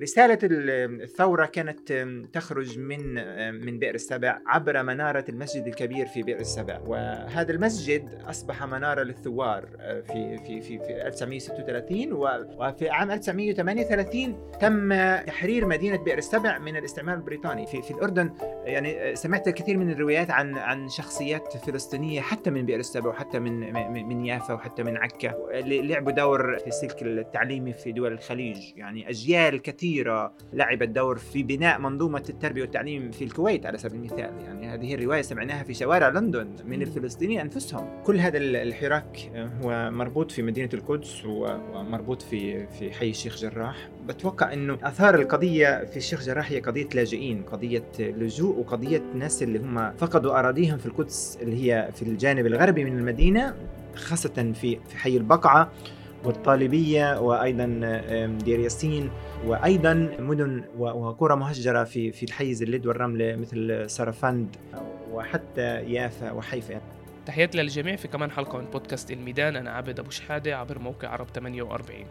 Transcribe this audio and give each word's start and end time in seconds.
رسالة 0.00 0.38
الثورة 0.42 1.46
كانت 1.46 1.92
تخرج 2.32 2.78
من 2.78 3.14
من 3.66 3.78
بئر 3.78 3.94
السبع 3.94 4.38
عبر 4.46 4.82
منارة 4.82 5.24
المسجد 5.28 5.66
الكبير 5.66 6.06
في 6.06 6.22
بئر 6.22 6.40
السبع. 6.40 6.80
وهذا 6.86 7.52
المسجد 7.52 8.22
أصبح 8.28 8.64
منارة 8.64 9.02
للثوار 9.02 9.68
آه، 9.80 10.00
في 10.00 10.38
في 10.38 10.60
في, 10.60 10.78
في 10.78 11.06
1936 11.06 12.12
وفي 12.12 12.90
عام 12.90 13.10
1938 13.10 14.50
تم 14.60 14.94
تحرير 15.26 15.66
مدينة 15.66 15.96
بئر 15.96 16.18
السبع 16.18 16.58
من 16.58 16.76
الاستعمار 16.76 17.16
البريطاني. 17.16 17.66
في 17.66 17.82
في 17.82 17.90
الأردن 17.90 18.34
يعني 18.64 19.16
سمعت 19.16 19.48
الكثير 19.48 19.76
من 19.76 19.90
الروايات 19.90 20.30
عن 20.30 20.58
عن 20.58 20.88
شخصيات 20.88 21.56
فلسطينية 21.56 22.20
حتى 22.20 22.50
من 22.50 22.66
بئر 22.66 22.80
السبع 22.80 23.10
وحتى 23.10 23.38
من 23.38 23.72
من 24.06 24.26
يافا 24.26 24.54
وحتى 24.54 24.82
من 24.82 24.96
عكا. 24.96 25.34
لعبوا 25.64 26.12
دور 26.12 26.58
في 26.58 26.66
السلك 26.66 27.02
التعليمي 27.02 27.72
في 27.72 27.92
دول 27.92 28.12
الخليج. 28.12 28.58
يعني 28.76 29.10
أجيال 29.10 29.62
كثير 29.62 29.81
كثيرة 29.82 30.32
لعبت 30.52 30.88
دور 30.88 31.18
في 31.18 31.42
بناء 31.42 31.78
منظومة 31.78 32.22
التربية 32.28 32.62
والتعليم 32.62 33.10
في 33.10 33.24
الكويت 33.24 33.66
على 33.66 33.78
سبيل 33.78 34.00
المثال. 34.00 34.18
يعني 34.18 34.68
هذه 34.68 34.94
الرواية 34.94 35.22
سمعناها 35.22 35.62
في 35.62 35.74
شوارع 35.74 36.08
لندن 36.08 36.56
من 36.66 36.82
الفلسطينيين 36.82 37.40
أنفسهم. 37.40 38.02
كل 38.04 38.16
هذا 38.16 38.38
الحراك 38.38 39.18
هو 39.62 39.90
مربوط 39.90 40.30
في 40.30 40.42
مدينة 40.42 40.68
القدس 40.74 41.24
ومربوط 41.24 42.22
في 42.22 42.66
في 42.66 42.92
حي 42.92 43.10
الشيخ 43.10 43.36
جراح. 43.36 43.88
بتوقع 44.06 44.52
أنه 44.52 44.78
أثار 44.82 45.14
القضية 45.14 45.84
في 45.84 45.96
الشيخ 45.96 46.22
جراح 46.22 46.50
هي 46.50 46.60
قضية 46.60 46.88
لاجئين 46.94 47.42
قضية 47.42 47.84
لجوء 47.98 48.58
وقضية 48.58 49.02
ناس 49.14 49.42
اللي 49.42 49.58
هم 49.58 49.92
فقدوا 49.96 50.38
أراضيهم 50.38 50.78
في 50.78 50.86
القدس 50.86 51.38
اللي 51.42 51.56
هي 51.56 51.90
في 51.94 52.02
الجانب 52.02 52.46
الغربي 52.46 52.84
من 52.84 52.98
المدينة 52.98 53.54
خاصة 53.94 54.52
في 54.54 54.78
في 54.88 54.96
حي 54.96 55.16
البقعة. 55.16 55.72
والطالبية 56.24 57.20
وأيضا 57.20 57.64
دير 58.44 58.60
ياسين 58.60 59.10
وأيضا 59.46 59.94
مدن 60.18 60.64
وقرى 60.78 61.36
مهجرة 61.36 61.84
في 61.84 62.12
في 62.12 62.22
الحيز 62.22 62.62
اللد 62.62 62.86
والرملة 62.86 63.36
مثل 63.36 63.90
سرفند 63.90 64.56
وحتى 65.10 65.92
يافا 65.92 66.32
وحيفا. 66.32 66.80
تحياتي 67.26 67.58
للجميع 67.58 67.96
في 67.96 68.08
كمان 68.08 68.30
حلقة 68.30 68.58
من 68.58 68.64
بودكاست 68.64 69.10
الميدان. 69.10 69.56
أنا 69.56 69.70
عابد 69.70 69.98
أبو 69.98 70.10
شحادة 70.10 70.56
عبر 70.56 70.78
موقع 70.78 71.08
عرب 71.08 71.26
48 71.28 72.06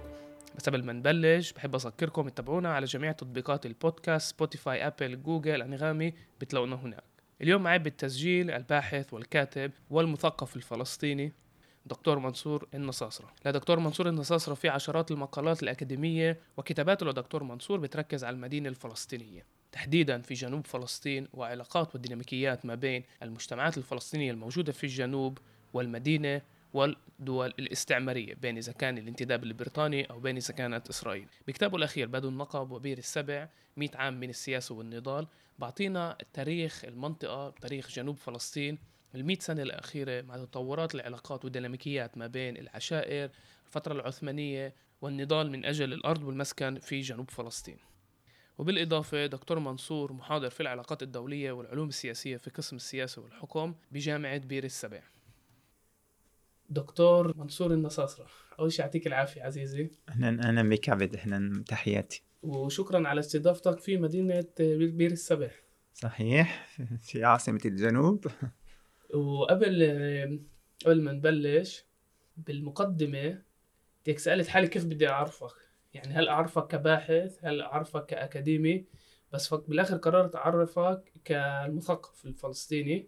بس 0.58 0.70
قبل 0.70 0.84
ما 0.84 0.94
نبلش 0.94 1.52
بحب 1.52 1.76
أذكركم 1.76 2.30
تتابعونا 2.30 2.74
على 2.74 2.86
جميع 2.86 3.12
تطبيقات 3.12 3.66
البودكاست 3.66 4.36
سبوتيفاي 4.36 4.88
أبل 4.88 5.24
جوجل 5.24 5.62
أنغامي 5.62 6.14
بتلاقونا 6.42 6.76
هناك. 6.76 7.04
اليوم 7.42 7.64
معي 7.64 7.80
بالتسجيل 7.80 8.52
الباحث 8.52 9.14
والكاتب 9.14 9.72
والمثقف 9.90 10.56
الفلسطيني 10.56 11.34
دكتور 11.86 12.20
منصور 12.20 12.68
النصاصرة. 12.74 13.34
لدكتور 13.46 13.80
منصور 13.80 14.10
النصاصرة 14.10 14.54
في 14.54 14.70
عشرات 14.70 15.12
المقالات 15.12 15.64
الأكاديمية 15.64 16.40
وكتاباته 16.58 17.06
لدكتور 17.06 17.44
منصور 17.44 17.80
بتركز 17.80 18.24
على 18.24 18.34
المدينة 18.34 18.70
الفلسطينية. 18.70 19.46
تحديدا 19.72 20.22
في 20.22 20.34
جنوب 20.34 20.68
فلسطين 20.68 21.28
وعلاقات 21.34 21.94
والديناميكيات 21.94 22.66
ما 22.66 22.76
بين 22.76 23.04
المجتمعات 23.24 23.78
الفلسطينية 23.78 24.32
الموجودة 24.32 24.72
في 24.72 24.84
الجنوب 24.84 25.38
والمدينة 25.74 26.42
والدول 26.74 27.54
الاستعمارية 27.60 28.34
بين 28.34 28.58
إذا 28.58 28.72
كان 28.72 28.98
الانتداب 28.98 29.44
البريطاني 29.44 30.10
أو 30.10 30.20
بين 30.20 30.38
إذا 30.38 30.54
كانت 30.54 30.90
إسرائيل. 30.90 31.28
بكتابه 31.48 31.78
الأخير 31.78 32.08
بدو 32.08 32.30
النقب 32.30 32.72
وبير 32.72 32.98
السبع 32.98 33.48
100 33.78 33.90
عام 33.96 34.20
من 34.20 34.30
السياسة 34.30 34.76
والنضال 34.76 35.28
بعطينا 35.60 36.18
تاريخ 36.34 36.86
المنطقة 36.86 37.50
تاريخ 37.50 37.90
جنوب 37.90 38.18
فلسطين 38.18 38.78
المئة 39.16 39.40
سنة 39.40 39.62
الأخيرة 39.62 40.22
مع 40.22 40.38
تطورات 40.38 40.96
العلاقات 40.96 41.46
والديناميكيات 41.46 42.18
ما 42.18 42.28
بين 42.28 42.58
العشائر 42.58 43.30
الفترة 43.66 43.94
العثمانية 43.94 44.76
والنضال 45.02 45.52
من 45.52 45.66
أجل 45.66 45.94
الأرض 45.94 46.24
والمسكن 46.24 46.80
في 46.80 47.02
جنوب 47.02 47.30
فلسطين. 47.30 47.78
وبالإضافة 48.58 49.26
دكتور 49.26 49.60
منصور 49.60 50.14
محاضر 50.14 50.50
في 50.50 50.62
العلاقات 50.62 51.04
الدولية 51.04 51.52
والعلوم 51.52 51.90
السياسية 51.90 52.38
في 52.38 52.50
قسم 52.50 52.76
السياسة 52.76 53.22
والحكم 53.22 53.76
بجامعة 53.92 54.38
بير 54.38 54.64
السبع. 54.64 55.02
دكتور 56.70 57.38
منصور 57.38 57.74
النصاصرة 57.74 58.28
أول 58.60 58.72
شيء 58.72 58.86
يعطيك 58.86 59.08
العافية 59.08 59.44
عزيزي. 59.44 59.92
أهلا 60.10 60.48
أهلا 60.48 60.70
بك 60.70 60.90
عبد 60.90 61.16
أهلا 61.16 61.64
تحياتي. 61.68 62.24
وشكرا 62.44 63.08
على 63.08 63.20
استضافتك 63.20 63.80
في 63.80 63.98
مدينة 63.98 64.46
بير 64.60 65.12
السبع. 65.12 65.52
صحيح 65.94 66.68
في 67.00 67.24
عاصمة 67.24 67.62
الجنوب. 67.66 68.28
وقبل 69.14 69.84
قبل 70.86 71.02
ما 71.02 71.12
نبلش 71.12 71.86
بالمقدمة 72.38 73.42
بدك 74.06 74.20
سألت 74.20 74.48
حالي 74.48 74.68
كيف 74.68 74.86
بدي 74.86 75.10
أعرفك؟ 75.10 75.56
يعني 75.94 76.14
هل 76.14 76.28
أعرفك 76.28 76.68
كباحث؟ 76.68 77.46
هل 77.46 77.62
أعرفك 77.62 78.06
كأكاديمي؟ 78.06 78.86
بس 79.34 79.54
بالآخر 79.54 79.98
قررت 79.98 80.36
أعرفك 80.36 81.04
كالمثقف 81.26 82.26
الفلسطيني. 82.26 83.08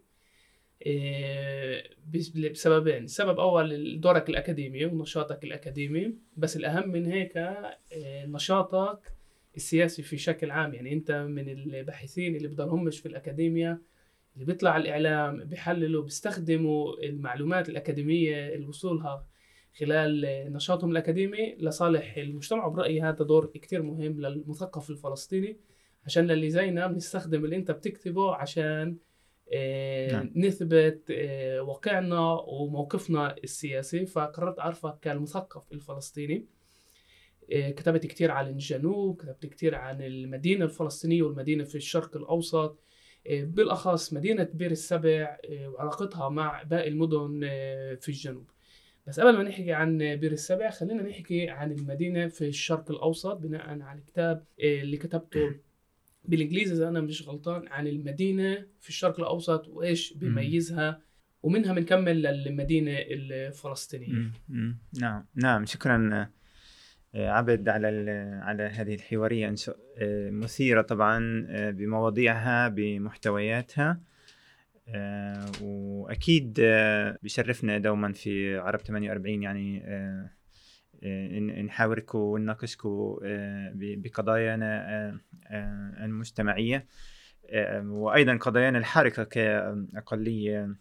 إيه، 0.86 1.90
بسببين. 2.52 3.04
السبب 3.04 3.40
أول 3.40 4.00
دورك 4.00 4.30
الأكاديمي 4.30 4.86
ونشاطك 4.86 5.44
الأكاديمي. 5.44 6.14
بس 6.38 6.58
الأهم 6.58 6.90
من 6.90 7.06
هيك 7.06 7.38
إيه، 7.38 8.26
نشاطك 8.26 9.14
السياسي 9.56 10.04
في 10.04 10.18
شكل 10.18 10.52
عام. 10.52 10.74
يعني 10.74 10.94
أنت 10.94 11.12
من 11.12 11.50
الباحثين 11.50 12.36
اللي 12.36 12.48
بضلهمش 12.48 13.00
في 13.00 13.06
الأكاديميا 13.06 13.82
اللي 14.34 14.46
بيطلع 14.46 14.72
على 14.72 14.82
الإعلام 14.82 15.44
بيحللوا 15.44 16.04
بيستخدموا 16.04 17.04
المعلومات 17.04 17.70
الأكاديمية 17.70 18.54
اللي 18.54 18.68
وصولها 18.68 19.28
خلال 19.80 20.26
نشاطهم 20.54 20.92
الأكاديمي 20.92 21.56
لصالح 21.60 22.18
المجتمع 22.18 22.66
وبرأيي 22.66 23.02
هذا 23.02 23.26
دور 23.26 23.46
كتير 23.46 23.82
مهم 23.82 24.22
للمثقف 24.22 24.90
الفلسطيني 24.90 25.58
عشان 26.06 26.28
للي 26.28 26.50
زينا 26.50 26.88
بنستخدم 26.88 27.46
اللي 27.46 27.56
انت 27.56 27.72
بتكتبه 27.72 28.36
عشان 28.36 28.98
آه، 29.54 30.12
نعم. 30.12 30.32
نثبت 30.36 31.12
آه، 31.12 31.62
واقعنا 31.62 32.32
وموقفنا 32.32 33.36
السياسي. 33.44 34.06
فقررت 34.06 34.60
أعرفك 34.60 35.00
كالمثقف 35.02 35.72
الفلسطيني. 35.72 36.46
آه، 37.54 37.72
كتبت 37.72 38.06
كتير 38.06 38.32
عن 38.32 38.48
الجنوب 38.48 39.22
كتبت 39.22 39.46
كتير 39.46 39.76
عن 39.76 40.02
المدينة 40.02 40.66
الفلسطينية 40.66 41.24
والمدينة 41.24 41.64
في 41.64 41.76
الشرق 41.76 42.18
الأوسط. 42.18 42.80
بالأخص 43.30 44.14
مدينة 44.14 44.48
بير 44.54 44.72
السبع 44.72 45.38
آه، 45.50 45.68
وعلاقتها 45.68 46.30
مع 46.30 46.64
باقي 46.64 46.88
المدن 46.88 47.42
آه، 47.44 47.96
في 47.96 48.10
الجنوب. 48.10 48.50
بس 49.08 49.20
قبل 49.20 49.38
ما 49.38 49.44
نحكي 49.44 49.74
عن 49.74 49.98
بير 49.98 50.32
السبع 50.32 50.70
خلينا 50.70 51.04
نحكي 51.04 51.50
عن 51.50 51.72
المدينة 51.72 52.28
في 52.28 52.48
الشرق 52.48 52.92
الأوسط 52.92 53.38
بناء 53.38 53.82
على 53.82 54.00
الكتاب 54.00 54.46
اللي 54.60 54.98
كتبته 54.98 55.56
بالإنجليزي 56.30 56.74
إذا 56.74 56.90
أنا 56.90 57.02
مش 57.02 57.28
غلطان 57.28 57.68
عن 57.68 57.88
المدينة 57.88 58.66
في 58.80 58.90
الشرق 58.90 59.20
الأوسط 59.20 59.68
وإيش 59.68 60.14
بيميزها 60.14 61.02
ومنها 61.44 61.74
بنكمل 61.74 62.22
للمدينة 62.22 62.92
الفلسطينية. 62.92 64.32
نعم. 65.00 65.26
نعم. 65.36 65.66
شكرا 65.66 66.30
عبد 67.16 67.70
على 67.70 67.88
على 68.44 68.64
هذه 68.64 68.96
الحوارية 68.96 69.56
آه، 69.98 70.30
مثيره 70.30 70.82
طبعا 70.82 71.48
آه، 71.50 71.72
بمواضيعها 71.72 72.68
بمحتوياتها. 72.68 74.00
آه، 74.88 75.46
وأكيد 75.62 76.54
بشرفنا 77.24 77.78
دوما 77.78 78.14
في 78.14 78.58
عرب 78.58 78.80
48 78.80 79.44
يعني 79.44 79.84
نحاوركم 81.64 82.20
ونناقشكم 82.20 83.18
بقضايانا 83.76 85.20
المجتمعية. 86.06 86.86
وأيضا 87.84 88.38
قضايانا 88.38 88.78
الحركة 88.78 89.24
كأقلية 89.24 90.76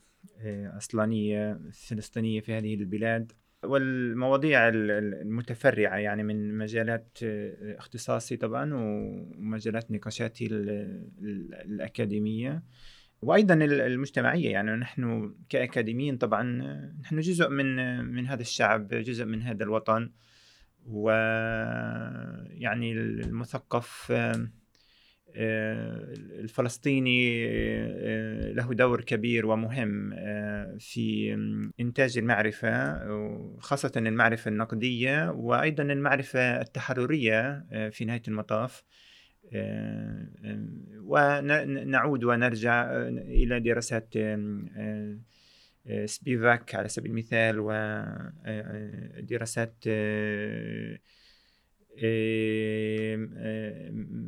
أصلانية 0.76 1.60
فلسطينية 1.72 2.40
في 2.40 2.58
هذه 2.58 2.74
البلاد. 2.74 3.32
والمواضيع 3.64 4.68
المتفرعة 4.68 5.96
يعني 5.96 6.22
من 6.22 6.58
مجالات 6.58 7.18
آه، 7.22 7.78
اختصاصي 7.78 8.36
طبعا 8.36 8.74
ومجالات 8.74 9.90
نقاشاتي 9.90 10.46
الأكاديمية 11.64 12.62
وأيضا 13.22 13.54
المجتمعية. 13.54 14.50
يعني 14.50 14.70
نحن 14.70 15.34
كأكاديميين 15.48 16.16
طبعا 16.16 16.42
نحن 17.00 17.20
جزء 17.20 17.48
من 17.48 17.98
من 18.04 18.26
هذا 18.26 18.42
الشعب 18.42 18.88
جزء 18.88 19.24
من 19.24 19.42
هذا 19.42 19.64
الوطن 19.64 20.10
ويعني 20.86 22.12
المثقف 22.92 24.12
آه، 24.12 24.48
الفلسطيني 25.34 27.46
آه، 27.48 28.52
له 28.52 28.74
دور 28.74 29.00
كبير 29.00 29.46
ومهم 29.46 30.12
آه، 30.12 30.76
في 30.80 31.34
إنتاج 31.80 32.18
المعرفة 32.18 32.98
خاصة 33.58 33.92
المعرفة 33.96 34.48
النقدية 34.48 35.30
وأيضا 35.30 35.82
المعرفة 35.82 36.60
التحررية 36.60 37.66
في 37.90 38.04
نهاية 38.04 38.22
المطاف. 38.28 38.84
ونعود 41.04 42.24
ونرجع 42.24 42.92
إلى 43.08 43.60
دراسات 43.60 44.14
سبيفاك 46.04 46.74
على 46.74 46.88
سبيل 46.88 47.10
المثال 47.10 47.60
ودراسات 49.20 49.74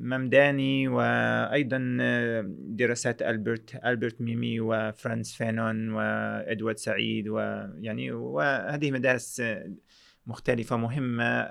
ممداني 0.03 0.89
وأيضا 0.89 1.79
دراسات 2.59 3.23
ألبرت 3.23 3.81
ألبرت 3.85 4.21
ميمي 4.21 4.61
وفرانس 4.61 5.37
فانون 5.37 5.93
وإدوارد 5.93 6.77
سعيد 6.77 7.29
ويعني 7.29 8.13
وهذه 8.13 8.91
مدارس 8.91 9.43
مختلفة 10.27 10.77
مهمة 10.77 11.49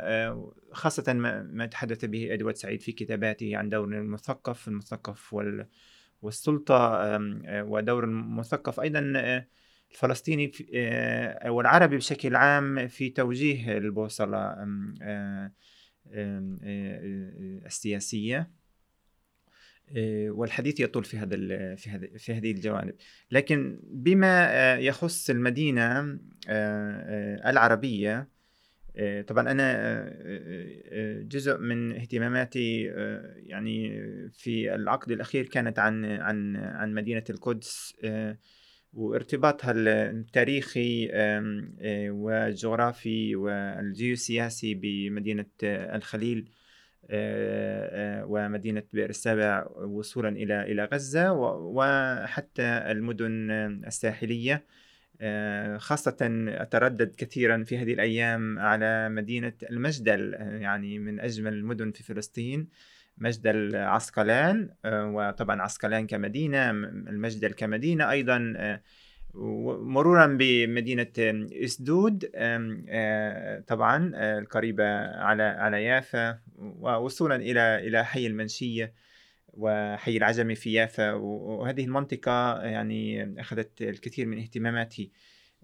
خاصة 0.72 1.14
ما 1.54 1.66
تحدث 1.66 2.06
به 2.06 2.34
إدوارد 2.34 2.56
سعيد 2.56 2.82
في 2.82 2.92
كتاباته 2.92 3.58
عن 3.58 3.70
دور 3.70 3.86
المثقف 3.86 4.68
المثقف 4.68 5.36
والسلطة 6.22 7.02
ودور 7.48 8.04
المثقف. 8.04 8.80
أيضا 8.80 9.00
الفلسطيني 9.92 10.52
والعربي 11.46 11.98
بشكل 11.98 12.36
عام 12.36 12.88
في 12.88 13.10
توجيه 13.10 13.78
البوصلة 13.78 14.56
السياسية. 17.66 18.50
والحديث 20.28 20.80
يطول 20.80 21.04
في 21.04 21.18
هذا 21.18 21.36
في 21.76 21.90
هذه 21.90 22.10
في 22.18 22.34
هذه 22.34 22.52
الجوانب. 22.52 22.94
لكن 23.32 23.80
بما 23.84 24.76
يخص 24.76 25.30
المدينة 25.30 26.20
العربية 27.50 28.28
طبعا 29.28 29.52
أنا 29.52 30.04
جزء 31.22 31.58
من 31.58 31.92
اهتماماتي 31.92 32.84
يعني 33.36 34.02
في 34.32 34.76
العقد 34.76 35.12
الأخير 35.12 35.46
كانت 35.46 35.80
عن 35.80 36.06
عن 36.06 36.56
عن 36.56 36.94
مدينة 36.94 37.24
القدس 37.30 37.96
وارتباطها 38.94 39.72
التاريخي 40.12 41.10
والجغرافي 42.10 43.36
والجيوسياسي 43.36 44.74
بمدينة 44.74 45.46
الخليل 45.64 46.50
ومدينة 48.30 48.84
بئر 48.94 49.10
السابع 49.10 49.68
وصولا 49.76 50.30
إلى 50.30 50.72
إلى 50.72 50.86
غزة 50.86 51.34
وحتى 51.34 52.64
المدن 52.64 53.52
الساحلية. 53.88 54.64
خاصة 55.78 56.18
أتردد 56.48 57.16
كثيرا 57.18 57.64
في 57.64 57.78
هذه 57.78 57.94
الأيام 57.94 58.60
على 58.60 59.10
مدينة 59.10 59.54
المجدل 59.70 60.34
يعني 60.40 61.00
من 61.00 61.20
أجمل 61.20 61.54
المدن 61.54 61.92
في 61.92 62.04
فلسطين. 62.04 62.68
مجدل 63.18 63.76
عسقلان 63.76 64.70
آه، 64.86 65.08
وطبعا 65.08 65.62
عسقلان 65.62 66.08
كمدينة 66.08 66.70
المجدل 66.70 67.52
كمدينة 67.52 68.12
أيضا 68.12 68.54
آه، 68.58 68.82
مرورا 69.36 70.38
بمدينة 70.40 71.12
أسدود 71.64 72.32
آه، 72.36 73.64
طبعا 73.68 74.12
القريبة 74.16 74.86
على 75.06 75.44
على 75.44 75.84
يافا 75.84 76.40
ووصولا 76.56 77.36
إلى 77.36 77.88
إلى 77.88 78.06
حي 78.06 78.28
المنشية 78.28 78.94
وحي 79.48 80.18
العجمي 80.18 80.56
في 80.56 80.74
يافا 80.74 81.12
وهذه 81.12 81.86
المنطقة 81.86 82.64
يعني 82.64 83.34
أخذت 83.42 83.82
الكثير 83.82 84.26
من 84.26 84.40
اهتماماتي 84.40 85.12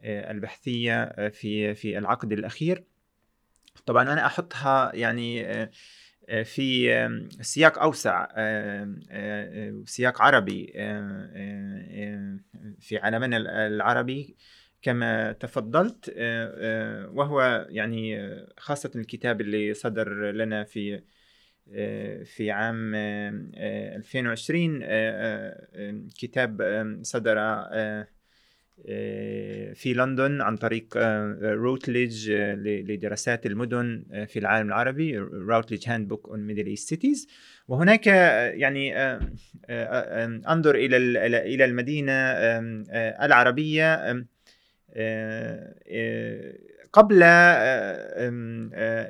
البحثية 0.03 1.29
في 1.29 1.75
في 1.75 1.97
العقد 1.97 2.31
الأخير. 2.31 2.83
طبعا 3.85 4.13
أنا 4.13 4.25
أحطها 4.25 4.95
يعني 4.95 5.45
في 6.43 6.89
سياق 7.41 7.79
أوسع 7.79 8.27
سياق 9.85 10.21
عربي 10.21 10.65
في 12.79 12.97
عالمنا 12.97 13.67
العربي 13.67 14.35
كما 14.81 15.31
تفضلت 15.31 16.13
وهو 17.13 17.67
يعني 17.69 18.35
خاصة 18.57 18.91
الكتاب 18.95 19.41
اللي 19.41 19.73
صدر 19.73 20.31
لنا 20.31 20.63
في 20.63 21.01
في 22.25 22.51
عام 22.51 22.95
2020 22.95 24.79
كتاب 26.19 26.61
صدر 27.01 27.35
آه، 27.39 28.07
في 29.73 29.93
لندن 29.95 30.41
عن 30.41 30.57
طريق 30.57 30.97
روتليج 31.41 32.31
آه، 32.31 32.53
آه، 32.53 32.55
لدراسات 32.55 33.45
المدن 33.45 34.03
في 34.27 34.39
العالم 34.39 34.67
العربي 34.67 35.17
روتليج 35.17 35.89
handbook 35.89 36.29
on 36.29 36.39
Middle 36.39 36.65
East 36.65 36.89
cities 36.89 37.27
وهناك 37.67 38.07
يعني 38.07 38.97
أنظر 40.49 40.75
إلى 40.75 40.97
إلى 41.27 41.65
المدينة 41.65 42.11
العربية 43.25 44.25
قبل 46.93 47.23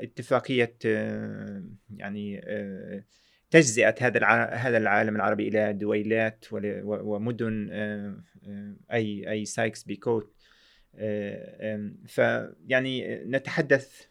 اتفاقية 0.04 0.76
يعني 1.98 2.42
تجزئة 3.52 3.96
هذا 4.02 4.26
هذا 4.54 4.78
العالم 4.78 5.16
العربي 5.16 5.48
إلى 5.48 5.74
دويلات 5.74 6.46
ومدن 6.52 7.70
أي 8.92 9.32
أي 9.32 9.46
سايكس 9.46 9.84
بيكو 9.84 10.34
فيعني 12.08 13.24
نتحدث 13.26 14.06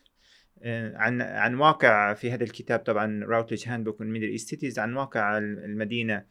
عن 0.95 1.23
عن 1.23 1.55
واقع 1.55 2.15
في 2.15 2.31
هذا 2.31 2.45
الكتاب 2.45 2.79
طبعا 2.79 3.25
Routledge 3.25 3.69
Handbook 3.69 4.01
on 4.01 4.13
Middle 4.13 4.29
East 4.29 4.49
Cities 4.49 4.79
عن 4.79 4.97
واقع 4.97 5.39
المدينة 5.39 6.25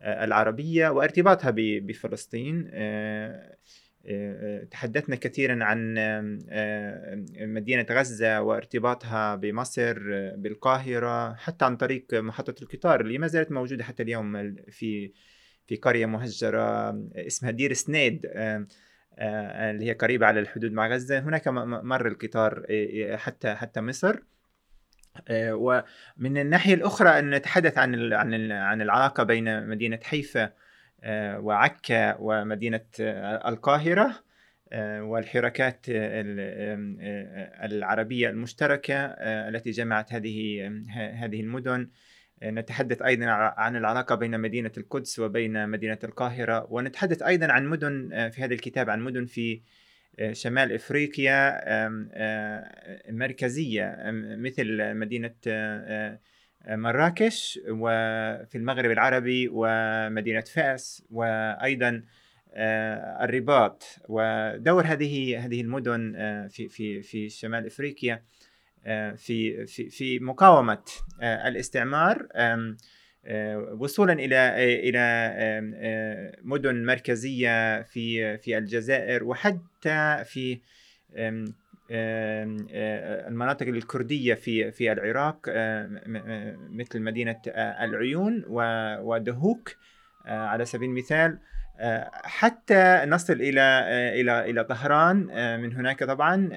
العربية 0.00 0.88
وارتباطها 0.88 1.50
بفلسطين 1.56 2.70
تحدثنا 4.70 5.16
كثيرا 5.16 5.64
عن 5.64 5.94
مدينة 7.40 7.86
غزة 7.90 8.42
وارتباطها 8.42 9.34
بمصر 9.34 9.98
بالقاهرة 10.36 11.34
حتى 11.34 11.64
عن 11.64 11.76
طريق 11.76 12.14
محطة 12.14 12.54
القطار 12.62 13.00
اللي 13.00 13.18
ما 13.18 13.26
زالت 13.26 13.52
موجودة 13.52 13.84
حتى 13.84 14.02
اليوم 14.02 14.54
في 14.70 15.12
في 15.66 15.76
قرية 15.76 16.06
مهجرة 16.06 16.90
اسمها 17.16 17.50
دير 17.50 17.72
سنيد 17.72 18.26
اللي 19.18 19.84
هي 19.84 19.92
قريبة 19.92 20.26
على 20.26 20.40
الحدود 20.40 20.72
مع 20.72 20.88
غزة. 20.88 21.18
هناك 21.18 21.48
مر 21.48 22.06
القطار 22.06 22.66
حتى 23.16 23.54
حتى 23.54 23.80
مصر. 23.80 24.16
ومن 25.30 26.38
الناحية 26.38 26.74
الأخرى 26.74 27.18
أن 27.18 27.30
نتحدث 27.30 27.78
عن 27.78 28.12
عن 28.52 28.82
العلاقة 28.82 29.22
بين 29.22 29.68
مدينة 29.68 29.98
حيفا 30.02 30.44
آه، 30.44 30.52
وعكا 31.38 32.16
ومدينة 32.20 32.84
آه، 33.00 33.48
القاهرة 33.48 34.24
آه، 34.72 35.02
والحركات 35.02 35.86
العربية 37.64 38.30
المشتركة 38.30 38.94
التي 39.20 39.70
جمعت 39.70 40.12
هذه 40.12 40.66
هذه 40.90 41.40
المدن. 41.40 41.88
نتحدث 42.42 43.02
أيضا 43.02 43.26
عن 43.26 43.76
العلاقة 43.76 44.14
بين 44.14 44.40
مدينة 44.40 44.70
القدس 44.76 45.18
وبين 45.18 45.68
مدينة 45.68 45.98
القاهرة. 46.04 46.66
ونتحدث 46.70 47.22
أيضا 47.22 47.52
عن 47.52 47.66
مدن 47.66 48.30
في 48.30 48.44
هذا 48.44 48.54
الكتاب 48.54 48.90
عن 48.90 49.00
مدن 49.00 49.26
في 49.26 49.60
شمال 50.32 50.72
إفريقيا 50.72 51.60
مركزية 53.10 53.96
مثل 54.38 54.94
مدينة 54.94 55.34
مراكش 56.68 57.60
وفي 57.68 58.54
المغرب 58.58 58.90
العربي 58.90 59.48
ومدينة 59.52 60.40
فأس 60.40 61.04
وأيضا 61.10 62.02
آه، 62.54 63.24
الرباط. 63.24 63.84
ودور 64.08 64.86
هذه 64.86 65.44
هذه 65.46 65.60
المدن 65.60 66.14
آه، 66.16 66.46
في 66.46 66.68
في 66.68 67.02
في 67.02 67.28
شمال 67.28 67.66
إفريقيا 67.66 68.22
آه، 68.86 69.12
في 69.12 69.66
في 69.66 69.90
في 69.90 70.18
مقاومة 70.18 70.84
الاستعمار 71.22 72.28
وصولا 73.78 74.12
إلى 74.12 74.54
إلى 74.88 76.34
مدن 76.42 76.86
مركزية 76.86 77.82
في 77.82 78.38
في 78.38 78.58
الجزائر 78.58 79.24
وحتى 79.24 80.24
في 80.24 80.60
المناطق 81.92 83.66
الكردية 83.66 84.34
في 84.34 84.70
في 84.70 84.92
العراق 84.92 85.38
مثل 86.70 87.00
مدينة 87.00 87.40
العيون 87.56 88.44
ودهوك 89.00 89.76
على 90.26 90.64
سبيل 90.64 90.88
المثال. 90.88 91.38
حتى 92.24 93.02
نصل 93.06 93.32
إلى 93.32 93.60
إلى 94.20 94.50
إلى 94.50 94.64
طهران 94.64 95.16
من 95.60 95.72
هناك 95.76 96.04
طبعا 96.04 96.48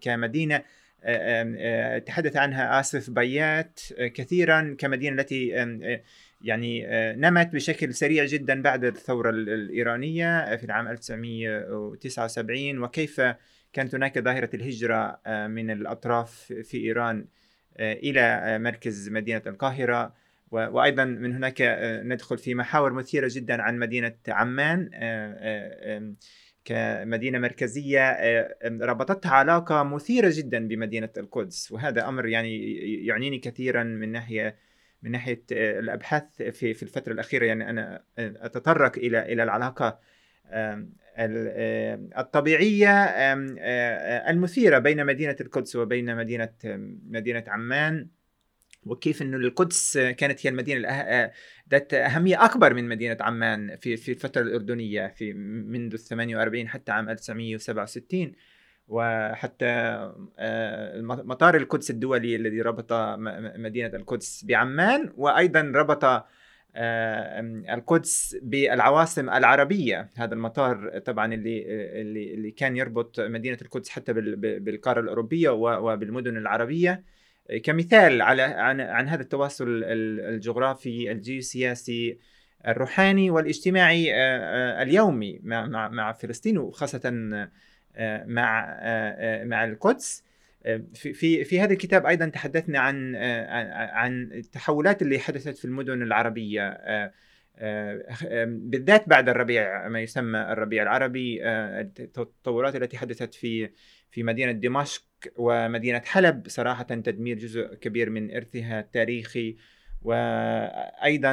كمدينة 0.00 0.62
تحدث 1.98 2.36
عنها 2.36 2.80
آسف 2.80 3.10
بيات 3.10 3.80
كثيرا 4.14 4.76
كمدينة 4.78 5.20
التي 5.20 5.48
يعني 6.40 6.86
نمت 7.16 7.52
بشكل 7.52 7.94
سريع 7.94 8.24
جدا 8.24 8.62
بعد 8.62 8.84
الثورة 8.84 9.30
الإيرانية 9.30 10.56
في 10.56 10.64
العام 10.64 10.88
1979 10.88 12.78
وكيف 12.78 13.20
كانت 13.72 13.94
هناك 13.94 14.18
ظاهرة 14.18 14.50
الهجرة 14.54 15.20
آه، 15.26 15.46
من 15.46 15.70
الأطراف 15.70 16.52
في 16.62 16.78
إيران 16.78 17.26
آه، 17.76 17.92
إلى 17.92 18.20
آه، 18.20 18.58
مركز 18.58 19.08
مدينة 19.08 19.42
القاهرة. 19.46 20.26
وأيضا 20.50 21.04
من 21.04 21.34
هناك 21.34 21.62
ندخل 22.04 22.38
في 22.38 22.54
محاور 22.54 22.92
مثيرة 22.92 23.28
جدا 23.32 23.62
عن 23.62 23.78
مدينة 23.78 24.14
عمان 24.28 24.90
كمدينة 26.64 27.38
مركزية 27.38 28.18
ربطتها 28.64 29.30
علاقة 29.30 29.82
مثيرة 29.82 30.30
جدا 30.32 30.68
بمدينة 30.68 31.08
القدس. 31.16 31.72
وهذا 31.72 32.08
أمر 32.08 32.26
يعني 32.26 32.74
يعنيني 33.06 33.38
كثيرا 33.38 33.82
من 33.82 34.12
ناحية 34.12 34.56
من 35.02 35.10
ناحية 35.10 35.42
الأبحاث 35.52 36.42
في 36.42 36.74
في 36.74 36.82
الفترة 36.82 37.12
الأخيرة. 37.12 37.44
يعني 37.44 37.70
أنا 37.70 38.02
أتطرق 38.18 38.98
إلى 38.98 39.32
إلى 39.32 39.42
العلاقة 39.42 39.98
الطبيعية 42.18 43.04
المثيرة 44.30 44.78
بين 44.78 45.06
مدينة 45.06 45.36
القدس 45.40 45.76
وبين 45.76 46.16
مدينة 46.16 46.52
مدينة 47.08 47.44
عمان 47.46 48.08
وكيف 48.86 49.22
إنه 49.22 49.36
القدس 49.36 49.98
كانت 49.98 50.46
هي 50.46 50.50
المدينة 50.50 50.88
ذات 51.70 51.94
أهمية 51.94 52.44
أكبر 52.44 52.74
من 52.74 52.88
مدينة 52.88 53.16
عمان 53.20 53.76
في 53.76 53.96
في 53.96 54.12
الفترة 54.12 54.42
الأردنية 54.42 55.06
في 55.06 55.32
منذ 55.32 55.92
ال 55.92 55.98
48 55.98 56.68
حتى 56.68 56.92
عام 56.92 57.08
1967 57.08 58.32
وحتى 58.88 60.12
مطار 61.02 61.56
القدس 61.56 61.90
الدولي 61.90 62.36
الذي 62.36 62.60
ربط 62.60 62.92
مدينة 63.58 63.96
القدس 63.96 64.44
بعمان 64.44 65.12
وأيضا 65.16 65.72
ربط 65.74 66.26
القدس 66.78 68.36
بالعواصم 68.42 69.30
العربية 69.30 70.10
هذا 70.16 70.34
المطار 70.34 70.98
طبعا 70.98 71.34
اللي 71.34 71.64
اللي 72.00 72.34
اللي 72.34 72.50
كان 72.50 72.76
يربط 72.76 73.20
مدينة 73.20 73.58
القدس 73.62 73.88
حتى 73.88 74.12
بالقارة 74.12 75.00
الأوروبية 75.00 75.50
وبالمدن 75.50 76.36
العربية. 76.36 77.04
كمثال 77.64 78.22
على 78.22 78.42
عن, 78.42 78.80
عن 78.80 79.08
هذا 79.08 79.22
التواصل 79.22 79.82
الجغرافي 79.84 81.12
الجيوسياسي 81.12 82.18
الروحاني 82.66 83.30
والاجتماعي 83.30 84.14
آه، 84.14 84.16
آه، 84.18 84.82
اليومي 84.82 85.40
مع 85.42 85.66
مع 85.66 85.88
مع 85.88 86.12
فلسطين 86.12 86.58
وخاصة 86.58 87.10
مع 88.26 88.78
مع 89.44 89.64
القدس. 89.64 90.25
في 90.94 91.44
في 91.44 91.60
هذا 91.60 91.72
الكتاب 91.72 92.06
أيضا 92.06 92.28
تحدثنا 92.28 92.78
عن 92.78 93.16
عن 93.72 94.32
التحولات 94.32 95.02
اللي 95.02 95.18
حدثت 95.18 95.58
في 95.58 95.64
المدن 95.64 96.02
العربية 96.02 96.68
آه، 96.68 97.12
آه، 97.58 98.44
بالذات 98.44 99.08
بعد 99.08 99.28
الربيع 99.28 99.88
ما 99.88 100.00
يسمى 100.00 100.38
الربيع 100.38 100.82
العربي 100.82 101.44
آه، 101.44 101.80
التطورات 101.80 102.76
التي 102.76 102.98
حدثت 102.98 103.34
في 103.34 103.70
في 104.10 104.22
مدينة 104.22 104.52
دمشق 104.52 105.02
ومدينة 105.36 106.02
حلب 106.04 106.48
صراحة 106.48 106.84
تدمير 106.84 107.38
جزء 107.38 107.74
كبير 107.74 108.10
من 108.10 108.34
إرثها 108.34 108.80
التاريخي. 108.80 109.56
وأيضا 110.02 111.32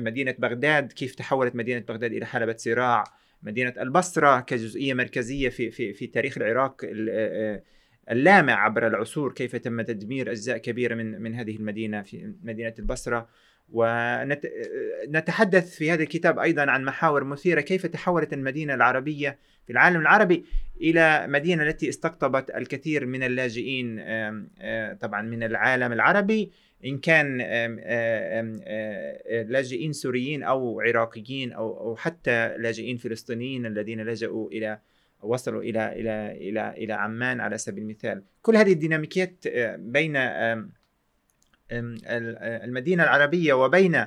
مدينة 0.00 0.34
بغداد 0.38 0.92
كيف 0.92 1.14
تحولت 1.14 1.56
مدينة 1.56 1.80
بغداد 1.88 2.12
إلى 2.12 2.26
حلبة 2.26 2.56
صراع. 2.56 3.04
مدينة 3.42 3.74
البصرة 3.80 4.40
كجزئية 4.40 4.94
مركزية 4.94 5.48
في 5.48 5.70
في 5.70 5.92
في 5.92 6.06
تاريخ 6.06 6.38
العراق 6.38 6.84
اللامع 8.10 8.64
عبر 8.64 8.86
العصور 8.86 9.32
كيف 9.32 9.56
تم 9.56 9.82
تدمير 9.82 10.30
أجزاء 10.30 10.58
كبيرة 10.58 10.94
من 10.94 11.22
من 11.22 11.34
هذه 11.34 11.56
المدينة 11.56 12.02
في 12.02 12.32
مدينة 12.42 12.74
البصرة. 12.78 13.28
ونتحدث 13.72 15.76
في 15.76 15.90
هذا 15.90 16.02
الكتاب 16.02 16.38
أيضا 16.38 16.70
عن 16.70 16.84
محاور 16.84 17.24
مثيرة. 17.24 17.60
كيف 17.60 17.86
تحولت 17.86 18.32
المدينة 18.32 18.74
العربية 18.74 19.38
في 19.66 19.72
العالم 19.72 20.00
العربي 20.00 20.44
إلى 20.80 21.26
مدينة 21.28 21.62
التي 21.62 21.88
استقطبت 21.88 22.50
الكثير 22.50 23.06
من 23.06 23.22
اللاجئين 23.22 23.96
طبعا 25.00 25.22
من 25.22 25.42
العالم 25.42 25.92
العربي. 25.92 26.50
إن 26.84 26.98
كان 26.98 27.38
لاجئين 29.48 29.92
سوريين 29.92 30.42
أو 30.42 30.80
عراقيين 30.80 31.52
أو 31.52 31.96
حتى 31.96 32.56
لاجئين 32.58 32.96
فلسطينيين 32.96 33.66
الذين 33.66 34.00
لجأوا 34.00 34.50
إلى 34.50 34.78
وصلوا 35.26 35.62
إلى 35.62 35.92
إلى 35.92 36.32
إلى 36.48 36.70
إلى 36.70 36.92
عمان 36.92 37.40
على 37.40 37.58
سبيل 37.58 37.82
المثال. 37.82 38.22
كل 38.42 38.56
هذه 38.56 38.72
الديناميكيات 38.72 39.46
آه، 39.46 39.76
بين 39.76 40.16
المدينة 41.70 43.02
العربية 43.02 43.52
وبين 43.52 44.06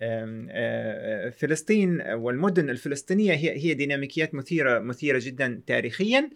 آه، 0.00 1.28
فلسطين 1.28 2.00
والمدن 2.00 2.70
الفلسطينية 2.70 3.32
هي 3.32 3.64
هي 3.64 3.74
ديناميكيات 3.74 4.34
مثيرة 4.34 4.78
مثيرة 4.78 5.20
جدا 5.22 5.60
تاريخيا 5.66 6.30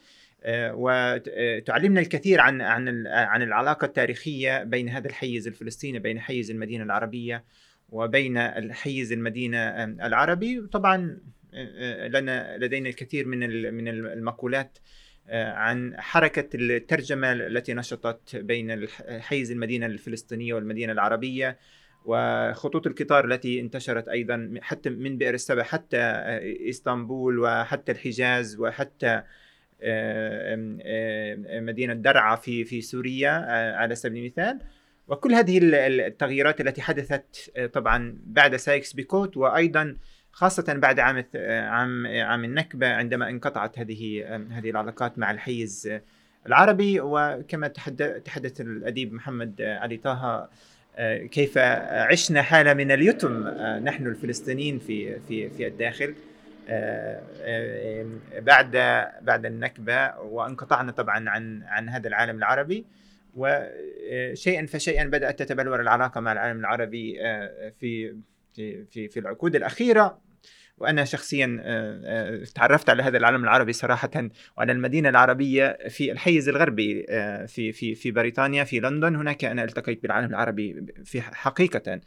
آه، 0.44 0.74
وتعلمنا 0.76 2.00
الكثير 2.00 2.40
عن 2.40 2.60
عن 2.60 3.06
عن 3.06 3.42
العلاقة 3.42 3.84
التاريخية 3.84 4.64
بين 4.64 4.88
هذا 4.88 5.08
الحيز 5.08 5.46
الفلسطيني 5.46 5.98
بين 5.98 6.20
حيز 6.20 6.50
المدينة 6.50 6.84
العربية 6.84 7.44
وبين 7.88 8.36
الحيز 8.36 9.12
المدينة 9.12 9.84
العربي. 9.84 10.60
طبعا 10.72 11.18
لنا 12.08 12.56
لدينا 12.58 12.88
الكثير 12.88 13.26
من 13.26 13.74
من 13.74 13.88
المقولات 13.88 14.78
آه، 15.28 15.52
عن 15.52 16.00
حركة 16.00 16.48
الترجمة 16.54 17.32
التي 17.32 17.74
نشطت 17.74 18.36
بين 18.36 18.86
حيز 19.20 19.52
المدينة 19.52 19.86
الفلسطينية 19.86 20.54
والمدينة 20.54 20.92
العربية 20.92 21.58
وخطوط 22.04 22.86
القطار 22.86 23.24
التي 23.24 23.60
انتشرت 23.60 24.08
أيضا 24.08 24.54
حتى 24.60 24.90
من 24.90 25.18
بئر 25.18 25.34
السبع 25.34 25.62
حتى 25.62 25.96
آه، 25.96 26.40
إسطنبول 26.68 27.38
وحتى 27.38 27.92
الحجاز 27.92 28.60
وحتى 28.60 29.22
آه، 29.82 30.56
مدينة 31.60 31.94
درعا 31.94 32.36
في 32.36 32.64
في 32.64 32.80
سوريا 32.80 33.30
على 33.76 33.94
سبيل 33.94 34.18
المثال. 34.18 34.58
وكل 35.08 35.32
هذه 35.32 35.60
التغييرات 35.62 36.60
التي 36.60 36.82
حدثت 36.82 37.52
طبعا 37.72 38.18
بعد 38.26 38.56
سايكس 38.56 38.92
بيكوت 38.92 39.36
وأيضا 39.36 39.96
خاصة 40.32 40.74
بعد 40.74 41.00
عام 41.00 41.24
عام 41.36 42.06
عام 42.06 42.44
النكبة 42.44 42.92
عندما 42.92 43.30
انقطعت 43.30 43.78
هذه 43.78 44.24
هذه 44.50 44.70
العلاقات 44.70 45.18
مع 45.18 45.30
الحيز 45.30 46.00
العربي 46.46 47.00
وكما 47.00 47.68
تحدث 48.24 48.60
الأديب 48.60 49.12
محمد 49.12 49.62
علي 49.62 49.96
طه 49.96 50.48
كيف 51.30 51.58
عشنا 51.58 52.42
حالة 52.42 52.74
من 52.74 52.90
اليتم. 52.90 53.48
نحن 53.84 54.06
الفلسطينيين 54.06 54.78
في 54.78 55.20
في 55.20 55.50
في 55.50 55.66
الداخل 55.66 56.14
بعد 58.38 58.70
بعد 59.22 59.46
النكبة 59.46 60.18
وانقطعنا 60.18 60.92
طبعا 60.92 61.30
عن 61.30 61.62
عن 61.62 61.88
هذا 61.88 62.08
العالم 62.08 62.38
العربي. 62.38 62.84
وشيئا 63.36 64.66
فشيئا 64.66 65.04
بدأت 65.04 65.38
تتبلور 65.42 65.80
العلاقة 65.80 66.20
مع 66.20 66.32
العالم 66.32 66.60
العربي 66.60 67.18
في 67.80 68.16
في 68.54 68.84
في 68.84 69.08
في 69.08 69.20
العقود 69.20 69.56
الأخيرة. 69.56 70.18
وأنا 70.78 71.04
شخصيا 71.04 71.60
آه، 71.62 72.00
آه، 72.04 72.44
تعرفت 72.54 72.90
على 72.90 73.02
هذا 73.02 73.18
العالم 73.18 73.44
العربي 73.44 73.72
صراحة 73.72 74.28
وعلى 74.56 74.72
المدينة 74.72 75.08
العربية 75.08 75.78
في 75.88 76.12
الحيز 76.12 76.48
الغربي 76.48 77.06
آه، 77.08 77.46
في 77.46 77.72
في 77.72 77.94
في 77.94 78.10
بريطانيا 78.10 78.64
في 78.64 78.80
لندن. 78.80 79.16
هناك 79.16 79.44
أنا 79.44 79.64
التقيت 79.64 80.02
بالعالم 80.02 80.30
العربي 80.30 80.86
في 81.04 81.22
حقيقة 81.22 82.00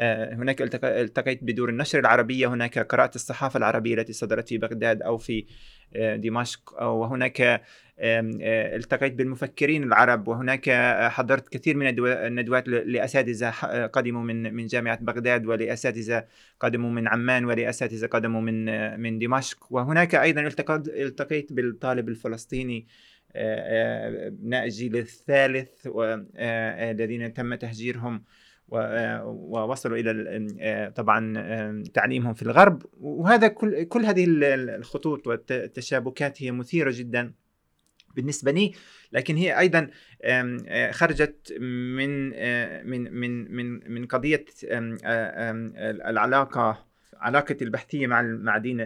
هناك 0.00 0.84
التقيت 0.84 1.44
بدور 1.44 1.68
النشر 1.68 1.98
العربية. 1.98 2.46
هناك 2.46 2.78
قرأت 2.78 3.16
الصحافة 3.16 3.58
العربية 3.58 3.94
التي 3.94 4.12
صدرت 4.12 4.48
في 4.48 4.58
بغداد 4.58 5.02
أو 5.02 5.16
في 5.16 5.46
دمشق 5.94 6.82
وهناك 6.82 7.62
آه، 8.00 8.76
التقيت 8.76 9.14
بالمفكرين 9.14 9.82
العرب 9.82 10.28
وهناك 10.28 10.70
حضرت 11.10 11.48
كثير 11.48 11.76
من 11.76 11.86
الندوات 12.06 12.68
لأساتذة 12.68 13.48
آه، 13.48 13.86
قدموا 13.86 14.22
من 14.22 14.54
من 14.54 14.66
جامعة 14.66 14.98
بغداد 15.00 15.46
ولأساتذة 15.46 16.24
قدموا 16.60 16.90
من 16.90 17.08
عمان 17.08 17.44
ولأساتذة 17.44 18.06
قدموا 18.06 18.40
من 18.40 18.68
آه، 18.68 18.96
من 18.96 19.18
دمشق. 19.18 19.66
وهناك 19.70 20.14
أيضا 20.14 20.40
التقيت 20.88 21.52
بالطالب 21.52 22.08
الفلسطيني 22.08 22.86
ابناء 23.36 24.64
الجيل 24.64 24.96
الثالث 24.96 25.88
الذين 26.38 27.32
تم 27.32 27.54
تهجيرهم 27.54 28.22
ووصلوا 28.70 29.96
إلى 29.96 30.92
طبعا 30.96 31.34
تعليمهم 31.94 32.34
في 32.34 32.42
الغرب. 32.42 32.82
وهذا 33.00 33.48
كل 33.48 33.82
كل 33.84 34.04
هذه 34.04 34.24
الخطوط 34.28 35.26
والتشابكات 35.26 36.42
هي 36.42 36.50
مثيرة 36.50 36.92
جدا 36.94 37.32
بالنسبة 38.16 38.52
لي. 38.52 38.72
لكن 39.12 39.36
هي 39.36 39.58
أيضا 39.58 39.90
آه، 40.22 40.90
خرجت 40.90 41.52
من 41.60 42.32
آه، 42.34 42.82
من 42.82 43.12
من 43.12 43.56
من 43.56 43.92
من 43.92 44.06
قضية 44.06 44.44
العلاقة 46.08 46.86
علاقه 47.20 47.56
البحثية 47.62 48.06
مع 48.06 48.22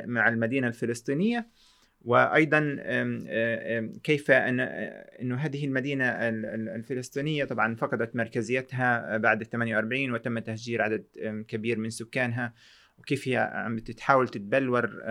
مع 0.07 0.29
المدينة 0.29 0.69
الفلسطينية. 0.69 1.47
وأيضا 2.05 2.61
كيف 4.03 4.31
أن 4.31 4.61
إنه 5.21 5.37
هذه 5.37 5.65
المدينة 5.65 6.05
الفلسطينية 6.77 7.45
طبعا 7.45 7.75
فقدت 7.75 8.17
مركزيتها 8.17 9.17
بعد 9.17 9.43
48 9.43 10.13
وتم 10.13 10.39
تهجير 10.39 10.83
عدد 10.83 11.05
كبير 11.49 11.79
من 11.79 11.91
سكانها. 11.91 12.55
وكيف 12.99 13.29
هي 13.29 13.37
عم 13.37 13.79
تحاول 13.79 14.29
تتبلور 14.29 15.03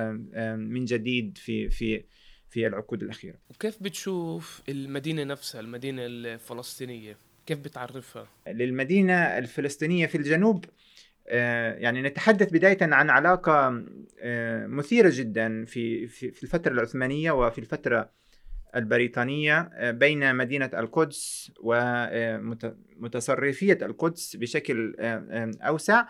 من 0.55 0.85
جديد 0.85 1.37
في 1.37 1.69
في 1.69 2.03
في 2.49 2.67
العقود 2.67 3.03
الأخيرة. 3.03 3.35
وكيف 3.49 3.83
بتشوف 3.83 4.61
المدينة 4.69 5.23
نفسها 5.23 5.61
المدينة 5.61 6.01
الفلسطينية؟ 6.05 7.17
كيف 7.45 7.59
بتعرفها؟ 7.59 8.27
للمدينة 8.47 9.13
الفلسطينية 9.13 10.05
في 10.05 10.17
الجنوب 10.17 10.65
يعني 11.25 12.01
نتحدث 12.01 12.53
بداية 12.53 12.77
عن 12.81 13.09
علاقة 13.09 13.83
مثيرة 14.65 15.11
جدا 15.13 15.65
في 15.65 16.07
في 16.07 16.43
الفترة 16.43 16.71
العثمانية 16.71 17.31
وفي 17.31 17.59
الفترة 17.59 18.09
البريطانية 18.75 19.69
بين 19.91 20.35
مدينة 20.35 20.69
القدس 20.73 21.51
ومتصرفية 22.99 23.77
القدس 23.81 24.35
بشكل 24.35 24.95
أوسع 25.61 26.05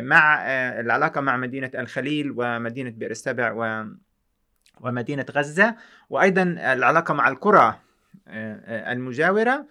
مع 0.00 0.42
العلاقة 0.80 1.20
مع 1.20 1.36
مدينة 1.36 1.70
الخليل 1.74 2.34
ومدينة 2.36 2.90
بئر 2.90 3.10
السبع 3.10 3.84
ومدينة 4.80 5.26
غزة 5.30 5.76
وأيضا 6.10 6.42
العلاقة 6.42 7.14
مع 7.14 7.28
القرى 7.28 7.78
المجاورة. 8.68 9.66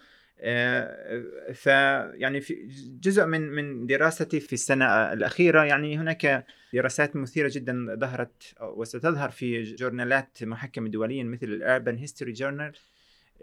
فيعني 1.53 2.41
في 2.41 2.67
جزء 3.01 3.25
من 3.25 3.41
من 3.41 3.85
دراستي 3.85 4.39
في 4.39 4.53
السنة 4.53 5.13
الأخيرة 5.13 5.63
يعني 5.63 5.97
هناك 5.97 6.45
دراسات 6.73 7.15
مثيرة 7.15 7.51
جدا 7.53 7.95
ظهرت 7.99 8.53
وستظهر 8.61 9.31
في 9.31 9.61
جورنالات 9.63 10.37
محكمة 10.41 10.89
دوليا 10.89 11.23
مثل 11.23 11.47
ال 11.47 11.55
Urban 11.55 11.95
History 11.95 12.31
Journal 12.31 12.73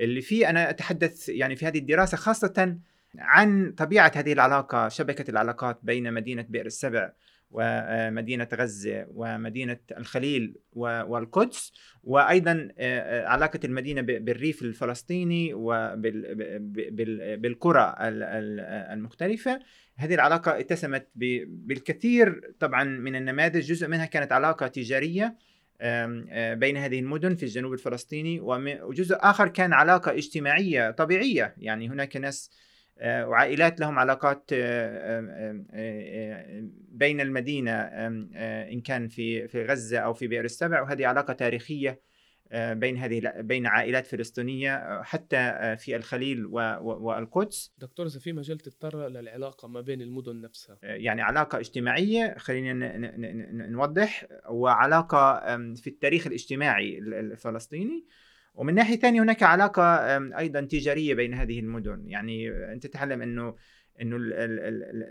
اللي 0.01 0.21
فيه 0.21 0.51
أنا 0.51 0.71
أتحدث 0.71 1.29
يعني 1.29 1.57
في 1.57 1.67
هذه 1.67 1.79
الدراسة 1.79 2.17
خاصة 2.17 2.79
عن 3.19 3.73
طبيعة 3.73 4.13
هذه 4.15 4.33
العلاقة 4.33 4.89
شبكة 4.89 5.31
العلاقات 5.31 5.79
بين 5.83 6.13
مدينة 6.13 6.47
بئر 6.49 6.67
السبع. 6.67 7.13
ومدينة 7.51 8.49
غزة 8.55 9.07
ومدينة 9.09 9.79
الخليل 9.99 10.57
والقدس 10.73 11.73
وأيضا 12.03 12.69
علاقة 13.27 13.61
المدينة 13.65 14.01
بالريف 14.01 14.63
الفلسطيني 14.63 15.51
وبالقرى 17.15 17.95
المختلفة. 18.93 19.61
هذه 19.97 20.15
العلاقة 20.15 20.59
اتسمت 20.61 21.09
بالكثير 21.47 22.53
طبعا 22.61 22.85
من 22.85 23.17
النماذج. 23.17 23.61
جزء 23.61 23.89
منها 23.89 24.07
كانت 24.07 24.33
علاقة 24.33 24.67
تجارية 24.67 25.37
بين 26.55 26.77
هذه 26.77 26.99
المدن 26.99 27.35
في 27.35 27.43
الجنوب 27.43 27.73
الفلسطيني 27.73 28.41
وجزء 28.41 29.17
آخر 29.21 29.49
كان 29.49 29.73
علاقة 29.73 30.13
اجتماعية 30.13 30.91
طبيعية. 30.91 31.55
يعني 31.59 31.89
هناك 31.89 32.17
ناس 32.17 32.51
آه، 32.51 32.68
وعائلات 33.03 33.81
لهم 33.81 33.99
علاقات 33.99 34.51
آه، 34.53 35.67
آه، 35.73 36.69
بين 36.89 37.21
المدينة 37.21 37.73
إن 37.73 38.81
كان 38.81 39.09
في 39.09 39.49
في 39.49 39.65
غزة 39.65 39.99
أو 39.99 40.15
في 40.15 40.27
بئر 40.27 40.45
السبع 40.45 40.83
وهذه 40.83 41.07
علاقة 41.07 41.33
تاريخية 41.33 42.09
بين 42.53 42.97
هذه 42.97 43.33
بين 43.41 43.67
عائلات 43.67 44.07
فلسطينية 44.07 45.03
حتى 45.03 45.77
في 45.79 45.97
الخليل 45.97 46.47
والقدس. 46.47 47.73
دكتور 47.79 48.07
إذا 48.07 48.21
في 48.21 48.33
مجال 48.33 48.59
تتطرق 48.59 49.07
للعلاقة 49.07 49.69
ما 49.69 49.81
بين 49.81 50.03
المدن 50.03 50.41
نفسها. 50.41 50.79
يعني 50.83 51.23
علاقة 51.23 51.59
اجتماعية 51.59 52.35
خلينا 52.39 52.73
نوضح 53.69 54.27
وعلاقة 54.49 55.57
في 55.75 55.87
التاريخ 55.87 56.27
الاجتماعي 56.27 56.99
الفلسطيني. 56.99 58.07
ومن 58.59 58.75
ناحية 58.75 58.97
ثانية 58.97 59.23
هناك 59.23 59.43
علاقة 59.43 59.85
أيضا 60.39 60.61
تجارية 60.61 61.15
بين 61.15 61.35
هذه 61.35 61.61
المدن. 61.61 62.05
يعني 62.07 62.51
أنت 62.73 62.87
تتعلم 62.87 63.23
إنه 63.23 63.55
إنه 64.03 64.17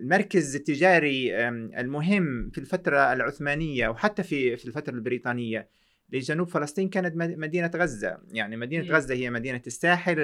المركز 0.01 0.55
التجاري 0.55 1.47
المهم 1.79 2.49
في 2.49 2.57
الفترة 2.57 3.13
العثمانية 3.13 3.87
وحتى 3.87 4.23
في 4.23 4.57
في 4.57 4.65
الفترة 4.65 4.93
البريطانية 4.93 5.69
لجنوب 6.09 6.47
فلسطين 6.47 6.89
كانت 6.89 7.15
مدينة 7.15 7.71
غزة. 7.75 8.17
يعني 8.31 8.57
مدينة 8.57 8.85
غزة 8.95 9.15
هي 9.15 9.29
مدينة 9.29 9.61
الساحل 9.67 10.15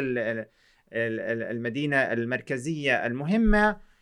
المدينة 0.94 1.98
المركزية 1.98 3.06
المهمة. 3.06 3.93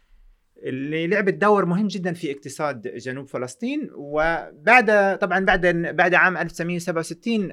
اللي 0.63 1.07
لعبت 1.07 1.33
دور 1.33 1.65
مهم 1.65 1.87
جدا 1.87 2.13
في 2.13 2.31
اقتصاد 2.31 2.95
جنوب 2.97 3.27
فلسطين 3.27 3.89
وبعد 3.93 5.17
طبعا 5.19 5.45
بعد 5.45 5.65
بعد 5.95 6.13
عام 6.13 6.37
1967 6.37 7.49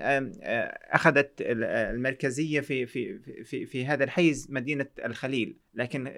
أخذت 0.91 1.33
المركزية 1.41 2.61
في 2.61 2.87
في 2.87 3.19
في 3.45 3.67
في 3.67 3.87
هذا 3.87 4.05
الحيز 4.05 4.47
مدينة 4.51 4.87
الخليل. 5.05 5.59
لكن 5.75 6.13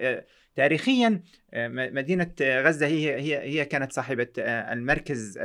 تاريخيا 0.55 1.23
مدينة 1.69 2.31
غزة 2.41 2.85
هي 2.85 3.21
هي 3.21 3.37
هي 3.37 3.65
كانت 3.65 3.93
صاحبة 3.93 4.27
المركز 4.37 5.39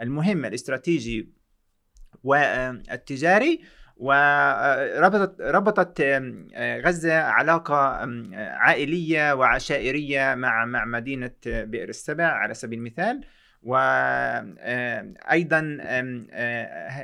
المهم 0.00 0.44
الاستراتيجي 0.44 1.32
والتجاري. 2.24 3.60
وربطت 4.00 5.40
ربطت 5.40 6.00
غزة 6.84 7.20
علاقة 7.20 7.76
عائلية 8.36 9.32
وعشائرية 9.32 10.34
مع 10.34 10.64
مع 10.64 10.84
مدينة 10.84 11.30
بئر 11.46 11.88
السبع 11.88 12.24
على 12.24 12.54
سبيل 12.54 12.78
المثال. 12.78 13.20
وأيضا 13.62 14.58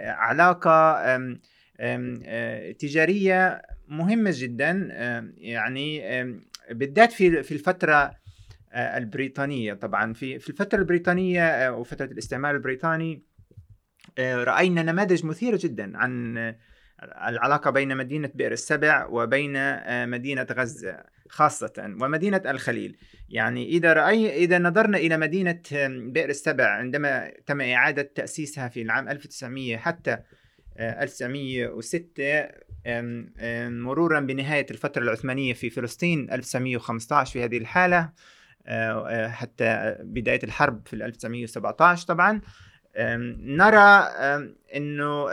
علاقة 0.06 1.16
تجارية 2.78 3.62
مهمة 3.88 4.30
جدا. 4.35 4.70
يعني 5.37 6.02
بالذات 6.70 7.12
في 7.12 7.42
في 7.42 7.52
الفترة 7.52 8.14
البريطانية. 8.74 9.74
طبعا 9.74 10.12
في 10.12 10.38
في 10.38 10.50
الفترة 10.50 10.78
البريطانية 10.78 11.70
وفترة 11.70 12.06
الاستعمار 12.06 12.54
البريطاني 12.54 13.22
رأينا 14.18 14.82
نماذج 14.82 15.26
مثيرة 15.26 15.59
جدا 15.62 15.98
عن 15.98 16.37
العلاقة 17.02 17.70
بين 17.70 17.96
مدينة 17.96 18.30
بئر 18.35 18.52
السبع 18.52 19.06
وبين 19.06 19.56
آه، 19.56 20.06
مدينة 20.06 20.46
غزة 20.52 21.04
خاصة 21.28 21.72
ومدينة 22.00 22.42
الخليل. 22.46 22.96
يعني 23.28 23.68
إذا 23.68 23.92
رأي 23.92 24.44
إذا 24.44 24.59
نظرنا 24.59 24.98
إلى 24.98 25.16
مدينة 25.16 25.61
بئر 25.88 26.28
السبع 26.28 26.66
عندما 26.66 27.32
تم 27.46 27.61
إعادة 27.61 28.02
تأسيسها 28.14 28.68
في 28.68 28.82
العام 28.82 29.09
1900 29.09 29.76
حتى 29.76 30.18
1906 30.78 32.48
آه، 32.87 33.68
مرورا 33.68 34.20
بنهاية 34.20 34.66
الفترة 34.70 35.02
العثمانية 35.02 35.54
في 35.54 35.70
فلسطين 35.70 36.32
1915 36.32 37.32
في 37.32 37.44
هذه 37.44 37.59
الحالة 37.59 38.11
آه، 38.66 39.28
حتى 39.28 39.96
بداية 40.00 40.40
الحرب 40.44 40.87
في 40.87 40.92
1917 40.92 42.06
طبعا 42.06 42.40
نرى 42.98 44.09
إنه 44.76 45.24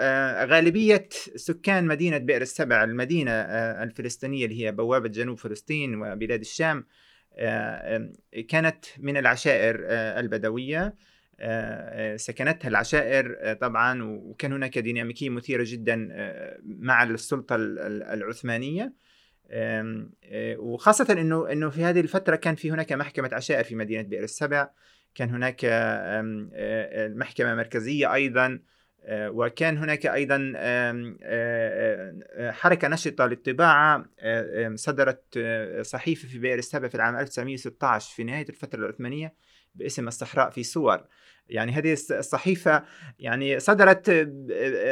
غالبية 0.45 1.09
سكان 1.35 1.87
مدينة 1.87 2.17
بئر 2.17 2.41
السبع 2.41 2.83
المدينة 2.83 3.31
الفلسطينية 3.83 4.45
اللي 4.45 4.65
هي 4.65 4.71
بوابة 4.71 5.09
جنوب 5.09 5.37
فلسطين 5.37 6.01
وبلاد 6.01 6.39
الشام 6.39 6.85
كانت 8.49 8.85
من 8.99 9.17
العشائر 9.17 9.77
البدوية. 9.89 10.95
سكنتها 12.15 12.67
العشائر 12.67 13.53
طبعا 13.53 14.03
وكان 14.03 14.53
هناك 14.53 14.79
ديناميكية 14.79 15.29
مثيرة 15.29 15.63
جدا 15.67 16.09
مع 16.63 17.03
السلطة 17.03 17.55
العثمانية. 17.55 18.93
وخاصة 20.57 21.13
إنه 21.13 21.51
إنه 21.51 21.69
في 21.69 21.83
هذه 21.83 21.99
الفترة 21.99 22.35
كان 22.35 22.55
في 22.55 22.71
هناك 22.71 22.93
محكمة 22.93 23.29
عشائر 23.33 23.63
في 23.63 23.75
مدينة 23.75 24.01
بئر 24.01 24.23
السبع. 24.23 24.69
كان 25.15 25.29
هناك 25.29 25.65
محكمة 27.15 27.55
مركزية 27.55 28.13
أيضا 28.13 28.59
وكان 29.11 29.77
هناك 29.77 30.05
أيضا 30.05 30.53
حركة 32.51 32.87
نشطة 32.87 33.25
للطباعة 33.25 34.05
صدرت 34.75 35.39
صحيفة 35.81 36.27
في 36.27 36.39
بئر 36.39 36.57
السبع 36.57 36.87
في 36.87 36.95
العام 36.95 37.15
1916 37.15 38.15
في 38.15 38.23
نهاية 38.23 38.49
الفترة 38.49 38.79
العثمانية. 38.79 39.33
باسم 39.75 40.07
الصحراء 40.07 40.49
في 40.49 40.63
صور. 40.63 41.03
يعني 41.49 41.71
هذه 41.71 41.93
الصحيفة 41.93 42.83
يعني 43.19 43.59
صدرت 43.59 44.09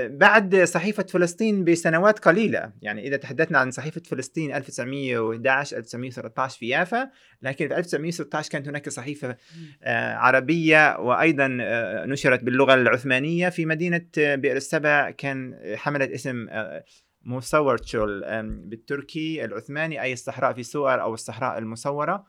بعد 0.10 0.56
صحيفة 0.56 1.04
فلسطين 1.04 1.64
بسنوات 1.64 2.20
قليلة. 2.20 2.74
يعني 2.82 3.08
إذا 3.08 3.18
تحدثنا 3.18 3.58
عن 3.58 3.72
صحيفة 3.72 4.02
فلسطين 4.06 4.56
1911 4.56 5.78
1913 5.78 6.60
في 6.60 6.68
يافا 6.68 7.10
لكن 7.42 7.68
في 7.68 7.78
1916 7.78 8.52
كانت 8.52 8.68
هناك 8.68 8.90
صحيفة 8.90 9.38
آه، 9.84 10.14
عربية 10.14 10.98
وأيضا 11.00 11.58
آه، 11.62 12.06
نشرت 12.06 12.44
باللغة 12.44 12.74
العثمانية 12.74 13.50
في 13.50 13.66
مدينة 13.66 14.06
بئر 14.18 14.56
السبع. 14.58 15.10
كان 15.10 15.60
حملت 15.76 16.12
اسم 16.12 16.48
آه، 16.50 16.84
مصورتشول 17.24 18.24
بالتركي 18.44 19.46
العثماني 19.46 20.02
أي 20.02 20.14
الصحراء 20.14 20.54
في 20.54 20.64
صور 20.64 21.02
أو 21.02 21.14
الصحراء 21.14 21.58
المصورة. 21.58 22.26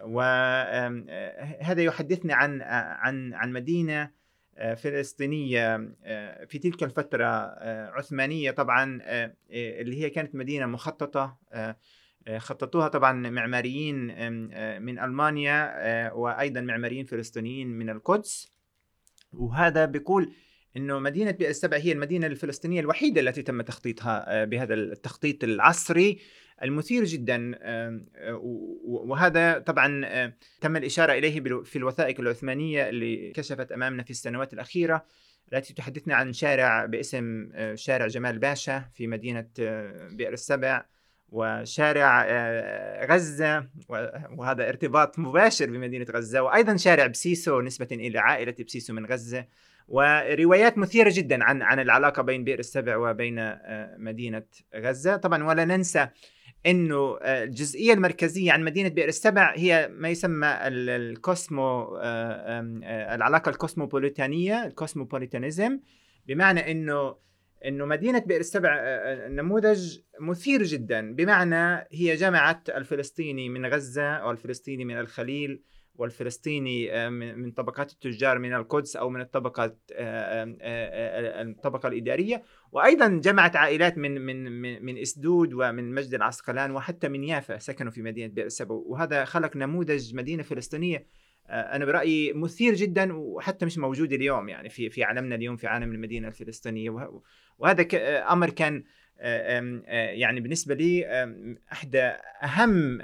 وهذا 0.00 1.82
يحدثنا 1.82 2.34
عن 2.34 2.62
عن 2.62 3.34
عن 3.34 3.52
مدينة 3.52 4.10
آه، 4.56 4.74
فلسطينية 4.74 5.94
آه، 6.04 6.44
في 6.44 6.58
تلك 6.58 6.82
الفترة 6.82 7.26
آه، 7.26 7.90
عثمانية 7.90 8.50
طبعا 8.50 9.00
اللي 9.50 10.02
هي 10.02 10.10
كانت 10.10 10.34
مدينة 10.34 10.66
مخططة 10.66 11.38
خططوها 12.38 12.88
طبعا 12.88 13.30
معماريين 13.30 13.96
من 14.82 14.98
ألمانيا 14.98 16.12
وأيضا 16.12 16.60
معماريين 16.60 17.04
فلسطينيين 17.04 17.68
من 17.68 17.90
القدس. 17.90 18.52
وهذا 19.32 19.84
بيقول 19.84 20.32
إنه 20.76 20.98
مدينة 20.98 21.30
بئر 21.30 21.48
السبع 21.50 21.76
هي 21.76 21.92
المدينة 21.92 22.26
الفلسطينية 22.26 22.80
الوحيدة 22.80 23.20
التي 23.20 23.42
تم 23.42 23.62
تخطيطها 23.62 24.44
بهذا 24.44 24.74
التخطيط 24.74 25.44
العصري. 25.44 26.18
المثير 26.62 27.04
جدا 27.04 27.52
آه، 27.62 28.00
وهذا 28.84 29.58
طبعا 29.58 30.02
آه، 30.04 30.32
تم 30.60 30.76
الإشارة 30.76 31.12
إليه 31.12 31.62
في 31.62 31.76
الوثائق 31.76 32.20
العثمانية 32.20 32.88
اللي 32.88 33.30
كشفت 33.30 33.72
أمامنا 33.72 34.02
في 34.02 34.10
السنوات 34.10 34.52
الأخيرة 34.52 35.04
التي 35.52 35.74
تحدثنا 35.74 36.14
عن 36.14 36.32
شارع 36.32 36.84
باسم 36.84 37.48
آه، 37.54 37.74
شارع 37.74 38.06
جمال 38.06 38.38
باشا 38.38 38.84
في 38.94 39.06
مدينة 39.06 39.46
بئر 40.12 40.32
السبع 40.32 40.84
وشارع 41.28 42.26
غزة 43.04 43.66
وهذا 44.36 44.68
ارتباط 44.68 45.18
مباشر 45.18 45.70
بمدينة 45.70 46.06
غزة 46.10 46.42
وأيضا 46.42 46.76
شارع 46.76 47.06
بسيسو 47.06 47.60
نسبة 47.60 47.88
إلى 47.92 48.18
عائلة 48.18 48.54
بسيسو 48.66 48.92
من 48.92 49.06
غزة 49.06 49.46
وروايات 49.88 50.78
مثيرة 50.78 51.10
جدا 51.14 51.44
عن 51.44 51.62
عن 51.62 51.80
العلاقة 51.80 52.22
بين 52.22 52.44
بئر 52.44 52.58
السبع 52.58 52.96
وبين 52.96 53.54
مدينة 53.96 54.42
غزة. 54.74 55.16
طبعا 55.16 55.44
ولا 55.44 55.64
ننسى 55.64 56.08
إنه 56.66 57.18
آه، 57.22 57.44
الجزئية 57.44 57.92
المركزية 57.92 58.52
عن 58.52 58.64
مدينة 58.64 58.88
بئر 58.88 59.08
السبع 59.08 59.52
هي 59.56 59.88
ما 59.92 60.08
يسمى 60.08 60.46
ال- 60.48 60.90
الكوسمو 60.90 61.96
آه، 61.96 62.00
آه، 62.84 63.14
العلاقة 63.14 63.50
الكوسموبوليتانية 63.50 64.64
الكوسموبوليتانيزم. 64.66 65.80
بمعنى 66.26 66.70
إنه 66.70 67.16
إنه 67.64 67.84
مدينة 67.86 68.18
بئر 68.18 68.40
السبع 68.40 68.80
نموذج 69.28 69.98
مثير 70.20 70.62
جدا. 70.62 71.14
بمعنى 71.14 71.86
هي 71.92 72.14
جمعت 72.16 72.70
الفلسطيني 72.70 73.48
من 73.48 73.66
غزة 73.66 74.26
والفلسطيني 74.26 74.84
من 74.84 74.98
الخليل 74.98 75.62
والفلسطيني 75.94 76.92
آه، 76.92 77.08
من 77.08 77.50
طبقات 77.50 77.92
التجار 77.92 78.38
من 78.38 78.54
القدس 78.54 78.96
أو 78.96 79.10
من 79.10 79.20
الطبقات 79.20 79.78
آه، 79.94 80.56
آه، 80.60 81.42
الطبقة 81.42 81.86
الإدارية. 81.88 82.42
وأيضا 82.72 83.08
جمعت 83.08 83.56
عائلات 83.56 83.98
من 83.98 84.20
من 84.20 84.60
من, 84.84 84.98
إسدود 84.98 85.52
ومن 85.54 85.94
مجد 85.94 86.14
العسقلان 86.14 86.70
وحتى 86.70 87.08
من 87.08 87.24
يافا 87.24 87.58
سكنوا 87.58 87.90
في 87.92 88.02
مدينة 88.02 88.32
بئر 88.34 88.46
السبع 88.46 88.74
وهذا 88.74 89.24
خلق 89.24 89.56
نموذج 89.56 90.14
مدينة 90.14 90.42
فلسطينية 90.42 91.06
أنا 91.50 91.84
برأيي 91.84 92.32
مثير 92.32 92.74
جدا 92.74 93.12
وحتى 93.16 93.66
مش 93.66 93.78
موجود 93.78 94.12
اليوم 94.12 94.48
يعني 94.48 94.68
في 94.68 94.90
في 94.90 95.04
عالمنا 95.04 95.34
اليوم 95.34 95.56
في 95.56 95.66
عالم 95.66 95.92
المدينة 95.92 96.28
الفلسطينية. 96.28 96.90
وه- 96.90 97.22
وهذا 97.58 97.86
أمر 98.32 98.50
كان 98.50 98.84
يعني 99.18 100.40
بالنسبة 100.40 100.74
لي 100.74 101.04
إحدى 101.72 102.02
أهم 102.42 103.00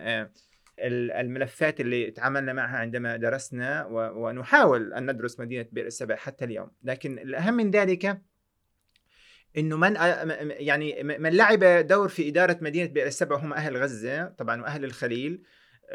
الملفات 0.81 1.81
اللي 1.81 2.11
تعاملنا 2.11 2.53
معها 2.53 2.77
عندما 2.77 3.17
درسنا 3.17 3.87
ونحاول 3.91 4.93
أن 4.93 5.11
ندرس 5.11 5.41
مدينة 5.41 5.67
بئر 5.73 5.87
السبع 5.87 6.17
حتى 6.17 6.45
اليوم. 6.45 6.71
لكن 6.85 7.19
الأهم 7.19 7.55
من 7.55 7.71
ذلك 7.71 8.23
إنه 9.57 9.77
من 9.77 9.95
يعني 10.39 11.03
من 11.03 11.33
لعب 11.33 11.87
دور 11.87 12.09
في 12.09 12.29
إدارة 12.29 12.59
مدينة 12.61 12.91
بئر 12.91 13.07
السبع 13.07 13.37
هم 13.37 13.53
أهل 13.53 13.77
غزة 13.77 14.25
طبعا 14.25 14.63
وأهل 14.63 14.85
الخليل 14.85 15.43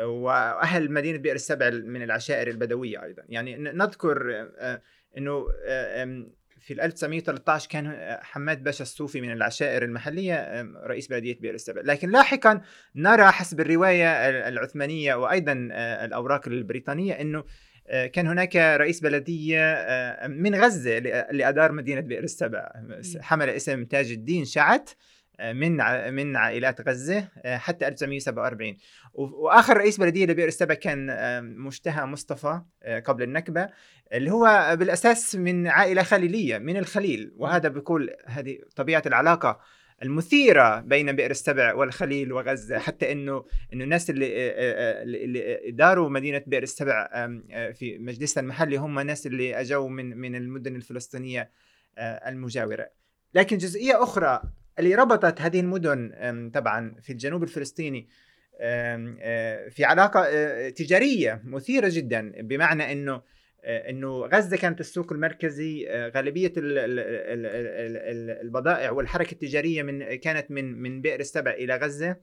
وأهل 0.02 0.91
مدينة 0.91 1.17
بئر 1.17 1.36
السبع 1.36 1.69
من 1.69 2.04
العشائر 2.04 2.48
البدوية 2.48 3.04
أيضا. 3.04 3.24
يعني 3.30 3.56
نذكر 3.58 4.48
آه، 4.58 4.82
إنه 5.17 5.48
آه، 5.65 6.26
في 6.63 6.73
1913 6.86 7.69
كان 7.69 8.17
حماد 8.21 8.63
باشا 8.63 8.82
الصوفي 8.82 9.21
من 9.21 9.32
العشائر 9.32 9.84
المحلية 9.84 10.36
آم، 10.62 10.78
رئيس 10.78 11.08
بلدية 11.08 11.38
بئر 11.39 11.54
السبع 11.54 11.82
لكن 11.82 12.10
لاحقا 12.10 12.62
نرى 12.95 13.32
حسب 13.32 13.60
الرواية 13.60 14.30
العثمانية 14.47 15.15
وأيضا 15.15 15.69
آه، 15.71 16.06
الأوراق 16.06 16.47
البريطانية 16.47 17.13
إنه 17.13 17.43
آه، 17.88 18.08
كان 18.08 18.28
هناك 18.28 18.56
رئيس 18.56 18.99
بلدية 18.99 19.73
آه، 19.73 20.28
من 20.28 20.56
غزة 20.56 20.97
اللي 20.97 21.49
ادار 21.49 21.71
مدينة 21.71 22.02
بئر 22.02 22.23
السبع 22.23 22.71
حمل 23.21 23.49
اسم 23.49 23.86
تاج 23.86 24.12
الدين 24.12 24.45
شعت. 24.45 24.89
آه، 24.89 24.95
من 25.51 25.77
من 26.13 26.36
عائلات 26.36 26.88
غزة 26.88 27.27
آه، 27.45 27.58
حتى 27.58 27.88
1947 27.88 28.77
و- 29.13 29.23
وآخر 29.45 29.77
رئيس 29.77 29.97
بلدية 29.97 30.25
لبئر 30.25 30.47
السبع 30.47 30.73
كان 30.73 31.08
مشتهى 31.58 32.06
مصطفى 32.06 32.62
آه، 32.84 32.99
قبل 32.99 33.23
النكبة 33.23 33.69
اللي 34.13 34.32
هو 34.32 34.75
بالأساس 34.79 35.36
من 35.36 35.67
عائلة 35.67 36.03
خليلية 36.03 36.58
من 36.58 36.77
الخليل. 36.77 37.34
وهذا 37.38 37.69
بيقول 37.69 38.15
هذه 38.25 38.58
طبيعة 38.75 39.03
العلاقة 39.06 39.60
المثيرة 40.03 40.79
بين 40.79 41.12
بئر 41.15 41.32
السبع 41.32 41.73
والخليل 41.73 42.34
وغزة. 42.34 42.79
حتى 42.79 43.12
إنه 43.12 43.45
إنه 43.73 43.84
الناس 43.84 44.10
اللي 44.10 44.25
آه، 44.51 45.03
اللي 45.03 45.71
داروا 45.71 46.10
مدينة 46.10 46.41
بئر 46.47 46.63
السبع 46.63 47.08
في 47.73 47.97
مجلسها 47.97 48.41
المحلي 48.41 48.75
هم 48.77 48.99
ناس 48.99 49.27
اللي 49.27 49.60
أجوا 49.62 49.89
من 49.89 50.17
من 50.17 50.36
المدن 50.36 50.75
الفلسطينية 50.75 51.49
آه، 51.97 52.29
المجاورة. 52.29 52.89
لكن 53.34 53.58
جزئية 53.58 54.03
أخرى 54.03 54.41
اللي 54.79 54.95
ربطت 54.95 55.41
هذه 55.41 55.59
المدن 55.59 56.49
طبعا 56.53 56.95
في 57.01 57.09
الجنوب 57.13 57.43
الفلسطيني 57.43 58.09
آه، 58.59 59.69
في 59.69 59.83
علاقة 59.86 60.23
آه، 60.27 60.69
تجارية 60.69 61.41
مثيرة 61.45 61.89
جدا 61.91 62.33
بمعنى 62.41 62.91
إنه 62.91 63.21
آه، 63.65 63.89
إنه 63.89 64.09
غزة 64.09 64.57
كانت 64.57 64.79
السوق 64.79 65.13
المركزي 65.13 65.88
غالبية 66.15 66.53
ال- 66.57 66.77
ال- 66.77 66.99
ال- 66.99 67.45
ال- 67.45 67.97
ال- 67.97 68.41
البضائع 68.45 68.91
والحركة 68.91 69.31
التجارية 69.31 69.83
من 69.83 70.15
كانت 70.15 70.51
من 70.51 70.81
من 70.81 71.01
بئر 71.01 71.19
السبع 71.19 71.51
إلى 71.51 71.75
غزة 71.75 72.17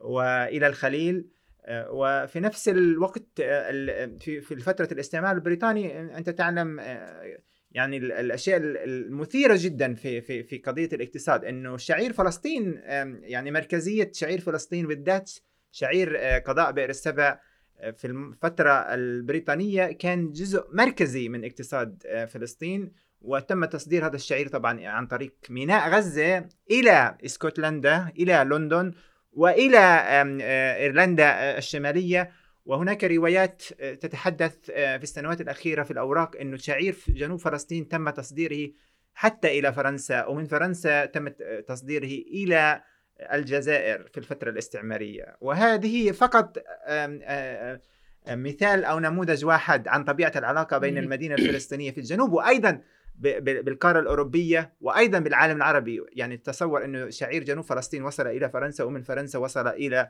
وإلى 0.00 0.66
الخليل 0.66 1.28
وفي 1.70 2.40
نفس 2.40 2.68
الوقت 2.68 3.26
ال- 3.40 4.20
في 4.20 4.40
فترة 4.40 4.88
الاستعمار 4.92 5.34
البريطاني 5.34 6.00
أنت 6.18 6.30
تعلم 6.30 6.80
يعني 7.74 7.96
ال- 7.96 8.12
الأشياء 8.12 8.56
ال- 8.56 8.76
المثيرة 8.76 9.56
جدا 9.58 9.94
في 9.94 10.20
في 10.20 10.42
في 10.42 10.58
قضية 10.58 10.88
الاقتصاد 10.92 11.44
إنه 11.44 11.76
شعير 11.76 12.12
فلسطين 12.12 12.80
يعني 13.22 13.50
مركزية 13.50 14.10
شعير 14.14 14.40
فلسطين 14.40 14.86
بالذات 14.86 15.30
شعير 15.72 16.16
آه، 16.18 16.38
قضاء 16.38 16.72
بئر 16.72 16.90
السبع 16.90 17.40
آه، 17.80 17.90
في 17.90 18.06
الفترة 18.06 18.70
البريطانية 18.72 19.92
كان 19.92 20.32
جزء 20.32 20.64
مركزي 20.72 21.28
من 21.28 21.44
اقتصاد 21.44 22.02
آه، 22.06 22.24
فلسطين 22.24 22.92
وتم 23.20 23.64
تصدير 23.64 24.06
هذا 24.06 24.16
الشعير 24.16 24.48
طبعا 24.48 24.86
عن 24.88 25.06
طريق 25.06 25.34
ميناء 25.50 25.88
غزة 25.90 26.48
إلى 26.70 27.16
إسكتلندا 27.24 28.12
إلى 28.18 28.46
لندن 28.50 28.92
وإلى 29.32 29.78
إيرلندا 30.76 31.58
الشمالية. 31.58 32.30
وهناك 32.64 33.04
روايات 33.04 33.62
آه، 33.80 33.94
تتحدث 33.94 34.56
آه، 34.70 34.96
في 34.96 35.02
السنوات 35.02 35.40
الأخيرة 35.40 35.82
في 35.82 35.90
الأوراق 35.90 36.36
إنه 36.40 36.56
شعير 36.56 36.92
في 36.92 37.12
جنوب 37.12 37.38
فلسطين 37.38 37.88
تم 37.88 38.10
تصديره 38.10 38.70
حتى 39.14 39.58
إلى 39.58 39.72
فرنسا 39.72 40.26
ومن 40.26 40.44
فرنسا 40.44 41.04
تم 41.06 41.28
تصديره 41.66 42.06
إلى 42.06 42.82
الجزائر 43.32 44.08
في 44.12 44.18
الفترة 44.18 44.50
الاستعمارية. 44.50 45.36
وهذه 45.40 46.10
فقط 46.12 46.58
آه، 46.86 47.18
آه، 47.22 47.80
مثال 48.34 48.84
أو 48.84 48.98
نموذج 48.98 49.44
واحد 49.44 49.88
عن 49.88 50.04
طبيعة 50.04 50.32
العلاقة 50.36 50.78
بين 50.78 50.92
مم. 50.94 50.98
المدينة 50.98 51.34
الفلسطينية 51.34 51.90
في 51.90 51.98
الجنوب 51.98 52.32
ب- 53.14 53.64
بالقارة 53.64 54.00
الأوروبية 54.00 54.72
وأيضا 54.80 55.18
بالعالم 55.18 55.56
العربي. 55.56 56.00
يعني 56.12 56.36
تصور 56.36 56.84
إنه 56.84 57.10
شعير 57.10 57.42
جنوب 57.44 57.64
فلسطين 57.64 58.02
وصل 58.04 58.26
إلى 58.26 58.50
فرنسا 58.50 58.84
ومن 58.84 59.02
فرنسا 59.02 59.38
وصل 59.38 59.68
إلى 59.68 60.08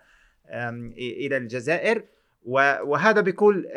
إلى 0.99 1.37
الجزائر. 1.37 2.05
وهذا 2.45 3.21
بيقول 3.21 3.69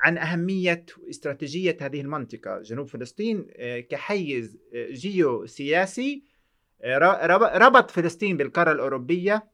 عن 0.00 0.18
أهمية 0.18 0.84
واستراتيجيه 1.06 1.76
هذه 1.80 2.00
المنطقة. 2.00 2.62
جنوب 2.62 2.86
فلسطين 2.88 3.46
كحيز 3.90 4.58
جيوسياسي 4.74 6.22
ر- 6.84 7.30
رب- 7.30 7.62
ربط 7.62 7.90
فلسطين 7.90 8.36
بالقارة 8.36 8.72
الأوروبية 8.72 9.44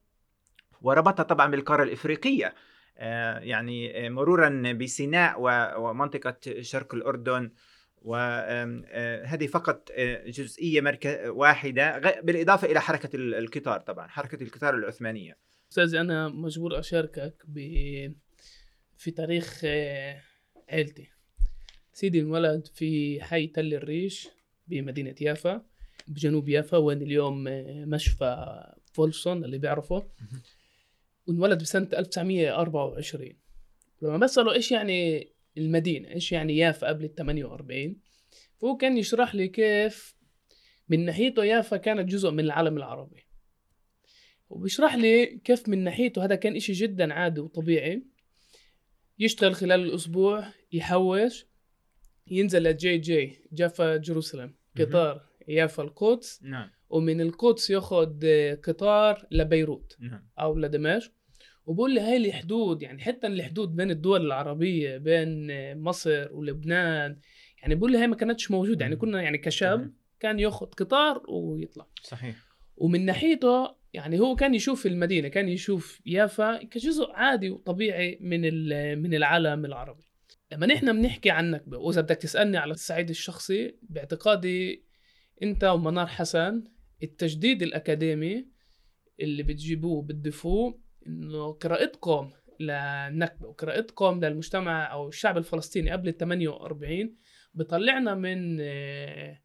وربطها 0.83 1.23
طبعا 1.23 1.51
بالقارة 1.51 1.83
الإفريقية. 1.83 2.55
آه، 2.99 3.39
يعني 3.39 4.09
مرورا 4.11 4.73
بسيناء 4.73 5.41
و- 5.41 5.89
ومنطقة 5.91 6.37
شرق 6.61 6.95
الأردن 6.95 7.51
وهذه 8.03 9.47
فقط 9.47 9.91
غ- 11.99 12.21
بالإضافة 12.23 12.67
إلى 12.71 12.81
حركة 12.81 13.17
ال- 13.17 13.35
القطار 13.35 13.81
طبعا 13.81 14.09
حركة 14.09 14.43
القطار 14.43 14.75
العثمانية. 14.75 15.37
أستاذي 15.73 16.01
أنا 16.01 16.29
مجبور 16.29 16.79
أشاركك 16.79 17.35
ب 17.49 17.59
في 18.97 19.11
تاريخ 19.11 19.61
آه، 19.65 20.23
عيلتي. 20.69 21.09
سيدي 21.93 22.21
انولد 22.21 22.67
في 22.67 23.23
حي 23.23 23.47
تل 23.47 23.75
الريش 23.75 24.29
بمدينة 24.69 25.15
يافا 25.21 25.63
بجنوب 26.09 26.49
يافا 26.49 26.77
وين 26.77 27.03
اليوم 27.03 27.49
آه، 27.49 27.85
مشفى 27.85 28.63
فولسون 28.93 29.45
اللي 29.45 29.59
بيعرفه. 29.59 30.09
وانولد 31.27 31.63
بسنة 31.63 31.89
1924 31.93 33.33
لما 34.03 34.17
بسأله 34.17 34.53
إيش 34.53 34.73
يعني 34.73 35.29
المدينة 35.59 36.09
إيش 36.09 36.33
يعني 36.33 36.57
يافا 36.57 36.87
قبل 36.89 37.05
ال 37.05 37.15
48 37.15 37.97
فهو 38.61 38.77
كان 38.77 38.99
يشرح 38.99 39.35
لي 39.35 39.49
كيف 39.49 40.17
من 40.89 41.05
ناحيته 41.05 41.45
يافا 41.45 41.77
كانت 41.77 42.09
جزء 42.09 42.31
من 42.31 42.41
العالم 42.41 42.77
العربي. 42.77 43.32
وبيشرح 44.53 44.95
لي 44.95 45.27
كيف 45.45 45.69
من 45.69 45.85
ناحيته 45.85 46.25
هذا 46.25 46.35
كان 46.35 46.57
إشي 46.57 46.73
جدا 46.73 47.15
عادي 47.15 47.41
وطبيعي. 47.41 48.03
يشتغل 49.19 49.55
خلال 49.55 49.81
الأسبوع 49.81 50.45
يحوش 50.73 51.47
ينزل 52.27 52.62
لجي 52.62 52.99
جي 52.99 53.38
Jaffa 53.53 53.97
Jerusalem 53.97 54.55
قطار 54.79 55.27
يافا 55.49 55.83
القدس. 55.83 56.43
نعم. 56.43 56.71
ومن 56.91 57.21
القدس 57.21 57.71
ياخد 57.71 58.25
آه، 58.25 58.55
قطار 58.55 59.27
لبيروت 59.31 59.97
نعم. 60.01 60.29
أو 60.41 60.59
لدمشق. 60.59 61.12
وبقول 61.67 61.95
لي 61.95 62.01
هاي 62.01 62.17
الحدود 62.17 62.83
يعني 62.83 63.03
حتى 63.03 63.27
الحدود 63.27 63.77
بين 63.77 63.91
الدول 63.91 64.27
العربية 64.27 64.97
بين 64.97 65.49
مصر 65.79 66.29
ولبنان 66.33 67.19
يعني 67.62 67.75
بقول 67.75 67.93
لي 67.93 67.99
هاي 67.99 68.07
ما 68.07 68.17
كانتش 68.17 68.51
موجودة. 68.51 68.83
يعني. 68.85 68.97
كنا 68.97 69.23
يعني 69.23 69.38
كشاب. 69.38 69.93
كان 70.21 70.38
ياخد 70.38 70.75
قطار 70.75 71.23
ويطلع. 71.29 71.87
صحيح. 72.03 72.37
ومن 72.77 73.05
ناحيته 73.05 73.82
يعني 73.92 74.20
هو 74.20 74.37
كان 74.37 74.55
يشوف 74.55 74.87
المدينة 74.87 75.28
كان 75.28 75.48
يشوف 75.48 76.00
يافا 76.07 76.64
كجزء 76.64 77.11
عادي 77.12 77.50
وطبيعي 77.50 78.18
من 78.20 78.40
من 79.02 79.14
العالم 79.14 79.64
العربي. 79.64 80.02
لما 80.52 80.66
نحن 80.66 80.92
بنحكي 80.92 81.31
عن 81.31 81.44
النكبه 81.44 81.78
وإذا 81.78 82.00
بدك 82.00 82.16
تسألني 82.16 82.57
على 82.57 82.72
الصعيد 82.72 83.11
الشخصي 83.11 83.76
باعتقادي 83.83 84.85
أنت 85.42 85.64
ومنار 85.64 86.07
حسن 86.07 86.64
التجديد 87.02 87.62
الأكاديمي 87.62 88.48
اللي 89.20 89.42
بتجيبوه 89.42 90.02
بتضيفوه 90.02 90.81
إنه 91.07 91.52
قراءتكم 91.52 92.31
للنكبة 92.61 93.48
وقراءتكم 93.48 94.20
للمجتمع 94.24 94.92
أو 94.92 95.09
الشعب 95.09 95.38
الفلسطيني 95.38 95.90
قبل 95.90 96.09
ال 96.09 96.16
48 96.16 97.16
بطلعنا 97.55 98.14
من 98.14 98.59
آه، 98.61 99.42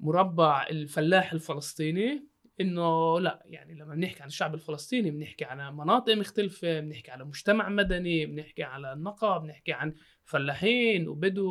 مربع 0.00 0.66
الفلاح 0.70 1.32
الفلسطيني 1.32 2.28
إنه 2.60 3.20
لا 3.20 3.42
يعني 3.44 3.74
لما 3.74 3.94
بنحكي 3.94 4.22
عن 4.22 4.28
الشعب 4.28 4.54
الفلسطيني 4.54 5.10
بنحكي 5.10 5.44
على 5.44 5.72
مناطق 5.72 6.14
مختلفة 6.14 6.80
بنحكي 6.80 7.10
على 7.10 7.24
مجتمع 7.24 7.68
مدني 7.68 8.26
بنحكي 8.26 8.62
على 8.62 8.92
النقب 8.92 9.42
بنحكي 9.42 9.72
عن 9.72 9.94
فلاحين 10.24 11.08
وبدو 11.08 11.46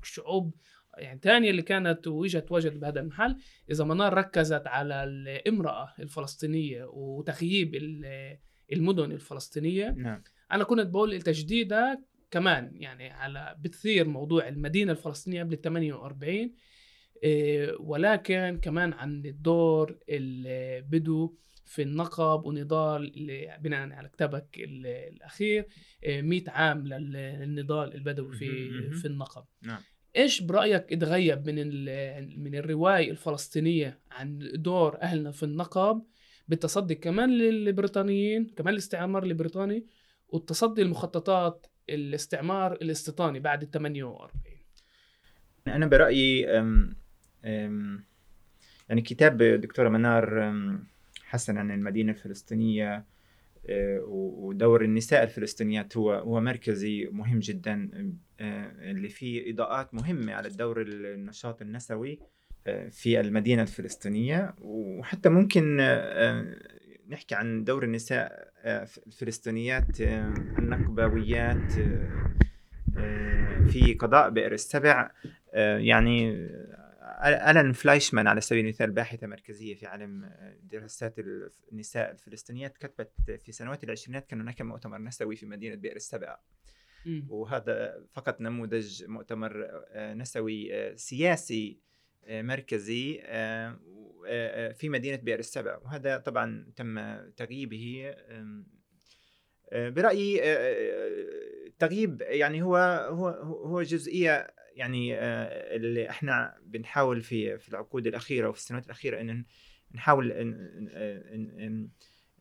وشعوب 0.00 0.54
يعني 0.98 1.20
تانية 1.20 1.50
اللي 1.50 1.62
كانت 1.62 2.06
وإجت 2.06 2.52
وجد 2.52 2.80
بهذا 2.80 3.00
المحل. 3.00 3.36
إذا 3.70 3.84
منار 3.84 4.14
ركزت 4.14 4.66
على 4.66 5.04
الامرأة 5.04 5.94
الفلسطينية 5.98 6.84
وتخييب 6.84 7.74
ال- 7.74 8.38
المدن 8.72 9.12
الفلسطينية 9.12 9.88
نعم. 9.90 10.22
أنا 10.52 10.64
كنت 10.64 10.86
بقول 10.86 11.22
تجديدها 11.22 12.02
كمان 12.30 12.70
يعني 12.74 13.10
على 13.10 13.56
بتثير 13.60 14.08
موضوع 14.08 14.48
المدينة 14.48 14.92
الفلسطينية 14.92 15.42
قبل 15.42 15.52
ال 15.52 15.60
48 15.60 16.34
إيه، 16.34 16.52
ولكن 17.80 18.58
كمان 18.62 18.92
عن 18.92 19.22
الدور 19.26 19.98
البدو 20.08 21.34
في 21.64 21.82
النقب 21.82 22.46
ونضال 22.46 23.14
اللي 23.16 23.58
بناء 23.60 23.92
على 23.92 24.08
كتابك 24.08 24.46
ال- 24.58 24.86
الأخير 24.86 25.66
إيه، 26.04 26.22
100 26.22 26.42
عام 26.50 26.86
لل- 26.86 27.12
للنضال 27.12 27.94
البدوي 27.94 28.36
في. 28.36 28.46
في 28.92 29.06
النقب. 29.06 29.44
نعم. 29.62 29.80
إيش 30.16 30.42
برأيك 30.42 30.92
اتغيب 30.92 31.46
من 31.50 31.56
من 32.42 32.54
الرواية 32.54 33.10
الفلسطينية 33.10 34.00
عن 34.10 34.38
دور 34.54 35.00
أهلنا 35.02 35.30
في 35.30 35.42
النقب 35.42 36.02
بالتصدي 36.48 36.94
كمان 36.94 37.30
للبريطانيين 37.38 38.46
كمان 38.56 38.72
الاستعمار 38.74 39.22
البريطاني 39.22 39.86
والتصدي 40.28 40.82
لمخططات 40.82 41.66
الاستعمار 41.90 42.72
الاستيطاني 42.72 43.40
بعد 43.40 43.62
ال 43.62 43.70
48 43.70 44.30
أنا 45.66 45.86
برأيي 45.86 46.58
أم 46.58 46.66
أم 46.66 46.96
يعني 48.88 49.02
كتاب 49.02 49.42
دكتورة 49.42 49.88
منار 49.88 50.52
حسن 51.26 51.58
عن 51.58 51.70
المدينة 51.70 52.12
الفلسطينية 52.12 53.04
أه، 53.68 54.00
ودور 54.08 54.84
النساء 54.84 55.22
الفلسطينيات 55.22 55.96
هو 55.96 56.12
هو 56.12 56.40
مركزي 56.40 57.08
مهم 57.12 57.38
جدا 57.38 57.90
أه، 58.40 58.90
اللي 58.90 59.08
فيه 59.08 59.52
إضاءات 59.52 59.94
مهمة 59.94 60.32
على 60.32 60.48
الدور 60.48 60.82
النشاط 60.82 61.62
النسوي 61.62 62.18
أه، 62.66 62.88
في 62.88 63.20
المدينة 63.20 63.62
الفلسطينية. 63.62 64.54
وحتى 64.60 65.28
ممكن 65.28 65.76
نحكي 67.08 67.34
عن 67.34 67.64
دور 67.64 67.84
النساء 67.84 68.52
الفلسطينيات 69.06 70.00
أه، 70.00 70.34
في 73.68 73.94
قضاء 74.00 74.30
بئر 74.30 74.52
السبع. 74.52 75.10
يعني 75.78 76.48
ألان 77.24 77.72
فلايشمان 77.72 78.26
على 78.26 78.40
سبيل 78.40 78.64
المثال 78.64 78.90
باحثة 78.90 79.26
مركزية 79.26 79.74
في 79.74 79.86
عالم 79.86 80.30
دراسات 80.62 81.14
النساء 81.72 82.10
الفلسطينيات 82.10 82.76
كتبت 82.78 83.40
في 83.44 83.52
سنوات 83.52 83.84
العشرينات 83.84 84.26
كان 84.26 84.40
هناك 84.40 84.62
مؤتمر 84.62 84.98
نسوي 84.98 85.36
في 85.36 85.46
مدينة 85.46 85.74
بئر 85.74 85.96
السبع. 85.96 86.38
وهذا 87.28 88.04
فقط 88.12 88.40
نموذج 88.40 89.04
مؤتمر 89.04 89.66
آه، 89.90 90.14
نسوي 90.14 90.74
آه، 90.74 90.94
سياسي 90.94 91.80
آه، 92.24 92.42
مركزي 92.42 93.20
في 94.74 94.88
مدينة 94.88 95.16
بئر 95.16 95.38
السبع 95.38 95.78
وهذا 95.78 96.16
طبعا 96.16 96.72
تم 96.76 97.18
تغييبه 97.36 98.14
برأيي 99.72 100.40
التغييب 101.66 102.22
يعني 102.22 102.62
هو 102.62 102.76
هو 103.10 103.28
هو 103.68 103.82
جزئية 103.82 104.55
يعني 104.76 105.14
آه، 105.14 105.76
اللي 105.76 106.10
إحنا 106.10 106.54
بنحاول 106.66 107.20
في 107.22 107.58
في 107.58 107.68
العقود 107.68 108.06
الأخيرة 108.06 108.48
وفي 108.48 108.58
السنوات 108.58 108.86
الأخيرة 108.86 109.20
أن 109.20 109.44
نحاول 109.94 110.32
أن 110.32 111.88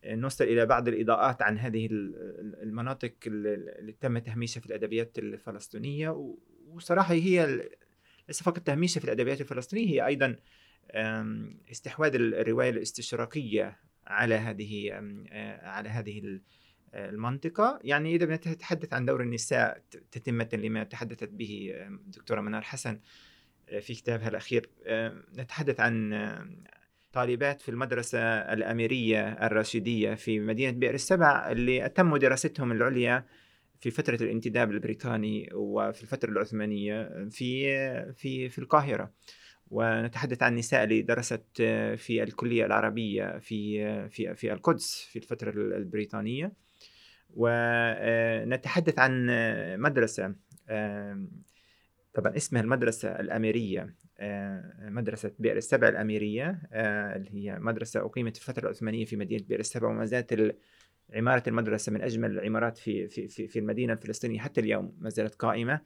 نوصل 0.06 0.44
إلى 0.44 0.66
بعض 0.66 0.88
الإضاءات 0.88 1.42
عن 1.42 1.58
هذه 1.58 1.86
ال- 1.86 2.56
المناطق 2.64 3.14
اللي 3.28 3.96
تم 4.02 4.18
تهميشها 4.18 4.60
في 4.62 4.66
الأدبيات 4.66 5.20
الفلسطينية. 5.20 6.10
و- 6.10 6.38
وصراحة 6.68 7.14
هي 7.14 7.62
ليس 8.28 8.44
فقط 8.44 8.60
تهميشها 8.60 9.00
في 9.00 9.06
الأدبيات 9.06 9.42
الفلسطينية 9.42 9.88
هي 9.88 10.06
أيضا 10.08 10.36
آم، 10.92 11.58
استحواذ 11.72 12.16
الرواية 12.16 12.70
الاستشراقية 12.70 13.78
على 14.08 14.36
هذه 14.36 14.92
آه، 15.32 15.68
على 15.68 15.90
هذه 15.90 16.40
المنطقة. 16.96 17.80
يعني 17.84 18.16
إذا 18.16 18.26
بنتحدث 18.26 18.94
عن 18.94 19.06
دور 19.06 19.22
النساء 19.22 19.82
تتمة 20.12 20.50
لما 20.54 20.84
تحدثت 20.84 21.30
به 21.30 21.74
آم، 21.76 22.04
دكتورة 22.08 22.42
منار 22.42 22.62
حسن 22.62 23.00
آه، 23.70 23.80
في 23.80 23.94
كتابها 23.94 24.30
الأخير 24.30 24.70
آم، 24.88 25.24
نتحدث 25.38 25.80
عن 25.80 26.14
آم، 26.14 26.64
طالبات 27.14 27.62
في 27.62 27.70
المدرسة 27.70 28.20
الأميرية 28.20 29.32
الراشدية 29.46 30.14
في 30.14 30.40
مدينة 30.40 30.72
بئر 30.72 30.94
السبع 30.94 31.52
اللي 31.52 31.86
أتموا 31.86 32.18
دراستهم 32.18 32.72
العليا 32.72 33.26
في 33.80 33.92
فترة 33.92 34.16
الانتداب 34.24 34.72
البريطاني 34.72 35.50
وفي 35.54 36.02
الفترة 36.04 36.30
العثمانية 36.30 37.28
في 37.30 37.74
في 38.14 38.50
في 38.50 38.60
القاهرة. 38.60 39.12
ونتحدث 39.72 40.44
عن 40.44 40.52
النساء 40.52 40.84
اللي 40.84 41.02
درست 41.02 41.44
في 41.98 42.24
الكلية 42.24 42.66
العربية 42.66 43.38
في 43.40 44.10
في 44.10 44.36
في 44.36 44.54
القدس 44.54 45.08
في 45.12 45.20
الفترة 45.20 45.50
البريطانية. 45.50 46.52
ونتحدث 47.36 49.00
عن 49.00 49.28
مدرسة 49.80 50.36
طبعا 52.14 52.36
اسمها 52.38 52.62
المدرسة 52.62 53.20
الأميرية 53.20 53.96
مدرسة 54.80 55.32
بئر 55.40 55.58
السبع 55.58 55.88
الأميرية 55.88 56.62
اللي 57.16 57.30
هي 57.34 57.60
مدرسة 57.60 58.06
أقيمت 58.06 58.38
في 58.38 58.50
الفترة 58.50 58.66
العثمانية 58.66 59.06
في 59.06 59.16
مدينة 59.16 59.44
بئر 59.50 59.60
السبع 59.60 59.88
وما 59.90 60.06
زالت 60.06 60.56
عمارة 61.14 61.44
المدرسة 61.48 61.92
من 61.92 62.02
أجمل 62.02 62.32
العمارات 62.32 62.78
في 62.78 63.08
في 63.08 63.28
في 63.28 63.48
في 63.48 63.60
المدينة 63.60 63.94
الفلسطينية 63.94 64.40
حتى 64.40 64.62
اليوم 64.62 64.98
ما 65.00 65.10
زالت 65.10 65.36
قائمة. 65.36 65.82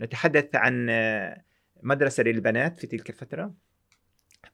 نتحدث 0.00 0.54
عن 0.54 0.86
مدرسة 1.82 2.22
للبنات 2.22 2.80
في 2.80 2.86
تلك 2.86 3.10
الفترة. 3.10 3.54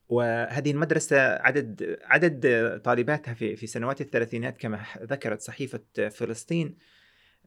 وهذه 0.09 0.71
المدرسة 0.71 1.17
عدد 1.19 1.97
عدد 2.03 2.81
طالباتها 2.83 3.33
في 3.33 3.55
في 3.55 3.67
سنوات 3.67 4.01
الثلاثينات 4.01 4.57
كما 4.57 4.85
ذكرت 5.03 5.41
صحيفة 5.41 6.09
فلسطين 6.09 6.77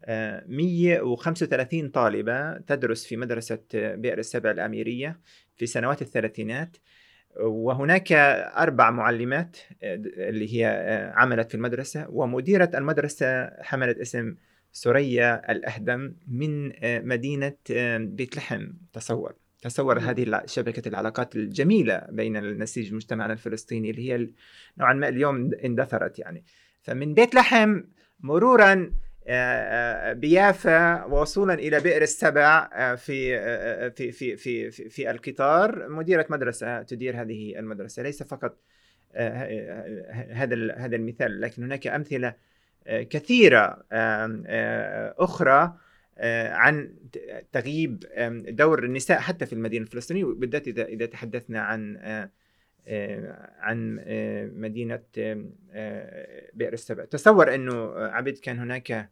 135 0.08 1.88
طالبة 1.88 2.58
تدرس 2.58 3.06
في 3.06 3.16
مدرسة 3.16 3.58
بئر 3.74 4.18
السبع 4.18 4.50
الأميرية 4.50 5.20
في 5.56 5.66
سنوات 5.66 6.02
الثلاثينات. 6.02 6.76
وهناك 7.40 8.12
أربع 8.12 8.90
معلمات 8.90 9.56
اللي 9.82 10.56
هي 10.56 10.66
عملت 11.16 11.48
في 11.48 11.54
المدرسة. 11.54 12.06
ومديرة 12.10 12.70
المدرسة 12.74 13.50
حملت 13.62 13.98
اسم 13.98 14.36
سوريا 14.72 15.52
الأهدم 15.52 16.14
من 16.28 16.72
مدينة 17.08 17.56
بيت 17.98 18.36
لحم 18.36 18.68
تصور. 18.92 19.34
تصور 19.62 19.98
هذه 19.98 20.42
شبكة 20.46 20.88
العلاقات 20.88 21.36
الجميلة 21.36 22.06
بين 22.10 22.36
النسيج 22.36 22.94
مجتمعنا 22.94 23.32
الفلسطيني 23.32 23.90
اللي 23.90 24.12
هي 24.12 24.28
نوعا 24.78 24.92
ما 24.92 25.08
اليوم 25.08 25.50
اندثرت 25.64 26.18
يعني. 26.18 26.44
فمن 26.82 27.14
بيت 27.14 27.34
لحم 27.34 27.82
مرورا 28.20 28.92
بيافا 30.12 31.04
وصولا 31.04 31.54
إلى 31.54 31.80
بئر 31.80 32.02
السبع 32.02 32.68
في 32.94 33.40
في 33.90 34.12
في 34.12 34.36
في 34.36 34.70
في, 34.70 34.88
في 34.88 35.10
القطار. 35.10 35.88
مديرة 35.88 36.26
مدرسة 36.30 36.82
تدير 36.82 37.22
هذه 37.22 37.58
المدرسة. 37.58 38.02
ليس 38.02 38.22
فقط 38.22 38.58
هذا 40.32 40.74
هذا 40.76 40.96
المثال 40.96 41.40
لكن 41.40 41.62
هناك 41.64 41.86
أمثلة 41.86 42.34
كثيرة 42.86 43.84
أخرى. 45.18 45.78
عن 46.50 46.94
تغييب 47.52 48.04
دور 48.48 48.84
النساء 48.84 49.18
حتى 49.20 49.46
في 49.46 49.52
المدينة 49.52 49.84
الفلسطينية 49.84 50.24
بالذات 50.24 50.68
إذا 50.68 50.84
إذا 50.84 51.06
تحدثنا 51.06 51.60
عن 51.60 51.96
عن 53.58 54.04
مدينة 54.54 55.02
بئر 56.54 56.72
السبع 56.72 57.04
تصور 57.04 57.54
أنه 57.54 57.92
عبد 57.98 58.38
كان 58.38 58.58
هناك 58.58 59.10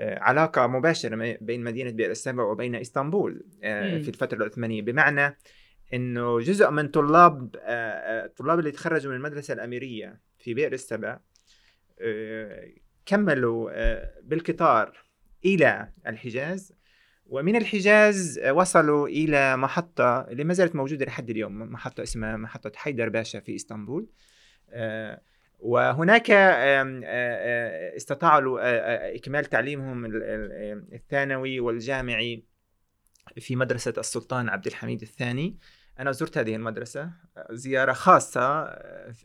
علاقة 0.00 0.66
مباشرة 0.66 1.36
بين 1.40 1.64
مدينة 1.64 1.90
بئر 1.90 2.10
السبع 2.10 2.42
وبين 2.42 2.74
إسطنبول 2.74 3.44
في 3.60 4.08
الفترة 4.08 4.36
العثمانية 4.36 4.82
بمعنى 4.82 5.36
أنه 5.94 6.40
جزء 6.40 6.70
من 6.70 6.88
طلاب 6.88 7.56
الطلاب 8.24 8.58
اللي 8.58 8.70
تخرجوا 8.70 9.10
من 9.10 9.16
المدرسة 9.16 9.54
الأميرية 9.54 10.20
في 10.38 10.54
بئر 10.54 10.72
السبع 10.72 11.20
كملوا 13.06 13.70
بالقطار 14.20 15.05
إلى 15.46 15.92
الحجاز 16.06 16.72
ومن 17.26 17.56
الحجاز 17.56 18.40
وصلوا 18.50 19.08
إلى 19.08 19.56
محطة 19.56 20.20
اللي 20.20 20.44
ما 20.44 20.54
زالت 20.54 20.76
موجودة 20.76 21.06
لحد 21.06 21.30
اليوم 21.30 21.58
محطة 21.72 22.02
اسمها 22.02 22.36
محطة 22.36 22.72
حيدر 22.74 23.08
باشا 23.08 23.40
في 23.40 23.54
إسطنبول. 23.54 24.08
آه، 24.70 25.20
وهناك 25.58 26.30
آه، 26.30 27.00
آه، 27.04 27.96
استطاعوا 27.96 28.58
إكمال 29.16 29.44
تعليمهم 29.44 30.06
الثانوي 30.92 31.60
والجامعي 31.60 32.44
في 33.38 33.56
مدرسة 33.56 33.94
السلطان 33.98 34.48
عبد 34.48 34.66
الحميد 34.66 35.02
الثاني. 35.02 35.58
أنا 35.98 36.12
زرت 36.12 36.38
هذه 36.38 36.56
المدرسة 36.56 37.10
زيارة 37.50 37.92
خاصة 37.92 38.64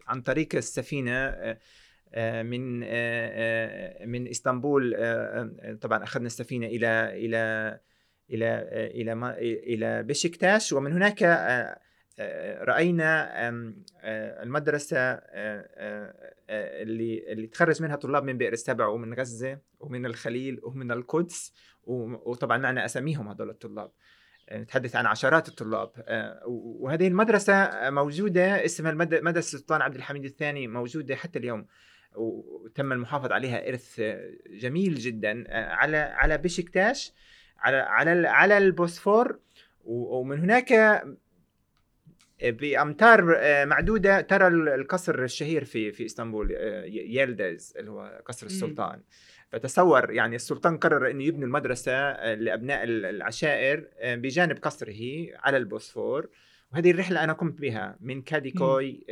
عن 0.07 0.21
طريق 0.21 0.55
السفينة 0.55 1.35
من 2.45 2.79
من 4.09 4.27
إسطنبول 4.27 4.95
طبعا 5.81 6.03
أخذنا 6.03 6.27
السفينة 6.27 6.67
إلى 6.67 6.87
إلى 7.25 7.79
إلى 8.31 8.67
إلى 9.01 9.13
إلى 9.73 10.03
بشكتاش 10.03 10.73
ومن 10.73 10.91
هناك 10.93 11.23
آه، 11.23 11.79
آه، 12.19 12.63
رأينا 12.63 13.47
آه، 13.47 14.43
المدرسة 14.43 15.21
اللي 16.49 17.31
اللي 17.31 17.47
تخرج 17.47 17.81
منها 17.81 17.95
طلاب 17.95 18.23
من 18.23 18.37
بئر 18.37 18.53
السبع 18.53 18.87
ومن 18.87 19.13
غزة 19.13 19.59
ومن 19.79 20.05
الخليل 20.05 20.59
ومن 20.63 20.91
القدس 20.91 21.53
وطبعا 21.83 22.57
معنا 22.57 22.85
أساميهم 22.85 23.27
هذول 23.27 23.49
الطلاب. 23.49 23.91
نتحدث 24.51 24.95
عن 24.95 25.05
عشرات 25.05 25.47
الطلاب. 25.47 25.91
وهذه 26.47 27.07
المدرسة 27.07 27.69
موجودة 27.89 28.65
اسمها 28.65 28.91
مدرسة 29.21 29.55
السلطان 29.55 29.81
عبد 29.81 29.95
الحميد 29.95 30.25
الثاني 30.25 30.67
موجودة 30.67 31.15
حتى 31.15 31.39
اليوم. 31.39 31.67
وتم 32.15 32.91
المحافظة 32.91 33.35
عليها 33.35 33.69
إرث 33.69 34.01
جميل 34.49 34.95
جدا 34.95 35.43
على 35.53 35.97
على 35.97 36.37
بشكتاش 36.37 37.13
على 37.59 37.77
على 37.77 38.27
على 38.27 38.57
البوسفور 38.57 39.39
ومن 39.85 40.39
هناك 40.39 41.01
بأمتار 42.43 43.35
آه، 43.37 43.65
معدودة 43.65 44.21
ترى 44.21 44.47
القصر 44.47 45.23
الشهير 45.23 45.65
في 45.65 45.91
في 45.91 46.05
إسطنبول 46.05 46.55
آه، 46.57 46.83
يلدز 46.85 47.73
اللي 47.77 47.91
هو 47.91 48.21
قصر 48.25 48.45
السلطان. 48.45 49.01
فتصور 49.51 50.11
يعني 50.11 50.35
السلطان 50.35 50.77
قرر 50.77 51.11
إنه 51.11 51.23
يبني 51.23 51.45
المدرسة 51.45 51.91
آه، 51.93 52.35
لابناء 52.35 52.83
العشائر 52.83 53.87
بجانب 54.03 54.57
قصره 54.57 55.27
على 55.35 55.57
البوسفور. 55.57 56.29
وهذه 56.73 56.91
الرحلة 56.91 57.23
أنا 57.23 57.33
قمت 57.33 57.61
بها 57.61 57.97
من 58.01 58.21
كاديكوي 58.21 59.05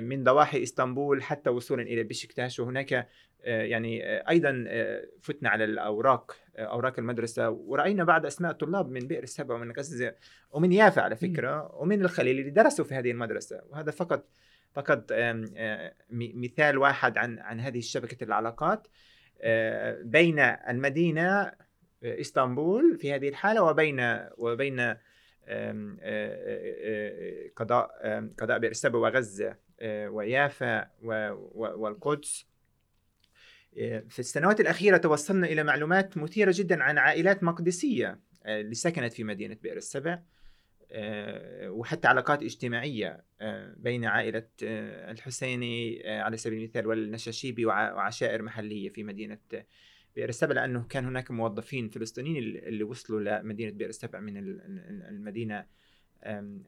من 0.00 0.24
ضواحي 0.24 0.62
إسطنبول 0.62 1.22
حتى 1.22 1.50
وصولا 1.50 1.82
إلى 1.82 2.02
بشكتاش 2.02 2.60
وهناك 2.60 3.08
آه، 3.44 3.62
يعني 3.62 4.06
آه، 4.06 4.24
أيضا 4.28 4.64
آه، 4.68 5.06
فتنا 5.20 5.48
على 5.48 5.64
الأوراق 5.64 6.36
أوراق 6.58 6.98
المدرسة. 6.98 7.50
ورأينا 7.50 8.04
بعض 8.04 8.26
أسماء 8.26 8.52
طلاب 8.52 8.90
من 8.90 9.00
بئر 9.00 9.22
السبع 9.22 9.54
ومن 9.54 9.72
غزة 9.72 10.14
ومن 10.50 10.72
يافا 10.72 11.02
على 11.02 11.16
فكرة 11.16 11.74
ومن 11.74 12.00
الخليل 12.00 12.38
اللي 12.38 12.50
درسوا 12.50 12.84
في 12.84 12.94
هذه 12.94 13.10
المدرسة. 13.10 13.60
وهذا 13.68 13.90
فقط 13.90 14.28
فقط 14.72 15.12
مثال 16.10 16.78
واحد 16.78 17.18
عن 17.18 17.38
عن 17.38 17.60
هذه 17.60 17.80
شبكه 17.80 18.24
العلاقات. 18.24 18.88
بين 20.02 20.38
المدينة 20.38 21.52
إسطنبول 22.04 22.98
في 22.98 23.14
هذه 23.14 23.28
الحالة 23.28 23.62
وبين 23.62 24.20
وبين 24.36 24.94
قضاء 27.56 27.90
قضاء 28.38 28.58
بئر 28.58 28.70
السبع 28.70 28.98
وغزة 28.98 29.56
ويافا 30.08 30.90
والقدس. 31.02 32.46
في 34.08 34.18
السنوات 34.18 34.60
الأخيرة 34.60 34.96
توصلنا 34.96 35.46
إلى 35.46 35.62
معلومات 35.62 36.16
مثيرة 36.16 36.52
جدا 36.56 36.82
عن 36.82 36.98
عائلات 36.98 37.42
مقدسية 37.42 38.20
آه، 38.44 38.60
اللي 38.60 38.74
سكنت 38.74 39.12
في 39.12 39.24
مدينة 39.24 39.56
بئر 39.62 39.76
السبع 39.76 40.22
آه، 40.92 41.70
وحتى 41.70 42.08
علاقات 42.08 42.42
اجتماعية 42.42 43.24
آه، 43.40 43.74
بين 43.76 44.04
عائلة 44.04 44.46
الحسيني 44.62 46.02
على 46.08 46.36
سبيل 46.36 46.58
المثال 46.58 46.86
والنشاشيبي 46.86 47.66
وعشائر 47.66 48.42
محلية 48.42 48.88
في 48.88 49.04
مدينة 49.04 49.38
بئر 50.16 50.28
السبع 50.28 50.54
لأنه 50.54 50.86
كان 50.88 51.04
هناك 51.04 51.30
موظفين 51.30 51.88
فلسطينيين 51.88 52.36
اللي 52.56 52.84
وصلوا 52.84 53.20
لمدينة 53.20 53.72
بئر 53.72 53.88
السبع 53.88 54.20
من 54.20 54.36
المدينة 55.08 55.66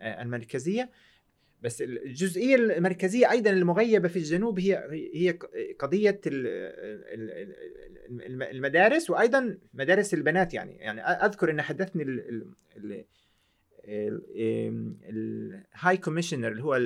المركزية 0.03 0.91
بس 1.63 1.83
الجزئيه 1.83 2.57
المركزيه 2.57 3.31
أيضا 3.31 3.51
المغيبه 3.51 4.09
في 4.09 4.17
الجنوب 4.17 4.61
هي 4.61 4.89
هي 5.15 5.31
قضيه 5.79 6.21
المدارس 8.51 9.11
وأيضا 9.11 9.59
مدارس 9.75 10.15
البنات 10.15 10.55
يعني 10.55 10.77
يعني 10.77 11.01
اذكر 11.01 11.51
ان 11.51 11.63
حدثني 11.63 12.05
ال 15.09 15.97
High 15.97 16.10
Commissioner 16.10 16.49
اللي 16.49 16.63
هو 16.63 16.77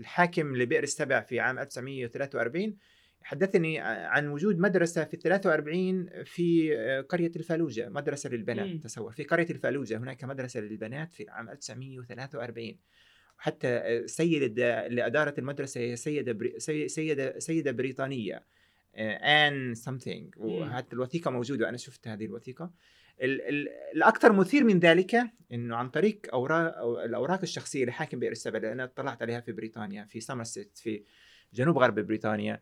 الحاكم 0.00 0.56
لبئر 0.56 0.82
السبع 0.82 1.20
في 1.20 1.40
عام 1.40 1.58
1943 1.58 2.76
حدثني 3.22 3.78
عن 3.78 4.28
وجود 4.28 4.58
مدرسة 4.58 5.04
في 5.04 5.16
43 5.16 6.08
في 6.24 6.74
قرية 7.08 7.32
الفالوجة 7.36 7.88
مدرسة 7.88 8.30
للبنات 8.30 8.66
م. 8.66 8.78
تصور 8.78 9.12
في 9.12 9.24
قرية 9.24 9.50
الفالوجة 9.50 9.98
هناك 9.98 10.24
مدرسة 10.24 10.60
للبنات 10.60 11.14
في 11.14 11.28
عام 11.28 11.48
1943 11.48 12.78
وحتى 13.38 14.02
سيدة 14.06 14.86
اللي 14.86 15.06
أدارت 15.06 15.38
المدرسة 15.38 15.80
هي 15.80 15.96
سيدة 15.96 16.32
بري 16.32 16.58
سيدة 16.88 17.38
سيدة 17.38 17.70
بريطانية 17.70 18.44
and 18.96 19.74
something 19.74 20.34
وحتى 20.36 20.92
الوثيقة 20.92 21.30
موجودة 21.30 21.68
أنا 21.68 21.76
شفت 21.76 22.08
هذه 22.08 22.24
الوثيقة. 22.24 22.70
الأكثر 23.94 24.32
مثير 24.32 24.64
من 24.64 24.78
ذلك 24.78 25.16
أنه 25.52 25.76
عن 25.76 25.88
طريق 25.88 26.20
أوراق 26.32 26.76
أو 26.76 27.00
الأوراق 27.00 27.40
الشخصية 27.42 27.84
لحاكم 27.84 28.18
بئر 28.18 28.32
السبع 28.32 28.56
اللي 28.56 28.72
أنا 28.72 28.84
اطلعت 28.84 29.22
عليها 29.22 29.40
في 29.40 29.52
بريطانيا 29.52 30.04
في 30.04 30.20
سامرست 30.20 30.78
في 30.78 31.04
جنوب 31.54 31.78
غرب 31.78 32.00
بريطانيا. 32.00 32.54
آه، 32.54 32.60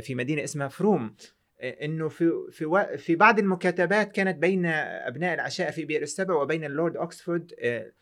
في 0.00 0.14
مدينة 0.14 0.44
اسمها 0.44 0.68
فروم 0.68 1.14
آه، 1.60 1.84
إنه 1.84 2.08
في 2.08 2.32
في 2.50 2.96
في 2.98 3.16
بعض 3.16 3.38
المكاتبات 3.38 4.12
كانت 4.12 4.38
بين 4.38 4.66
أبناء 4.66 5.34
العشائر 5.34 5.70
في 5.70 5.84
بئر 5.84 6.02
السبع 6.02 6.34
وبين 6.34 6.64
اللورد 6.64 6.96
أوكسفورد 6.96 7.52
آه، 7.60 7.92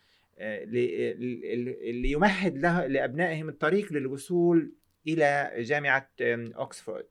ليمهد 1.90 2.58
له 2.58 2.86
لأبنائهم 2.86 3.48
الطريق 3.48 3.92
للوصول 3.92 4.72
إلى 5.08 5.52
جامعة 5.58 6.10
أوكسفورد 6.20 7.06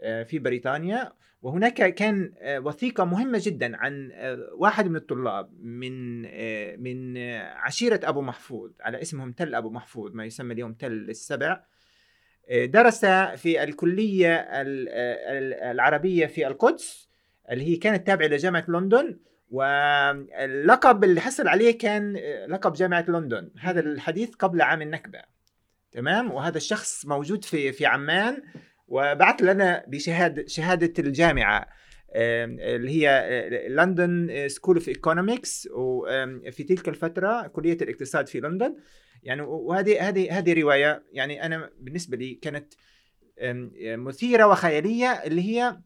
في 0.00 0.38
بريطانيا. 0.38 1.12
وهناك 1.42 1.94
كان 1.94 2.32
وثيقة 2.42 3.04
مهمة 3.04 3.40
جدا 3.42 3.76
عن 3.76 4.12
واحد 4.52 4.88
من 4.88 4.96
الطلاب 4.96 5.50
من 5.60 6.22
من 6.82 7.18
عشيرة 7.42 8.00
أبو 8.04 8.20
محفوظ 8.20 8.70
على 8.80 9.02
اسمهم 9.02 9.32
تل 9.32 9.54
أبو 9.54 9.70
محفوظ 9.70 10.14
ما 10.14 10.24
يسمى 10.24 10.54
اليوم 10.54 10.72
تل 10.72 10.92
السبع. 10.92 11.64
درس 12.50 13.04
في 13.36 13.62
الكلية 13.62 14.46
العربية 15.70 16.26
في 16.26 16.46
القدس 16.46 17.08
اللي 17.50 17.64
هي 17.64 17.76
كانت 17.76 18.06
تابعة 18.06 18.26
لجامعة 18.26 18.64
لندن 18.68 19.18
واللقب 19.50 21.04
اللي 21.04 21.20
حصل 21.20 21.48
عليه 21.48 21.78
كان 21.78 22.16
لقب 22.48 22.72
جامعة 22.72 23.04
لندن. 23.08 23.50
هذا 23.60 23.80
الحديث 23.80 24.34
قبل 24.34 24.62
عام 24.62 24.82
النكبة. 24.82 25.22
تمام؟ 25.92 26.32
وهذا 26.32 26.56
الشخص 26.56 27.06
موجود 27.06 27.44
في 27.44 27.72
في 27.72 27.86
عمان 27.86 28.42
وبعث 28.88 29.42
لنا 29.42 29.84
بشهادة 29.86 30.44
شهادة 30.46 30.92
الجامعة. 30.98 31.68
اللي 32.14 32.90
هي 32.90 33.66
London 33.68 34.48
School 34.48 34.76
of 34.76 34.88
Economics 34.88 35.68
وفي 35.72 36.64
تلك 36.68 36.88
الفترة 36.88 37.46
كلية 37.46 37.78
الاقتصاد 37.82 38.28
في 38.28 38.40
لندن. 38.40 38.76
يعني 39.22 39.42
وهذه 39.42 40.08
هذه 40.08 40.38
هذه 40.38 40.60
رواية 40.60 41.04
يعني 41.12 41.46
أنا 41.46 41.70
بالنسبة 41.80 42.16
لي 42.16 42.34
كانت 42.34 42.74
مثيرة 43.82 44.46
وخيالية 44.46 45.06
اللي 45.06 45.42
هي 45.42 45.80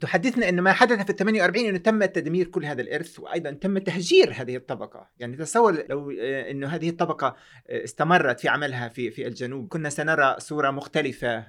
تحدثنا 0.00 0.48
إن 0.48 0.60
ما 0.60 0.72
حدث 0.72 1.04
في 1.04 1.10
ال 1.10 1.16
48 1.16 1.66
إنه 1.66 1.78
تم 1.78 2.04
تدمير 2.04 2.46
كل 2.46 2.64
هذا 2.64 2.82
الإرث 2.82 3.20
وأيضا 3.20 3.50
تم 3.50 3.78
تهجير 3.78 4.32
هذه 4.32 4.56
الطبقة، 4.56 5.10
يعني 5.18 5.36
تصور 5.36 5.84
لو 5.90 6.10
إنه 6.10 6.66
هذه 6.66 6.88
الطبقة 6.88 7.36
استمرت 7.70 8.40
في 8.40 8.48
عملها 8.48 8.88
في 8.88 9.10
في 9.10 9.26
الجنوب. 9.26 9.68
كنا 9.68 9.88
سنرى 9.88 10.36
صورة 10.38 10.70
مختلفة 10.70 11.46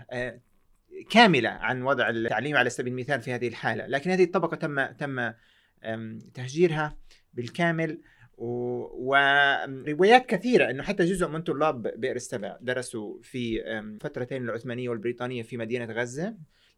كاملة 1.10 1.50
عن 1.50 1.82
وضع 1.82 2.10
التعليم 2.10 2.58
على 2.58 2.70
سبيل 2.70 2.94
المثال 2.94 3.22
في 3.22 3.34
هذه 3.34 3.48
الحالة، 3.48 3.88
لكن 3.88 4.12
هذه 4.12 4.24
الطبقة 4.24 4.56
تم 4.56 4.86
تم 4.86 5.32
تهجيرها 6.34 6.98
بالكامل 7.34 8.02
وروايات 8.38 10.26
كثيرة 10.26 10.70
أنه 10.70 10.84
حتى 10.84 11.06
جزء 11.06 11.28
من 11.28 11.42
طلاب 11.42 11.82
بئر 11.82 12.16
السبع 12.16 12.58
درسوا 12.62 13.22
في 13.22 13.62
فترتين 14.02 14.44
العثمانية 14.44 14.90
والبريطانية 14.90 15.44
في 15.44 15.58
مدينة 15.58 15.86
غزة 15.86 16.36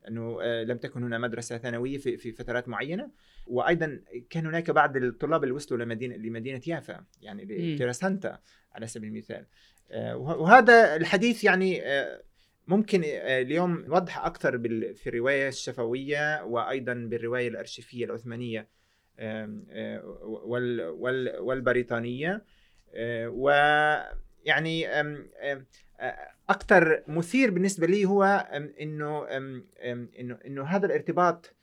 أنه 0.07 0.37
آه، 0.41 0.63
لم 0.63 0.77
تكن 0.77 1.03
هنا 1.03 1.17
مدرسة 1.17 1.57
ثانوية 1.57 1.97
في, 1.97 2.17
في 2.17 2.31
فترات 2.31 2.69
معينة 2.69 3.11
وأيضا 3.47 3.99
كان 4.29 4.45
هناك 4.45 4.71
بعض 4.71 4.97
الطلاب 4.97 5.43
اللي 5.43 5.55
وصلوا 5.55 5.85
لمدينة 5.85 6.15
لمدينة 6.15 6.61
يافا 6.67 7.03
يعني 7.21 7.45
لتيراسانتا 7.45 8.39
على 8.73 8.87
سبيل 8.87 9.09
المثال 9.09 9.45
آه، 9.91 10.17
وهذا 10.17 10.95
الحديث 10.95 11.43
يعني 11.43 11.81
آه، 11.85 12.21
ممكن 12.67 13.01
اليوم 13.03 13.79
نوضح 13.79 14.25
أكثر 14.25 14.59
في 14.93 15.07
الرواية 15.07 15.47
الشفوية 15.47 16.43
وأيضا 16.43 16.93
بالرواية 16.93 17.47
الأرشيفية 17.47 18.05
العثمانية 18.05 18.67
والبريطانية 21.39 22.43
ويعني 23.27 24.87
أكثر 26.49 27.03
مثير 27.07 27.51
بالنسبة 27.51 27.87
لي 27.87 28.05
هو 28.05 28.23
إنه 28.81 29.27
إنه 30.19 30.39
إنه 30.45 30.63
هذا 30.63 30.85
الارتباط 30.85 31.55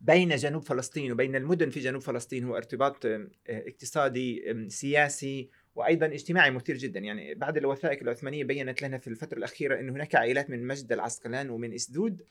بين 0.00 0.28
جنوب 0.28 0.62
فلسطين 0.62 1.12
وبين 1.12 1.36
المدن 1.36 1.70
في 1.70 1.80
جنوب 1.80 2.02
فلسطين 2.02 2.44
هو 2.44 2.56
ارتباط 2.56 3.06
اقتصادي 3.48 4.54
سياسي 4.68 5.50
وأيضا 5.74 6.06
اجتماعي 6.06 6.50
مثير 6.50 6.76
جدا. 6.76 7.00
يعني 7.00 7.34
بعد 7.34 7.56
الوثائق 7.56 8.02
العثمانية 8.02 8.44
بينت 8.44 8.82
لنا 8.82 8.98
في 8.98 9.08
الفترة 9.08 9.38
الأخيرة 9.38 9.80
انه 9.80 9.92
هناك 9.92 10.14
عائلات 10.14 10.50
من 10.50 10.66
مجد 10.66 10.92
العسقلان 10.92 11.50
ومن 11.50 11.74
إسدود 11.74 12.22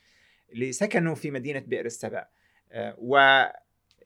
اللي 0.52 0.72
سكنوا 0.72 1.14
في 1.14 1.30
مدينة 1.30 1.60
بئر 1.60 1.86
السبع 1.86 2.26
آه، 2.72 2.96
و 2.98 3.18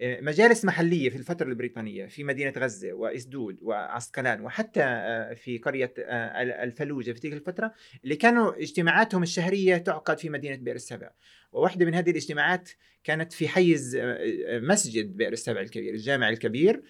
مجالس 0.01 0.64
محلية 0.64 1.11
في 1.11 1.16
الفترة 1.16 1.49
البريطانية 1.49 2.07
في 2.07 2.24
مدينة 2.24 2.53
غزة 2.57 2.93
وإسدود 2.93 3.59
وعسقلان 3.62 4.41
وحتى 4.41 4.82
آه، 4.82 5.34
في 5.34 5.59
قرية 5.59 5.95
آه، 5.99 6.43
الفلوجة 6.43 7.12
في 7.12 7.20
تلك 7.20 7.32
الفترة 7.32 7.72
اللي 8.05 8.16
كانوا 8.16 8.62
اجتماعاتهم 8.62 9.22
الشهرية 9.22 9.76
تعقد 9.76 10.18
في 10.18 10.30
مدينة 10.30 10.57
بئر 10.57 10.74
السبع 10.74 11.11
وواحدة 11.53 11.87
من 11.87 11.95
هذه 11.95 12.11
الاجتماعات 12.11 12.70
كانت 13.05 13.32
في 13.32 13.49
حيز 13.49 13.97
آه، 13.97 14.59
مسجد 14.59 15.16
بئر 15.16 15.32
السبع 15.32 15.61
الكبير 15.61 15.95
الجامع 15.95 16.28
الكبير. 16.28 16.82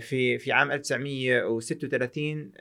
في 0.00 0.38
في 0.38 0.52
عام 0.52 0.72
1936 0.72 2.52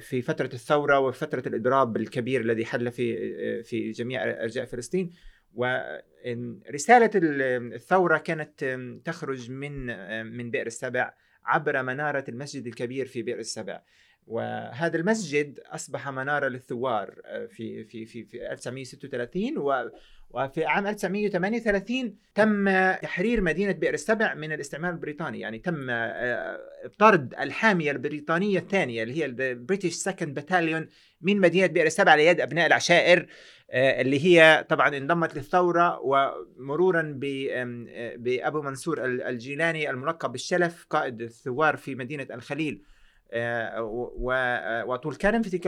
في 0.00 0.22
فترة 0.22 0.50
الثورة 0.52 0.98
وفترة 0.98 1.42
الإضراب 1.46 1.96
الكبير 1.96 2.40
الذي 2.40 2.64
حل 2.64 2.90
في 2.90 3.62
في 3.62 3.90
جميع 3.90 4.24
أرجاء 4.24 4.64
فلسطين. 4.64 5.10
ورسالة 5.54 7.10
الثورة 7.14 8.18
كانت 8.18 8.64
تخرج 9.04 9.50
من 9.50 9.86
من 10.36 10.50
بئر 10.50 10.66
السبع 10.66 11.12
عبر 11.44 11.82
منارة 11.82 12.24
المسجد 12.28 12.66
الكبير 12.66 13.06
في 13.06 13.22
بئر 13.22 13.38
السبع. 13.38 13.82
وهذا 14.26 14.96
المسجد 14.96 15.60
أصبح 15.66 16.08
منارة 16.08 16.48
للثوار 16.48 17.20
آه، 17.24 17.46
في 17.46 17.84
في 17.84 18.06
في 18.06 18.24
في 18.24 18.52
1936 18.52 19.58
و 19.58 19.90
وفي 20.30 20.64
عام 20.64 20.86
1938 20.86 22.14
تم 22.34 22.70
تحرير 23.02 23.40
مدينة 23.40 23.72
بئر 23.72 23.94
السبع 23.94 24.34
من 24.34 24.52
الاستعمار 24.52 24.92
البريطاني. 24.92 25.40
يعني 25.40 25.58
تم 25.58 25.86
آه، 25.90 26.60
طرد 26.98 27.34
الحامية 27.40 27.90
البريطانية 27.90 28.58
الثانية 28.58 29.02
اللي 29.02 29.18
هي 29.18 29.24
ال 29.24 29.33
British 29.33 29.92
Second 29.92 30.34
Battalion 30.34 30.88
من 31.20 31.40
مدينة 31.40 31.66
بئر 31.66 31.86
السبع 31.86 32.12
على 32.12 32.26
يد 32.26 32.40
أبناء 32.40 32.66
العشائر 32.66 33.26
آه، 33.70 34.00
اللي 34.00 34.24
هي 34.24 34.66
طبعا 34.68 34.96
انضمت 34.96 35.36
للثورة 35.36 36.00
ومرورا 36.00 37.20
آه، 37.24 38.16
بأبو 38.16 38.62
منصور 38.62 39.04
الجولاني 39.04 39.90
الملقب 39.90 40.32
بالشلف 40.32 40.86
قائد 40.90 41.22
الثوار 41.22 41.76
في 41.76 41.94
مدينة 41.94 42.26
الخليل. 42.30 42.82
آه، 43.32 43.82
وطول 44.86 45.16
كرم 45.16 45.42
في 45.42 45.50
تلك 45.50 45.66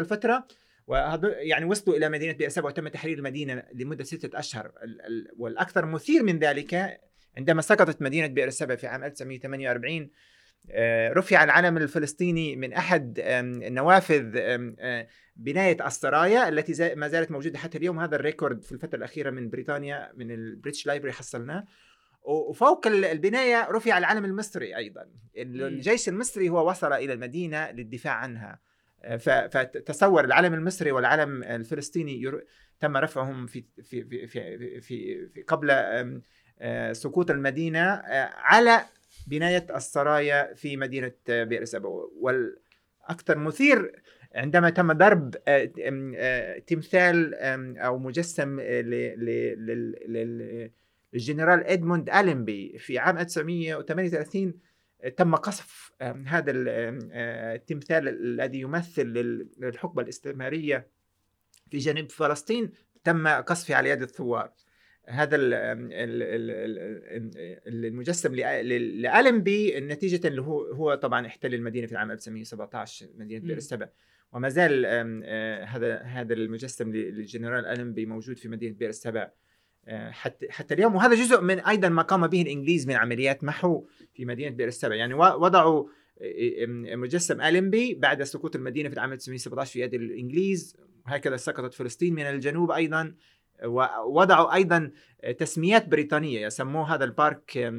الفترة 0.88 1.28
يعني 1.28 1.64
وصلوا 1.64 1.96
إلى 1.96 2.08
مدينة 2.08 2.32
بئر 2.32 2.48
سبع 2.48 2.68
وتم 2.68 2.88
تحرير 2.88 3.18
المدينة 3.18 3.62
لمدة 3.74 4.04
ستة 4.04 4.38
أشهر. 4.38 4.72
والأكثر 5.38 5.86
مثير 5.86 6.22
من 6.22 6.38
ذلك 6.38 7.00
عندما 7.36 7.62
سقطت 7.62 8.02
مدينة 8.02 8.26
بئر 8.26 8.48
السبع 8.48 8.76
في 8.76 8.86
عام 8.86 9.04
1948 9.04 10.10
رفع 11.12 11.44
العلم 11.44 11.76
الفلسطيني 11.76 12.56
من 12.56 12.72
أحد 12.72 13.20
نوافذ 13.62 14.38
بناية 15.36 15.86
السرايا 15.86 16.48
التي 16.48 16.94
ما 16.94 17.08
زالت 17.08 17.30
موجودة 17.30 17.58
حتى 17.58 17.78
اليوم. 17.78 17.98
هذا 17.98 18.16
ال 18.16 18.23
record 18.23 18.62
في 18.62 18.72
الفترة 18.72 18.98
الأخيرة 18.98 19.30
من 19.30 19.50
بريطانيا 19.50 20.12
من 20.16 20.30
ال 20.30 20.37
British 20.37 20.86
Library 20.86 21.12
حصلناه. 21.12 21.64
وفوق 22.22 22.86
البناية 22.86 23.68
رفع 23.70 23.98
العلم 23.98 24.24
المصري 24.24 24.76
أيضا. 24.76 25.06
الجيش 25.36 26.08
المصري 26.08 26.48
هو 26.48 26.70
وصل 26.70 26.92
إلى 26.92 27.12
المدينة 27.12 27.70
للدفاع 27.70 28.12
عنها. 28.12 28.52
آه، 28.52 28.67
فتصور 29.18 30.24
العلم 30.24 30.54
المصري 30.54 30.92
والعلم 30.92 31.42
الفلسطيني 31.42 32.42
تم 32.80 32.96
رفعهم 32.96 33.46
في 33.46 33.64
في 33.82 34.04
في 34.04 34.26
في, 34.26 34.80
في, 34.80 35.42
قبل 35.42 35.70
آه، 36.60 36.92
سقوط 36.92 37.30
المدينة 37.30 37.80
آه، 37.80 38.30
على 38.34 38.80
بناية 39.26 39.66
السرايا 39.76 40.54
في 40.54 40.76
مدينة 40.76 41.12
بئر 41.28 41.64
سبع 41.64 41.88
والأكثر 42.20 43.38
مثير 43.38 43.92
عندما 44.34 44.70
تم 44.70 44.92
ضرب 44.92 45.34
آه، 45.48 45.70
آه، 46.16 46.58
تمثال 46.58 47.34
أو 47.78 47.98
مجسم 47.98 48.60
للجنرال 51.12 51.64
إدموند 51.64 52.10
ألينبي 52.10 52.78
في 52.78 52.98
عام 52.98 53.18
1938 53.18 54.54
تم 55.16 55.34
قصف 55.34 55.92
هذا 56.02 56.52
آه، 56.68 57.54
التمثال 57.54 58.08
الذي 58.08 58.60
يمثل 58.60 59.06
للحقبة 59.58 60.02
الاستعماريه 60.02 60.88
في 61.70 61.78
جنوب 61.78 62.10
فلسطين 62.10 62.72
تم 63.04 63.28
قصفه 63.28 63.74
على 63.74 63.90
يد 63.90 64.02
الثوار. 64.02 64.52
هذا 65.08 65.36
المجسم 67.66 68.34
لألمبي 68.34 69.80
نتيجة 69.80 70.28
اللي 70.28 70.42
هو 70.42 70.62
هو 70.62 70.94
طبعا 70.94 71.26
احتل 71.26 71.54
المدينة 71.54 71.86
في 71.86 71.92
العام 71.92 72.10
1917 72.10 73.06
مدينة 73.16 73.46
بئر 73.46 73.56
السبع. 73.56 73.88
وما 74.32 74.48
زال 74.48 74.84
آه، 74.86 75.64
هذا 75.64 75.98
هذا 75.98 76.34
المجسم 76.34 76.92
للجنرال 76.92 77.66
ألمبي 77.66 78.06
موجود 78.06 78.38
في 78.38 78.48
مدينة 78.48 78.74
بئر 78.74 78.88
السبع. 78.88 79.30
حتى 80.10 80.46
حتى 80.50 80.74
اليوم. 80.74 80.94
وهذا 80.94 81.14
جزء 81.14 81.40
من 81.40 81.60
أيضا 81.60 81.88
ما 81.88 82.02
قام 82.02 82.26
به 82.26 82.42
الإنجليز 82.42 82.88
من 82.88 82.94
عمليات 82.94 83.44
محو 83.44 83.86
في 84.14 84.24
مدينة 84.24 84.56
بئر 84.56 84.68
السبع. 84.68 84.94
يعني 84.94 85.14
وضعوا 85.14 85.88
آه، 86.20 86.66
مجسم 86.96 87.40
ألنبي 87.40 87.94
بعد 87.94 88.22
سقوط 88.22 88.56
المدينة 88.56 88.88
في 88.88 88.94
العام 88.94 89.12
1917 89.12 89.72
في 89.72 89.80
يد 89.80 89.94
الإنجليز. 89.94 90.76
وهكذا 91.06 91.36
سقطت 91.36 91.74
فلسطين 91.74 92.14
من 92.14 92.22
الجنوب 92.22 92.70
أيضا. 92.70 93.14
ووضعوا 93.64 94.54
أيضا 94.54 94.90
تسميات 95.38 95.88
بريطانية. 95.88 96.46
يسموه 96.46 96.94
هذا 96.94 97.04
ال 97.04 97.18
park 97.18 97.74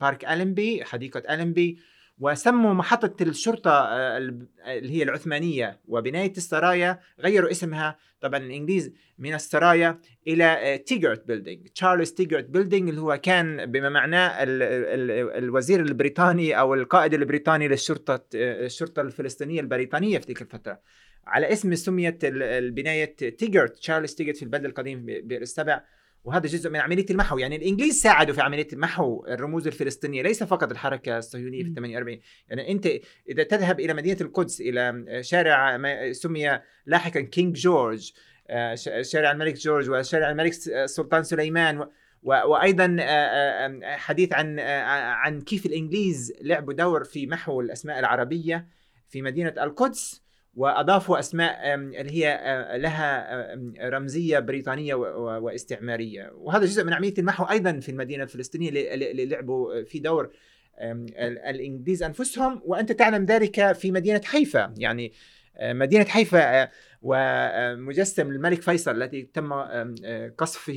park 0.00 0.24
ألنبي 0.24 0.84
حديقة 0.84 1.34
ألنبي 1.34 1.78
وسموا 2.22 2.74
محطة 2.74 3.22
الشرطة 3.22 3.70
آه، 3.70 4.18
اللي 4.18 4.90
هي 4.90 5.02
العثمانية. 5.02 5.80
وبناية 5.88 6.32
السرايا 6.36 7.00
غيروا 7.20 7.50
اسمها 7.50 7.98
طبعا 8.20 8.40
الإنجليز 8.40 8.92
من 9.18 9.34
السرايا 9.34 9.98
إلى 10.28 10.78
تيجرت 10.86 11.26
building 11.26 11.68
تشارلز 11.68 12.10
تيجرت 12.10 12.44
building 12.44 12.88
اللي 12.88 13.00
هو 13.00 13.16
كان 13.22 13.66
بما 13.66 13.88
معناه 13.88 14.42
ال 14.42 14.62
ال 14.62 15.10
الوزير 15.44 15.80
البريطاني 15.80 16.58
أو 16.58 16.74
القائد 16.74 17.14
البريطاني 17.14 17.68
للشرطة 17.68 18.14
آه، 18.14 18.66
الشرطة 18.66 19.02
الفلسطينية 19.02 19.60
البريطانية 19.60 20.18
في 20.18 20.26
تلك 20.26 20.42
الفترة. 20.42 20.80
على 21.26 21.52
اسم 21.52 21.74
سميت 21.74 22.18
البناية 22.24 23.16
تيجرت 23.16 23.76
تشارلز 23.76 24.14
تيجرت 24.14 24.36
في 24.36 24.42
البلد 24.42 24.64
القديم 24.64 25.06
بئر 25.06 25.42
السبع 25.42 25.84
وهذا 26.24 26.46
جزء 26.46 26.70
من 26.70 26.76
عملية 26.76 27.06
المحو. 27.10 27.38
يعني 27.38 27.56
الإنجليز 27.56 28.00
ساعدوا 28.00 28.34
في 28.34 28.40
عملية 28.40 28.68
محو 28.72 29.24
الرموز 29.26 29.66
الفلسطينية 29.66 30.22
ليس 30.22 30.42
فقط 30.42 30.70
الحركة 30.70 31.18
الصهيونية 31.18 31.64
في 31.64 31.72
48 31.74 32.18
يعني 32.48 32.72
أنت 32.72 32.88
إذا 33.28 33.42
تذهب 33.42 33.80
إلى 33.80 33.94
مدينة 33.94 34.18
القدس 34.20 34.60
إلى 34.60 35.04
شارع 35.20 35.76
ما 35.76 36.12
سمي 36.12 36.60
لاحقا 36.86 37.20
King 37.20 37.56
George 37.56 38.12
آه، 38.50 38.74
شارع 39.02 39.32
الملك 39.32 39.54
جورج 39.54 39.90
وشارع 39.90 40.30
الملك 40.30 40.52
السلطان 40.68 41.22
سليمان 41.22 41.88
وأيضا 42.22 42.96
آه، 43.00 43.04
آه، 43.04 43.96
حديث 43.96 44.32
عن 44.32 44.60
عن 44.60 45.40
كيف 45.40 45.66
الإنجليز 45.66 46.32
لعبوا 46.40 46.72
دور 46.72 47.04
في 47.04 47.26
محو 47.26 47.60
الأسماء 47.60 47.98
العربية 47.98 48.68
في 49.08 49.22
مدينة 49.22 49.54
القدس. 49.62 50.21
وأضافوا 50.54 51.18
أسماء 51.18 51.74
اللي 51.74 52.10
هي 52.10 52.40
لها 52.78 53.54
رمزية 53.88 54.38
بريطانية 54.38 54.94
واستعمارية. 54.94 56.30
وهذا 56.34 56.64
جزء 56.64 56.84
من 56.84 56.92
عملية 56.92 57.14
المحو 57.18 57.44
أيضا 57.44 57.80
في 57.80 57.88
المدينة 57.88 58.22
الفلسطينية 58.22 58.68
اللي 58.70 59.26
لعبوا 59.26 59.84
في 59.84 59.98
دور 59.98 60.30
الإنجليز 60.80 62.02
أنفسهم. 62.02 62.62
وأنت 62.64 62.92
تعلم 62.92 63.24
ذلك 63.24 63.72
في 63.72 63.92
مدينة 63.92 64.20
حيفا. 64.24 64.74
يعني 64.78 65.12
مدينة 65.62 66.04
حيفا 66.04 66.68
ومجسم 67.02 68.30
الملك 68.30 68.62
فيصل 68.62 68.90
الذي 69.02 69.22
تم 69.22 69.52
قصفه 70.38 70.72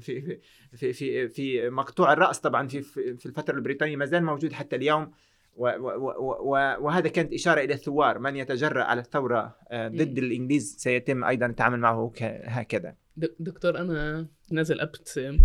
في 0.00 0.38
في 0.76 0.92
في 0.92 1.28
في 1.28 1.70
مقطوع 1.70 2.12
الرأس 2.12 2.38
طبعا 2.38 2.68
في 2.68 2.82
في 2.82 3.26
الفترة 3.26 3.54
البريطانية. 3.54 3.96
ما 3.96 4.06
زال 4.06 4.24
موجود 4.24 4.52
حتى 4.52 4.76
اليوم. 4.76 5.10
وهذا 5.56 7.08
كانت 7.08 7.32
إشارة 7.32 7.60
إلى 7.60 7.74
الثوار 7.74 8.18
من 8.18 8.36
يتجرأ 8.36 8.82
على 8.84 9.00
الثورة 9.00 9.56
ضد 9.72 10.18
الإنجليز 10.18 10.76
سيتم 10.78 11.24
أيضا 11.24 11.46
التعامل 11.46 11.78
معه 11.78 12.12
هكذا. 12.44 12.96
دكتور 13.16 13.78
أنا 13.78 14.28
نازل 14.50 14.80
أبت 14.80 15.38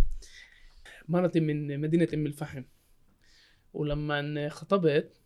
مرتي 1.07 1.39
من 1.39 1.80
مدينة 1.82 2.07
أم 2.14 2.26
الفحم 2.26 2.64
ولما 3.74 4.49
خطبت 4.49 5.22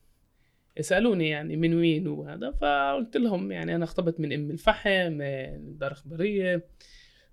سألوني 0.79 1.29
يعني 1.29 1.57
من 1.57 1.73
وين 1.73 2.07
وهذا 2.07 2.51
فقلت 2.51 3.17
لهم 3.17 3.51
يعني 3.51 3.75
أنا 3.75 3.85
خطبت 3.85 4.19
من 4.19 4.33
أم 4.33 4.51
الفحم 4.51 5.17
دار 5.57 5.91
إخبارية. 5.91 6.67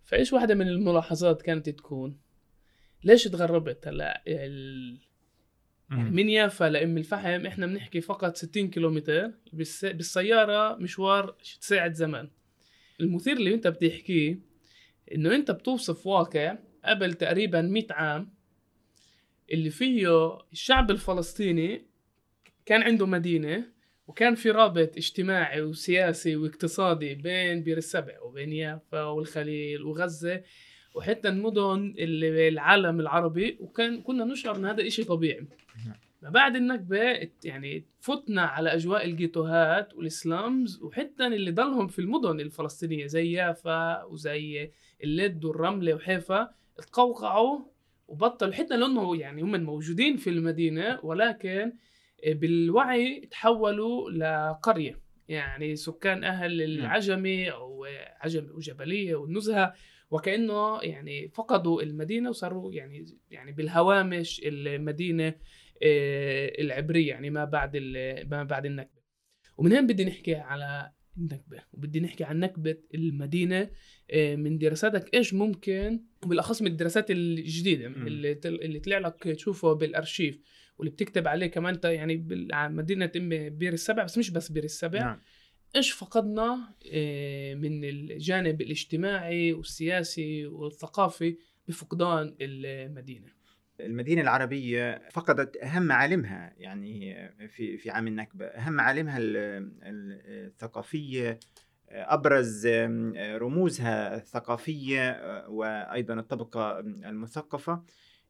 فإيش 0.04 0.32
واحدة 0.32 0.54
من 0.54 0.68
الملاحظات 0.68 1.42
كانت 1.42 1.68
تكون؟ 1.68 2.18
ليش 3.04 3.24
تغربت؟ 3.24 3.88
هلا 3.88 4.22
ال... 4.26 4.98
يعني 5.90 6.10
من 6.10 6.28
يافا 6.28 6.64
لام 6.64 6.98
الفحم 6.98 7.46
إحنا 7.46 7.66
بنحكي 7.66 8.00
فقط 8.00 8.36
60 8.36 8.70
كيلومتر. 8.70 9.30
بالس... 9.52 9.84
بالسيارة 9.84 10.76
مشوار 10.76 11.36
ساعة 11.60 11.92
زمان 11.92 12.30
المثير 13.00 13.36
اللي 13.36 13.54
أنت 13.54 13.66
بتحكيه 13.66 14.38
إنه 15.14 15.34
أنت 15.34 15.50
بتوصف 15.50 16.06
واقع 16.06 16.58
قبل 16.84 17.14
تقريبا 17.14 17.60
100 17.60 17.86
عام 17.90 18.34
اللي 19.52 19.70
فيه 19.70 20.08
الشعب 20.52 20.90
الفلسطيني 20.90 21.86
كان 22.66 22.82
عنده 22.82 23.06
مدينة 23.06 23.64
وكان 24.06 24.34
في 24.34 24.50
رابط 24.50 24.96
اجتماعي 24.96 25.62
وسياسي 25.62 26.36
واقتصادي 26.36 27.14
بين 27.14 27.62
بير 27.62 27.78
السبع 27.78 28.20
وبين 28.20 28.52
يافا 28.52 29.02
والخليل 29.02 29.82
وغزة. 29.82 30.42
وحتى 30.94 31.28
المدن 31.28 31.94
اللي 31.98 32.48
العالم 32.48 33.00
العربي 33.00 33.56
وكان 33.60 34.02
كنا 34.02 34.24
نشعر 34.24 34.56
إن 34.56 34.66
هذا 34.66 34.86
إشي 34.86 35.04
طبيعي. 35.04 35.46
ما 36.22 36.30
بعد 36.30 36.56
النكبة 36.56 37.30
يعني 37.44 37.84
فتنا 38.00 38.42
على 38.42 38.74
أجواء 38.74 39.04
الجيتوهات 39.04 39.94
والإسلامز 39.94 40.82
وحتى 40.82 41.26
اللي 41.26 41.50
ضلهم 41.50 41.86
في 41.86 41.98
المدن 41.98 42.40
الفلسطينية 42.40 43.06
زي 43.06 43.32
يافا 43.32 44.04
وزي 44.04 44.70
اللد 45.04 45.44
والرملة 45.44 45.94
وحيفا 45.94 46.50
تقوقعوا 46.76 47.60
وبطلوا 48.08 48.52
حتى 48.52 48.76
لأنه 48.76 49.16
يعني 49.16 49.42
هم 49.42 49.60
موجودين 49.64 50.16
في 50.16 50.30
المدينة 50.30 50.98
ولكن 51.02 51.72
بالوعي 52.26 53.28
تحولوا 53.30 54.10
لقرية. 54.10 55.00
يعني 55.28 55.76
سكان 55.76 56.24
أهل 56.24 56.58
نعم. 56.58 56.86
العجمي 56.86 57.50
أو 57.50 57.86
عجمي 58.20 58.50
وجبلية 58.50 59.14
والنزهة 59.14 59.74
وكأنه 60.10 60.78
يعني 60.82 61.28
فقدوا 61.28 61.82
المدينة 61.82 62.30
وصاروا 62.30 62.72
يعني 62.72 63.06
يعني 63.30 63.52
بالهوامش 63.52 64.40
المدينة 64.44 65.34
آه، 65.82 66.52
العبرية 66.62 67.08
يعني 67.08 67.30
ما 67.30 67.44
بعد 67.44 67.76
ما 68.30 68.44
بعد 68.44 68.66
النكبة. 68.66 69.00
ومن 69.58 69.72
هنا 69.72 69.80
بدي 69.80 70.04
نحكي 70.04 70.34
على 70.34 70.92
النكبة 71.18 71.62
وبدي 71.72 72.00
نحكي 72.00 72.24
عن 72.24 72.40
نكبة 72.40 72.76
المدينة 72.94 73.70
آه، 74.10 74.36
من 74.36 74.58
دراساتك 74.58 75.14
إيش 75.14 75.34
ممكن 75.34 76.00
وبالأخص 76.24 76.62
من 76.62 76.70
الدراسات 76.70 77.10
الجديدة 77.10 77.86
اللي 77.86 78.40
اللي 78.44 78.80
طلع 78.80 78.98
لك 78.98 79.22
تشوفه 79.22 79.72
بالأرشيف 79.72 80.40
واللي 80.78 80.90
بتكتب 80.92 81.28
عليه 81.28 81.46
كمان 81.46 81.80
يعني 81.84 82.26
مدينة 82.52 83.10
بير 83.48 83.72
السبع 83.72 84.04
بس 84.04 84.18
مش 84.18 84.30
بس 84.30 84.52
بير 84.52 84.64
السبع. 84.64 85.00
نعم. 85.00 85.20
إيش 85.76 85.92
فقدنا 85.92 86.74
آه، 86.92 87.54
من 87.54 87.84
الجانب 87.84 88.60
الاجتماعي 88.60 89.52
والسياسي 89.52 90.46
والثقافي 90.46 91.36
بفقدان 91.68 92.36
المدينة. 92.40 93.26
المدينة 93.80 94.22
العربية 94.22 95.08
فقدت 95.12 95.56
أهم 95.56 95.82
معالمها 95.82 96.54
يعني 96.58 97.14
في 97.48 97.78
في 97.78 97.90
عام 97.90 98.06
النكبة، 98.06 98.46
أهم 98.46 98.72
معالمها 98.72 99.18
الثقافية 100.30 101.38
أبرز 101.88 102.66
رموزها 103.16 104.16
الثقافية 104.16 105.10
آه، 105.10 105.48
وأيضا 105.48 106.14
الطبقة 106.14 106.80
المثقفة. 106.80 107.84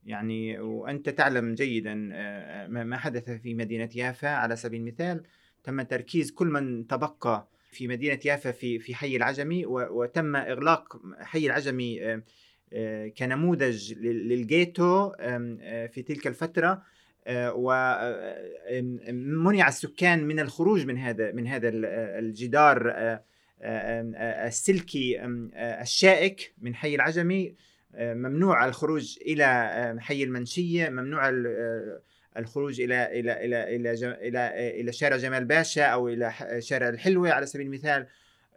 يعني 0.04 0.58
وأنت 0.58 1.08
تعلم 1.08 1.54
جيدا 1.54 2.10
آه، 2.12 2.66
ما 2.66 2.96
حدث 2.96 3.30
في 3.30 3.54
مدينة 3.54 3.90
يافا 3.94 4.28
على 4.28 4.56
سبيل 4.56 4.80
المثال. 4.80 5.22
تم 5.64 5.82
تركيز 5.82 6.30
كل 6.30 6.46
من 6.46 6.86
تبقى 6.86 7.48
في 7.70 7.88
مدينة 7.88 8.18
يافا 8.24 8.50
في 8.50 8.78
في 8.78 8.94
حي 8.94 9.16
العجمي 9.16 9.66
وتم 9.66 10.36
إغلاق 10.36 11.00
حي 11.20 11.46
العجمي 11.46 12.22
آه، 12.72 13.08
كنموذج 13.08 13.92
للجيتو 13.92 15.12
في 15.92 16.04
تلك 16.08 16.26
الفترة 16.26 16.82
ومنع 18.48 19.68
السكان 19.68 20.24
من 20.24 20.40
الخروج 20.40 20.86
من 20.86 20.98
هذا 20.98 21.32
من 21.32 21.46
هذا 21.46 21.68
الجدار 22.18 22.92
السلكي 23.62 25.20
الشائك 25.56 26.54
من 26.58 26.74
حي 26.74 26.94
العجمي 26.94 27.54
ممنوع 27.98 28.66
الخروج 28.66 29.18
إلى 29.26 29.96
حي 30.00 30.22
المنشية 30.22 30.88
ممنوع 30.88 31.30
الخروج 32.36 32.80
إلى 32.80 33.20
إلى 33.20 33.44
إلى 33.44 33.76
إلى 33.76 33.92
إلى 34.28 34.80
إلى 34.80 34.92
شارع 34.92 35.16
جمال 35.16 35.44
باشا 35.44 35.84
أو 35.84 36.08
إلى 36.08 36.32
شارع 36.58 36.88
الحلوة 36.88 37.30
على 37.30 37.46
سبيل 37.46 37.66
المثال 37.66 38.06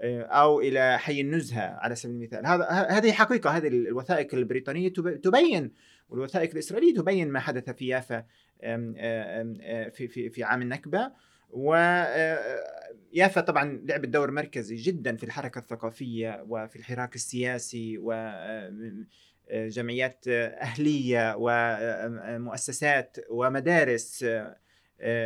أو 0.04 0.62
إلى 0.62 1.00
حي 1.00 1.22
النزهة 1.22 1.78
على 1.80 1.96
سبيل 1.96 2.16
المثال. 2.16 2.46
هذا 2.46 2.70
هذه 2.70 3.12
حقيقة 3.12 3.50
هذه 3.50 3.68
الوثائق 3.68 4.36
البريطانية 4.36 4.90
تبين 5.24 5.72
والوثائق 6.10 6.52
الإسرائيلية 6.52 6.96
تبين 6.96 7.30
ما 7.30 7.40
حدث 7.40 7.70
في 7.70 7.88
يافا 7.88 8.26
في 9.90 10.08
في 10.08 10.30
في 10.30 10.44
عام 10.44 10.62
النكبة. 10.62 11.12
ويافا 11.50 13.42
آه، 13.42 13.46
طبعا 13.46 13.82
لعبت 13.86 14.10
دور 14.10 14.32
مركزي 14.32 14.76
جدا 14.76 15.16
في 15.16 15.24
الحركة 15.24 15.60
الثقافية 15.60 16.46
وفي 16.48 16.76
الحراك 16.76 17.16
السياسي 17.16 17.98
وجمعيات 17.98 18.74
آه، 19.50 19.68
أهلية 20.28 21.36
ومؤسسات 21.38 23.18
ومدارس 23.30 24.26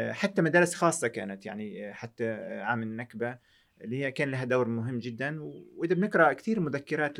حتى 0.10 0.42
مدارس 0.42 0.74
خاصة 0.74 1.08
كانت 1.08 1.46
يعني 1.46 1.94
حتى 1.94 2.32
عام 2.62 2.84
النكبة 2.84 3.38
اللي 3.82 4.06
هي 4.06 4.12
كان 4.12 4.32
لها 4.32 4.44
دور 4.44 4.68
مهم 4.68 5.00
جدا. 5.00 5.38
وإذا 5.76 5.96
بنقرأ 5.96 6.34
كثير 6.34 6.60
مذكرات 6.60 7.20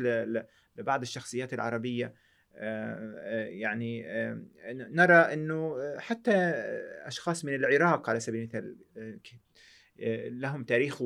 لبعض 0.76 1.00
الشخصيات 1.00 1.54
العربية 1.54 2.14
يعني 3.48 4.04
نرى 4.72 5.14
إنه 5.14 5.76
حتى 5.98 6.32
أشخاص 7.04 7.44
من 7.44 7.54
العراق 7.54 8.10
على 8.10 8.20
سبيل 8.20 8.40
المثال 8.40 8.76
لهم 10.28 10.64
تاريخ 10.64 11.02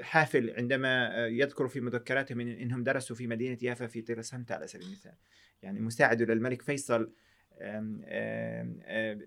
حافل 0.00 0.54
عندما 0.56 1.26
يذكروا 1.26 1.68
في 1.68 1.80
مذكراتهم 1.80 2.40
إنهم 2.40 2.84
درسوا 2.84 3.16
في 3.16 3.26
مدينة 3.26 3.58
يافا 3.62 3.86
في 3.86 4.02
تيرا 4.02 4.22
سانتا 4.22 4.54
على 4.54 4.66
سبيل 4.66 4.86
المثال. 4.86 5.14
يعني 5.62 5.80
مساعد 5.80 6.22
للملك 6.22 6.62
فيصل 6.62 7.12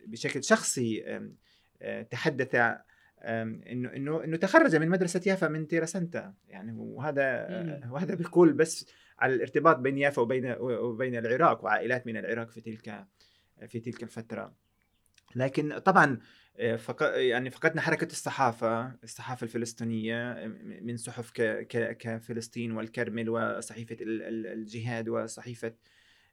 بشكل 0.07 0.43
شخصي 0.43 1.19
تحدث 2.09 2.55
إنه 2.55 3.95
إنه 3.95 4.23
إنه 4.23 4.38
تخرج 4.38 4.76
من 4.76 4.89
مدرسة 4.89 5.21
يافا 5.26 5.47
من 5.47 5.67
تيرا 5.67 5.86
سانتا 5.86 6.34
يعني 6.47 6.73
وهذا 6.78 7.47
وهذا 7.91 8.15
بيقول 8.15 8.53
بس 8.53 8.89
على 9.19 9.36
الارتباط 9.36 9.78
بين 9.78 9.97
يافا 9.97 10.21
وبين 10.21 10.55
وبين 10.59 11.15
العراق 11.15 11.63
وعائلات 11.63 12.07
من 12.07 12.17
العراق 12.17 12.49
في 12.49 12.61
تلك 12.61 13.05
في 13.67 13.80
تلك 13.80 14.03
الفترة. 14.03 14.55
لكن 15.36 15.78
طبعا 15.78 16.13
آه، 16.13 16.19
فق... 16.78 17.03
يعني 17.16 17.49
فقدنا 17.49 17.82
حركة 17.82 18.06
الصحافة 18.06 18.91
الصحافة 19.03 19.43
الفلسطينية 19.43 20.47
من 20.82 20.97
صحف 20.97 21.32
ك... 21.32 21.41
ك... 21.41 21.97
كفلسطين 21.97 22.72
والكرمل 22.72 23.30
وصحيفة 23.30 23.97
الجهاد 24.01 25.10
وصحيفة 25.10 25.74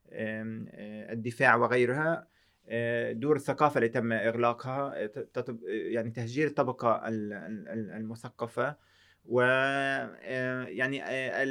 آه، 0.09 1.13
الدفاع 1.13 1.55
وغيرها 1.55 2.27
آه، 2.67 3.11
دور 3.11 3.35
الثقافة 3.35 3.77
اللي 3.77 3.89
تم 3.89 4.11
إغلاقها 4.11 5.09
يعني 5.67 6.11
تهجير 6.11 6.47
الطبقة 6.47 7.01
المثقفة 7.07 8.75
و 9.25 9.41
آه، 9.41 10.65
يعني 10.65 11.03
آه، 11.03 11.43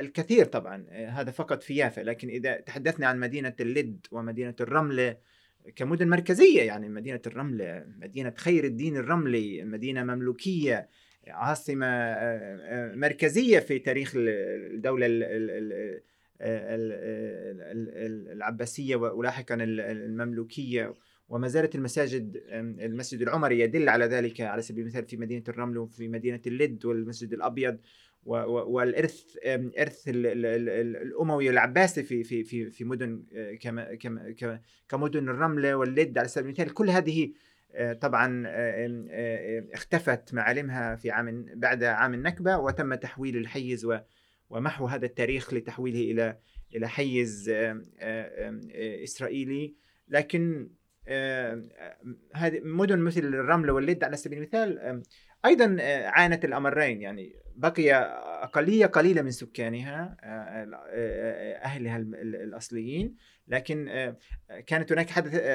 الكثير 0.00 0.46
طبعا 0.46 0.86
آه، 0.90 1.08
هذا 1.08 1.30
فقط 1.30 1.62
في 1.62 1.76
يافا 1.76 2.00
لكن 2.00 2.28
إذا 2.28 2.60
تحدثنا 2.60 3.06
عن 3.06 3.20
مدينة 3.20 3.54
اللد 3.60 4.06
ومدينة 4.10 4.54
الرملة 4.60 5.16
كمدن 5.76 6.08
مركزية 6.08 6.62
يعني 6.62 6.88
مدينة 6.88 7.20
الرمله 7.26 7.84
مدينة 8.00 8.32
خير 8.36 8.64
الدين 8.64 8.96
الرملي 8.96 9.64
مدينة 9.64 10.04
مملوكية 10.04 10.88
عاصمة 11.28 12.16
مركزية 12.94 13.58
في 13.58 13.78
تاريخ 13.78 14.12
الدولة 14.16 15.06
العباسية 18.32 18.96
ولاحقا 18.96 19.54
المملوكية 19.60 20.94
وما 21.28 21.48
زالت 21.48 21.74
المساجد 21.74 22.42
المسجد 22.80 23.22
العمري 23.22 23.60
يدل 23.60 23.88
على 23.88 24.04
ذلك 24.04 24.40
على 24.40 24.62
سبيل 24.62 24.82
المثال 24.82 25.04
في 25.04 25.16
مدينة 25.16 25.44
الرمل 25.48 25.78
وفي 25.78 26.08
مدينة 26.08 26.40
اللد 26.46 26.84
والمسجد 26.84 27.32
الأبيض 27.32 27.78
والإرث 28.24 29.36
إرث 29.78 30.02
الأموي 30.08 31.50
العباسي 31.50 32.02
في 32.02 32.24
في 32.24 32.44
في 32.44 32.70
في 32.70 32.84
مدن 32.84 33.24
آه، 33.34 34.60
كمدن 34.88 35.28
الرمله 35.28 35.74
واللد 35.74 36.18
على 36.18 36.28
سبيل 36.28 36.46
المثال. 36.46 36.74
كل 36.74 36.90
هذه 36.90 37.32
آه، 37.72 37.92
طبعا 37.92 38.44
آه، 38.46 39.64
اختفت 39.72 40.34
معالمها 40.34 40.96
في 40.96 41.10
عام 41.10 41.46
بعد 41.54 41.84
عام 41.84 42.14
النكبة 42.14 42.58
وتم 42.58 42.94
تحويل 42.94 43.36
الحيز 43.36 43.88
ومحو 44.50 44.86
هذا 44.86 45.06
التاريخ 45.06 45.54
لتحويله 45.54 46.12
إلى 46.12 46.38
إلى 46.74 46.88
حيز 46.88 47.50
إسرائيلي. 49.04 49.74
لكن 50.08 50.70
هذه 52.34 52.60
مدن 52.62 52.98
مثل 52.98 53.20
الرمله 53.20 53.72
واللد 53.72 54.04
على 54.04 54.16
سبيل 54.16 54.38
المثال 54.38 55.02
أيضا 55.44 55.76
عانت 56.04 56.44
الأمرين 56.44 57.02
يعني 57.02 57.36
بقي 57.56 57.92
اقليه 58.42 58.86
قليله 58.86 59.22
من 59.22 59.30
سكانها 59.30 60.16
أهلها 61.64 61.96
الأصليين. 61.96 63.16
لكن 63.48 64.14
كانت 64.66 64.92
هناك 64.92 65.10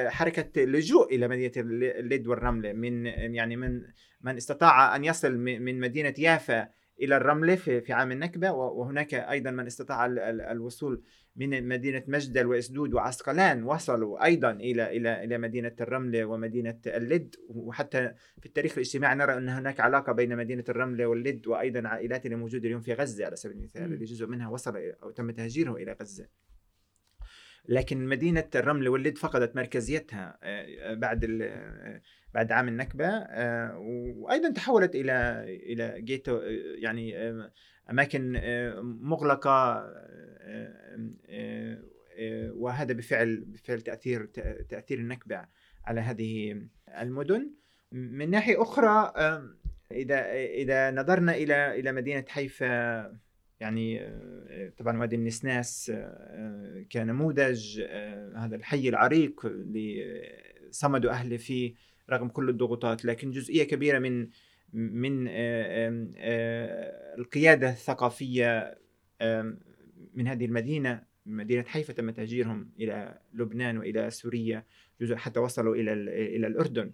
حركة 0.08 0.64
لجوء 0.64 1.14
إلى 1.14 1.28
مدينة 1.28 1.52
اللد 1.56 2.26
والرملة 2.26 2.72
من 2.72 3.06
يعني 3.06 3.56
من 3.56 3.82
من 4.20 4.36
استطاع 4.36 4.96
أن 4.96 5.04
يصل 5.04 5.38
من 5.38 5.80
مدينة 5.80 6.14
يافا 6.18 6.68
إلى 7.00 7.16
الرملة 7.16 7.54
في 7.56 7.80
في 7.80 7.92
عام 7.92 8.12
النكبة 8.12 8.52
وهناك 8.52 9.14
أيضا 9.14 9.50
من 9.50 9.66
استطاع 9.66 10.06
الوصول 10.52 11.02
من 11.36 11.68
مدينة 11.68 12.02
مجدل 12.06 12.46
وإسدود 12.46 12.94
وعسقلان 12.94 13.64
وصلوا 13.64 14.24
أيضا 14.24 14.50
إلى 14.50 14.96
إلى 14.96 15.24
إلى 15.24 15.38
مدينة 15.38 15.76
الرملة 15.80 16.24
ومدينة 16.24 16.78
اللد 16.86 17.34
وحتى 17.48 18.12
في 18.40 18.46
التاريخ 18.46 18.72
الاجتماعي 18.72 19.14
نرى 19.14 19.36
أن 19.36 19.48
هناك 19.48 19.80
علاقة 19.80 20.12
بين 20.12 20.36
مدينة 20.36 20.64
الرملة 20.68 21.06
واللد 21.06 21.46
وأيضا 21.46 21.88
عائلات 21.88 22.26
الموجوده 22.26 22.66
اليوم 22.66 22.80
في 22.80 22.92
غزة 22.92 23.26
على 23.26 23.36
سبيل 23.36 23.56
المثال 23.56 23.92
اللي 23.92 24.04
جزء 24.04 24.26
منها 24.26 24.48
وصل 24.48 24.76
أو 25.02 25.10
تم 25.10 25.30
تهجيره 25.30 25.74
إلى 25.74 25.96
غزة. 26.00 26.26
لكن 27.68 28.06
مدينة 28.06 28.48
الرمل 28.54 28.88
واللد 28.88 29.18
فقدت 29.18 29.56
مركزيتها 29.56 30.38
آه، 30.42 30.94
بعد 30.94 31.24
بعد 32.36 32.52
عام 32.52 32.68
النكبة 32.68 33.06
آه، 33.06 33.78
وأيضا 34.16 34.50
تحولت 34.50 34.94
إلى 34.94 35.44
إلى 35.48 36.02
جيتو 36.02 36.40
يعني 36.78 37.34
أماكن 37.90 38.40
مغلقة 38.82 39.86
وهذا 42.50 42.92
بفعل 42.92 43.44
بفعل 43.46 43.80
تأثير 43.80 44.24
تأثير 44.68 44.98
النكبة 44.98 45.46
على 45.84 46.00
هذه 46.00 46.62
المدن. 47.00 47.50
من 47.92 48.30
ناحية 48.30 48.62
أخرى 48.62 49.12
إذا 49.92 50.32
إذا 50.34 50.90
نظرنا 50.90 51.34
إلى 51.34 51.80
إلى 51.80 51.92
مدينة 51.92 52.24
حيفا 52.28 53.12
يعني 53.60 54.12
طبعا 54.78 54.98
وادي 54.98 55.16
النسناس 55.16 55.92
كنموذج 56.92 57.80
هذا 58.36 58.56
الحي 58.56 58.88
العريق 58.88 59.46
اللي 59.46 60.22
صمدوا 60.70 61.10
أهله 61.10 61.36
فيه. 61.36 61.74
رغم 62.10 62.28
كل 62.28 62.48
الضغوطات 62.48 63.04
لكن 63.04 63.30
جزئية 63.30 63.64
كبيرة 63.64 63.98
من 63.98 64.28
من 64.72 65.26
القيادة 67.18 67.70
الثقافية 67.70 68.78
من 70.14 70.28
هذه 70.28 70.44
المدينة 70.44 71.02
مدينة 71.26 71.62
حيفا 71.62 71.92
تم 71.92 72.10
تهجيرهم 72.10 72.70
إلى 72.80 73.18
لبنان 73.34 73.78
وإلى 73.78 74.10
سوريا 74.10 74.64
جزء 75.00 75.16
حتى 75.16 75.40
وصلوا 75.40 75.74
إلى 75.74 75.92
إلى 76.36 76.46
الأردن. 76.46 76.92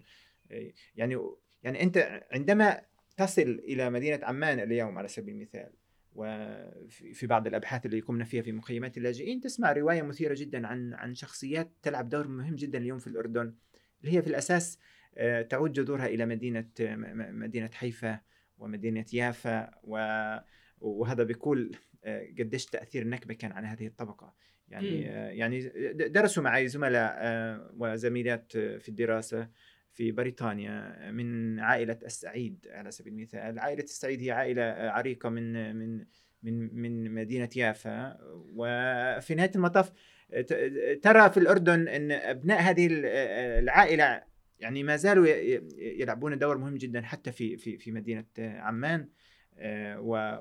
يعني 0.95 1.17
يعني 1.63 1.83
أنت 1.83 2.23
عندما 2.31 2.81
تصل 3.17 3.41
إلى 3.41 3.89
مدينة 3.89 4.19
عمان 4.23 4.59
اليوم 4.59 4.97
على 4.97 5.07
سبيل 5.07 5.35
المثال 5.35 5.69
وفي 6.15 7.27
بعض 7.27 7.47
الأبحاث 7.47 7.85
اللي 7.85 7.99
قمنا 7.99 8.25
فيها 8.25 8.41
في 8.41 8.51
مخيمات 8.51 8.97
اللاجئين 8.97 9.41
تسمع 9.41 9.71
رواية 9.71 10.01
مثيرة 10.01 10.35
جدا 10.37 10.67
عن 10.67 10.93
عن 10.93 11.15
شخصيات 11.15 11.71
تلعب 11.81 12.09
دور 12.09 12.27
مهم 12.27 12.55
جدا 12.55 12.77
اليوم 12.77 12.99
في 12.99 13.07
الأردن 13.07 13.53
اللي 14.01 14.17
هي 14.17 14.21
في 14.21 14.27
الأساس 14.27 14.77
آه، 14.77 14.92
تعود 15.49 15.73
جذورها 15.73 16.05
إلى 16.05 16.25
مدينة 16.25 16.69
مدينة 17.31 17.69
حيفا 17.73 18.19
ومدينة 18.57 19.05
يافا 19.13 19.71
وهذا 20.81 21.23
بيقول 21.23 21.71
آه، 22.05 22.27
قديش 22.39 22.65
تأثير 22.65 23.01
النكبة 23.01 23.33
كان 23.33 23.51
على 23.51 23.67
هذه 23.67 23.87
الطبقة. 23.87 24.33
يعني 24.69 25.09
آه، 25.09 25.29
يعني 25.29 25.71
درسوا 25.93 26.43
معي 26.43 26.67
زملاء 26.67 27.17
وزميلات 27.77 28.51
في 28.51 28.89
الدراسة 28.89 29.49
في 29.91 30.11
بريطانيا 30.11 31.11
من 31.11 31.59
عائلة 31.59 31.99
السعيد 32.05 32.67
على 32.71 32.91
سبيل 32.91 33.13
المثال. 33.13 33.59
عائلة 33.59 33.83
السعيد 33.83 34.21
هي 34.21 34.31
عائلة 34.31 34.63
عريقة 34.71 35.29
من 35.29 35.75
من 35.75 36.05
من 36.43 36.75
من 36.81 37.11
مدينة 37.13 37.49
يافا. 37.55 38.17
وفي 38.31 39.35
نهاية 39.35 39.51
المطاف 39.55 39.91
ترى 41.01 41.29
في 41.29 41.37
الأردن 41.37 41.87
أن 41.87 42.11
أبناء 42.11 42.61
هذه 42.61 42.87
العائلة 43.59 44.32
يعني 44.59 44.83
ما 44.83 44.95
زالوا 44.95 45.27
يلعبون 45.77 46.37
دور 46.37 46.57
مهم 46.57 46.75
جدا 46.75 47.01
حتى 47.01 47.31
في 47.31 47.57
في 47.57 47.77
في 47.77 47.91
مدينة 47.91 48.25
عمان 48.39 49.09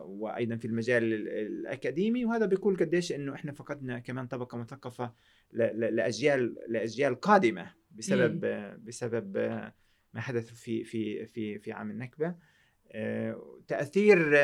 وأيضا 0.05 0.57
في 0.57 0.65
المجال 0.65 1.29
الأكاديمي. 1.29 2.25
وهذا 2.25 2.47
بيقول 2.47 2.77
قديش 2.77 3.13
إنه 3.13 3.35
إحنا 3.35 3.53
فقدنا 3.53 3.99
كمان 3.99 4.27
طبقة 4.27 4.59
مثقفة 4.59 5.15
لأجيال 5.53 6.57
لأجيال 6.69 7.21
قادمة 7.21 7.75
بسبب 7.91 8.41
بسبب 8.85 9.37
ما 10.15 10.21
حدث 10.21 10.53
في 10.53 10.85
في 10.85 11.27
في 11.27 11.59
في 11.59 11.73
عام 11.73 11.91
النكبة. 11.91 12.35
آه، 12.93 13.61
تأثير 13.69 14.37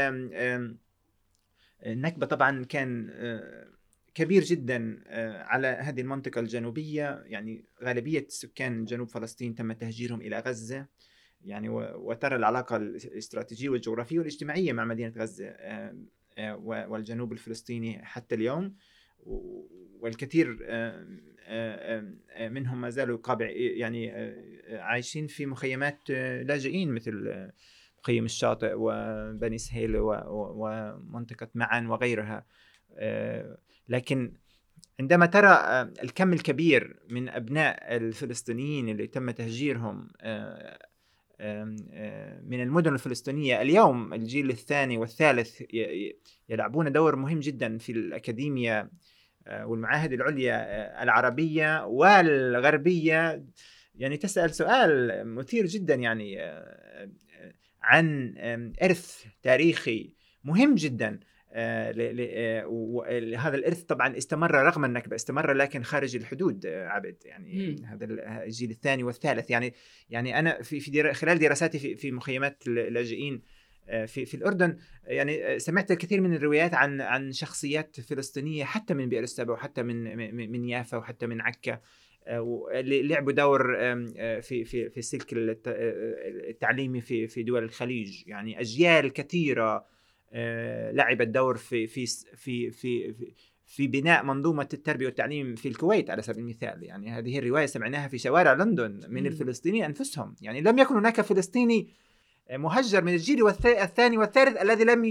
النكبة 1.86 2.26
طبعا 2.26 2.64
كان 2.64 3.10
آه، 3.12 3.77
كبير 4.18 4.42
جدا 4.42 5.02
آه، 5.06 5.42
على 5.42 5.66
هذه 5.66 6.00
المنطقة 6.00 6.40
الجنوبية. 6.40 7.22
يعني 7.26 7.64
غالبية 7.84 8.26
سكان 8.28 8.84
جنوب 8.84 9.08
فلسطين 9.08 9.54
تم 9.54 9.72
تهجيرهم 9.72 10.20
إلى 10.20 10.38
غزة. 10.38 10.86
يعني 11.44 11.68
وترى 11.68 12.36
العلاقة 12.36 12.76
الاستراتيجية 12.76 13.68
والجغرافية 13.68 14.18
والاجتماعية 14.18 14.72
مع 14.72 14.84
مدينة 14.84 15.12
غزة 15.16 15.54
والجنوب 16.66 17.32
الفلسطيني 17.32 18.04
حتى 18.04 18.34
اليوم. 18.34 18.74
والكثير 20.00 20.46
منهم 22.50 22.80
ما 22.80 22.90
زالوا 22.90 23.18
قابع 23.18 23.50
يعني 23.50 24.10
عايشين 24.70 25.26
في 25.26 25.46
مخيمات 25.46 26.10
لاجئين 26.10 26.92
مثل 26.92 27.48
مخيم 28.02 28.24
الشاطئ 28.24 28.72
وبني 28.76 29.58
سهيل 29.58 29.96
ومنطقة 29.96 31.48
معن 31.54 31.86
وغيرها. 31.86 32.46
لكن 33.88 34.32
عندما 35.00 35.26
ترى 35.26 35.50
الكم 36.02 36.32
الكبير 36.32 37.02
من 37.10 37.28
أبناء 37.28 37.96
الفلسطينيين 37.96 38.88
اللي 38.88 39.06
تم 39.06 39.30
تهجيرهم 39.30 40.08
من 42.44 42.62
المدن 42.62 42.94
الفلسطينية 42.94 43.62
اليوم 43.62 44.14
الجيل 44.14 44.50
الثاني 44.50 44.98
والثالث 44.98 45.62
يلعبون 46.48 46.92
دور 46.92 47.16
مهم 47.16 47.40
جدا 47.40 47.78
في 47.78 47.92
الأكاديمية 47.92 48.90
آه، 49.48 49.66
والمعاهد 49.66 50.12
العليا 50.12 50.54
آه، 50.54 51.02
العربية 51.02 51.84
والغربية. 51.84 53.44
يعني 53.94 54.16
تسأل 54.16 54.54
سؤال 54.54 55.22
مثير 55.34 55.66
جدا 55.66 55.94
يعني 55.94 56.42
آه، 56.42 57.10
عن 57.82 58.34
إرث 58.82 59.24
تاريخي 59.42 60.14
مهم 60.44 60.74
جدا. 60.74 61.20
هذا 63.36 63.54
الإرث 63.56 63.82
طبعا 63.82 64.16
استمر 64.16 64.54
رغم 64.54 64.84
النكبة 64.84 65.16
استمر 65.16 65.52
لكن 65.52 65.82
خارج 65.82 66.16
الحدود 66.16 66.66
عبد. 66.66 67.16
يعني 67.24 67.76
م. 67.80 67.84
هذا 67.84 68.06
الجيل 68.44 68.70
الثاني 68.70 69.02
والثالث. 69.02 69.50
يعني 69.50 69.74
يعني 70.10 70.38
أنا 70.38 70.62
في 70.62 70.80
في 70.80 71.12
خلال 71.12 71.38
دراساتي 71.38 71.78
في 71.78 71.96
في 71.96 72.12
مخيمات 72.12 72.62
اللاجئين 72.66 73.42
آه، 73.88 74.04
في 74.04 74.24
في 74.24 74.34
الأردن 74.34 74.76
يعني 75.04 75.44
آه، 75.44 75.58
سمعت 75.58 75.90
الكثير 75.90 76.20
من 76.20 76.34
الروايات 76.34 76.74
عن 76.74 77.00
عن 77.00 77.32
شخصيات 77.32 78.00
فلسطينية 78.00 78.64
حتى 78.64 78.94
من 78.94 79.08
بئر 79.08 79.22
السبع 79.22 79.52
وحتى 79.52 79.82
من 79.82 80.16
من 80.50 80.64
يافا 80.64 80.96
وحتى 80.96 81.26
من 81.26 81.40
عكا. 81.40 81.80
آه، 82.26 82.70
لعبوا 82.82 83.32
دور 83.32 83.76
في 84.40 84.64
في 84.64 84.90
في 84.90 84.98
السلك 84.98 85.26
التعليمي 86.48 87.00
في 87.00 87.26
في 87.26 87.42
دول 87.42 87.64
الخليج. 87.64 88.22
يعني 88.26 88.60
أجيال 88.60 89.12
كثيرة 89.12 89.86
لعبت 90.92 91.28
دور 91.28 91.56
في 91.56 91.86
في 91.86 92.06
في 92.36 92.70
في 92.70 93.14
في 93.66 93.86
بناء 93.86 94.24
منظومة 94.24 94.68
التربية 94.72 95.06
والتعليم 95.06 95.54
في 95.54 95.68
الكويت 95.68 96.10
على 96.10 96.22
سبيل 96.22 96.44
المثال. 96.44 96.82
يعني 96.82 97.10
هذه 97.10 97.38
الرواية 97.38 97.66
سمعناها 97.66 98.08
في 98.08 98.18
شوارع 98.18 98.52
لندن 98.52 99.00
من 99.08 99.26
الفلسطينيين 99.26 99.84
أنفسهم. 99.84 100.34
يعني 100.42 100.60
لم 100.60 100.78
يكن 100.78 100.94
هناك 100.94 101.20
فلسطيني 101.20 101.88
مهجر 102.50 103.04
من 103.04 103.12
الجيل 103.12 103.46
الثاني 103.66 104.18
والثالث 104.18 104.56
الذي 104.62 104.84
لم 104.84 105.04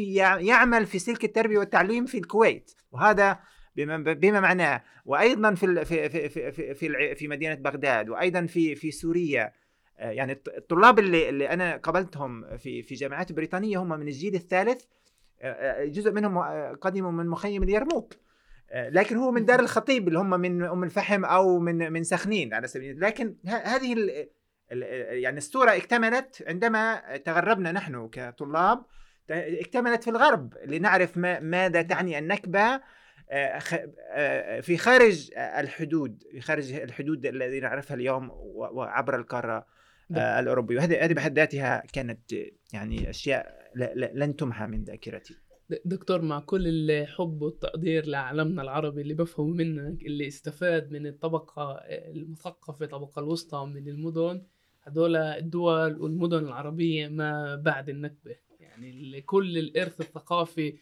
يعمل 0.47 0.85
في 0.85 0.99
سلك 0.99 1.23
التربية 1.23 1.57
والتعليم 1.57 2.05
في 2.05 2.17
الكويت. 2.17 2.71
وهذا 2.91 3.39
بما 3.75 3.97
بما 3.97 4.39
معناه. 4.39 4.83
وأيضا 5.05 5.53
في 5.53 5.85
في 5.85 6.09
في 6.09 6.51
في 6.51 6.73
في, 6.73 7.15
في 7.15 7.27
مدينة 7.27 7.55
بغداد. 7.55 8.09
وأيضا 8.09 8.45
في 8.45 8.75
في 8.75 8.91
سوريا. 8.91 9.51
آه، 9.99 10.11
يعني 10.11 10.41
الطلاب 10.57 10.99
اللي 10.99 11.29
اللي 11.29 11.49
أنا 11.49 11.77
قابلتهم 11.77 12.57
في 12.57 12.81
في 12.81 12.95
جامعات 12.95 13.31
بريطانية 13.31 13.77
هم 13.77 13.89
من 13.89 14.07
الجيل 14.07 14.35
الثالث. 14.35 14.81
آه، 14.81 14.85
آه، 14.85 14.87
جزء 15.85 16.11
منهم 16.11 16.37
قدموا 16.73 17.11
من 17.11 17.27
مخيم 17.27 17.63
اليرموك 17.63 18.13
لكن 18.75 19.17
هو 19.17 19.31
من 19.31 19.45
دار 19.45 19.59
الخطيب 19.59 20.07
اللي 20.07 20.19
هم 20.19 20.29
من 20.29 20.63
أم 20.63 20.83
الفحم 20.83 21.25
أو 21.25 21.59
من 21.59 21.93
من 21.93 22.03
سخنين 22.03 22.53
على 22.53 22.67
سبيل 22.67 23.01
لكن 23.01 23.35
هذه 23.45 23.95
يعني 25.11 25.37
الصورة 25.37 25.75
اكتملت 25.75 26.43
عندما 26.47 27.17
تغربنا 27.17 27.71
نحن 27.71 28.07
كطلاب 28.07 28.85
اكتملت 29.29 30.03
في 30.03 30.09
الغرب 30.09 30.53
لنعرف 30.65 31.17
ما 31.17 31.39
ماذا 31.39 31.81
تعني 31.81 32.19
النكبة 32.19 32.81
في 34.61 34.77
خارج 34.77 35.31
الحدود 35.37 36.23
في 36.31 36.41
خارج 36.41 36.73
الحدود 36.73 37.25
الذي 37.25 37.59
نعرفها 37.59 37.95
اليوم 37.95 38.31
وعبر 38.53 39.15
القارة 39.15 39.65
آه، 40.15 40.39
الاوروبي 40.39 40.77
وهذه 40.77 41.05
هذه 41.05 41.13
بحد 41.13 41.39
ذاتها 41.39 41.83
كانت 41.93 42.33
يعني 42.73 43.09
أشياء 43.09 43.66
لن 43.95 44.35
تمحى 44.35 44.67
من 44.67 44.83
ذاكرتي. 44.83 45.35
دكتور 45.85 46.21
مع 46.21 46.39
كل 46.39 46.67
الحب 46.67 47.41
والتقدير 47.41 48.05
لعالمنا 48.05 48.61
العربي 48.61 49.01
اللي 49.01 49.13
بفهمه 49.13 49.53
منك 49.53 50.05
اللي 50.05 50.27
استفاد 50.27 50.91
من 50.91 51.07
الطبقة 51.07 51.73
المثقفة 51.89 52.85
الطبقة 52.85 53.19
الوسطى 53.19 53.65
من 53.65 53.87
المدن 53.87 54.41
هدول 54.83 55.15
الدول 55.15 56.01
والمدن 56.01 56.45
العربية 56.45 57.07
ما 57.07 57.55
بعد 57.55 57.89
النكبة. 57.89 58.35
يعني 58.59 59.21
كل 59.21 59.57
الإرث 59.57 60.01
الثقافي 60.01 60.77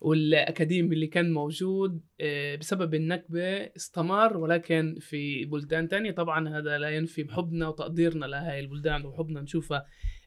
والأكاديمي 0.00 0.94
اللي 0.94 1.06
كان 1.06 1.32
موجود 1.32 2.00
آه، 2.20 2.56
بسبب 2.56 2.94
النكبة 2.94 3.46
استمر 3.76 4.36
ولكن 4.36 4.96
في 5.00 5.44
بلدان 5.44 5.88
تانية 5.88 6.10
طبعا 6.10 6.48
هذا 6.48 6.78
لا 6.78 6.88
ينفي 6.88 7.22
بحبنا 7.22 7.68
وتقديرنا 7.68 8.26
لهاي 8.26 8.60
البلدان 8.60 9.06
وحبنا 9.06 9.40
نشوفها 9.40 9.86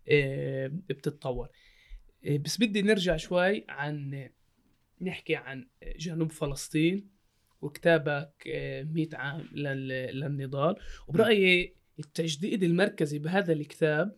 آه، 0.09 0.67
بتتطور. 0.67 1.49
بس 2.25 2.57
بدي 2.57 2.81
نرجع 2.81 3.17
شوي 3.17 3.65
عن 3.69 4.29
نحكي 5.01 5.35
عن 5.35 5.67
جنوب 5.97 6.31
فلسطين 6.31 7.07
وكتابك 7.61 8.31
100 8.47 9.07
عام 9.13 9.47
للنضال. 9.53 10.75
وبرأيي 11.07 11.73
التجديد 11.99 12.63
المركزي 12.63 13.19
بهذا 13.19 13.53
الكتاب 13.53 14.15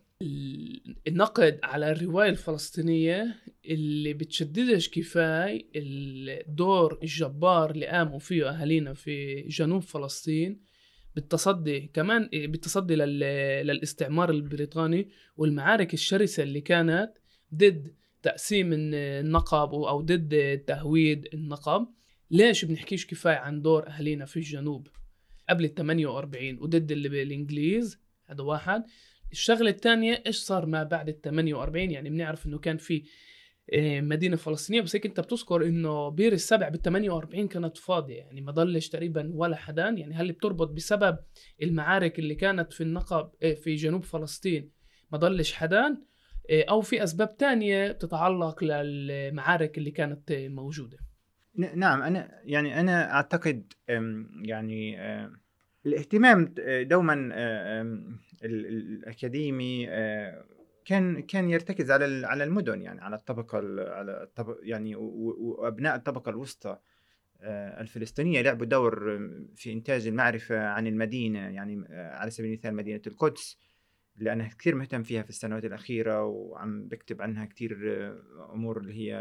النقد 1.08 1.60
على 1.62 1.90
الرواية 1.92 2.30
الفلسطينية 2.30 3.36
اللي 3.66 4.12
بتشددش 4.12 4.88
كفاية 4.88 5.68
الدور 5.76 6.98
الجبار 7.02 7.70
اللي 7.70 7.86
قاموا 7.86 8.18
فيه 8.18 8.48
أهالينا 8.50 8.94
في 8.94 9.42
جنوب 9.42 9.82
فلسطين 9.82 10.60
بالتصدي 11.14 11.90
كمان 11.94 12.28
بالتصدي 12.32 12.94
للاستعمار 12.96 14.30
البريطاني 14.30 15.08
والمعارك 15.36 15.94
الشرسة 15.94 16.42
اللي 16.42 16.60
كانت 16.60 17.12
ضد 17.54 17.94
تقسيم 18.22 18.70
النقب 18.72 19.74
أو 19.74 20.00
ضد 20.00 20.58
تهويد 20.66 21.28
النقب. 21.34 21.88
ليش 22.30 22.64
بنحكيش 22.64 23.06
كفاية 23.06 23.36
عن 23.36 23.62
دور 23.62 23.88
أهالينا 23.88 24.24
في 24.24 24.36
الجنوب 24.36 24.88
قبل 25.48 25.64
ال 25.64 25.74
48 25.74 26.58
وضد 26.58 26.92
اللي 26.92 27.08
بالإنجليز 27.08 27.98
هذا 28.26 28.42
واحد. 28.42 28.84
الشغلة 29.32 29.70
الثانية 29.70 30.22
إيش 30.26 30.36
صار 30.36 30.66
ما 30.66 30.82
بعد 30.82 31.08
ال 31.08 31.20
48 31.20 31.90
يعني 31.90 32.10
بنعرف 32.10 32.46
إنه 32.46 32.58
كان 32.58 32.76
في 32.76 33.02
آه، 33.72 34.00
مدينة 34.00 34.36
فلسطينية 34.36 34.80
بس 34.80 34.96
هيك 34.96 35.06
أنت 35.06 35.20
بتذكر 35.20 35.66
إنه 35.66 36.08
بير 36.08 36.32
السبع 36.32 36.68
بال 36.68 36.82
48 36.82 37.48
كانت 37.48 37.76
فاضية. 37.78 38.16
يعني 38.16 38.40
ما 38.40 38.52
ضلش 38.52 38.88
تقريبا 38.88 39.30
ولا 39.34 39.56
حدان. 39.56 39.98
يعني 39.98 40.14
هل 40.14 40.32
بتربط 40.32 40.68
بسبب 40.68 41.18
المعارك 41.62 42.18
اللي 42.18 42.34
كانت 42.34 42.72
في 42.72 42.82
النقب 42.82 43.30
آه، 43.42 43.54
في 43.54 43.74
جنوب 43.74 44.04
فلسطين 44.04 44.70
ما 45.12 45.18
ضلش 45.18 45.52
حدان؟ 45.52 45.92
آه، 45.92 46.09
أو 46.50 46.80
في 46.80 47.04
أسباب 47.04 47.36
تانية 47.36 47.92
تتعلق 47.92 48.64
للمعارك 48.64 49.78
اللي 49.78 49.90
كانت 49.90 50.32
موجودة. 50.32 50.98
نعم 51.54 52.02
أنا 52.02 52.40
يعني 52.44 52.80
أنا 52.80 53.12
أعتقد 53.12 53.72
يعني 54.42 54.98
الاهتمام 55.86 56.54
دوما 56.82 57.14
الأكاديمي 58.44 59.86
آه، 59.88 60.44
كان 60.84 61.22
كان 61.22 61.50
يرتكز 61.50 61.90
على 61.90 62.26
على 62.26 62.44
المدن 62.44 62.82
يعني 62.82 63.00
على 63.00 63.16
الطبقة 63.16 63.58
على 63.92 64.22
الطبق 64.22 64.58
يعني 64.62 64.96
وأبناء 64.96 65.96
الطبقة 65.96 66.30
الوسطى 66.30 66.78
آه، 67.42 67.80
الفلسطينية 67.80 68.42
لعبوا 68.42 68.66
دور 68.66 69.18
في 69.56 69.72
إنتاج 69.72 70.06
المعرفة 70.06 70.66
عن 70.66 70.86
المدينة 70.86 71.38
يعني 71.38 71.84
آه، 71.90 72.14
على 72.14 72.30
سبيل 72.30 72.50
المثال 72.50 72.74
مدينة 72.74 73.02
القدس. 73.06 73.58
اللي 74.20 74.32
أنا 74.32 74.48
كثير 74.58 74.74
مهتم 74.74 75.02
فيها 75.02 75.22
في 75.22 75.30
السنوات 75.30 75.64
الأخيرة 75.64 76.24
وعم 76.24 76.88
بكتب 76.88 77.22
عنها 77.22 77.44
كثير 77.44 77.78
أمور 78.52 78.80
اللي 78.80 78.94
هي 78.94 79.14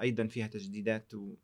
أيضا 0.00 0.26
فيها 0.26 0.46
تجديدات 0.46 1.14
و 1.14 1.34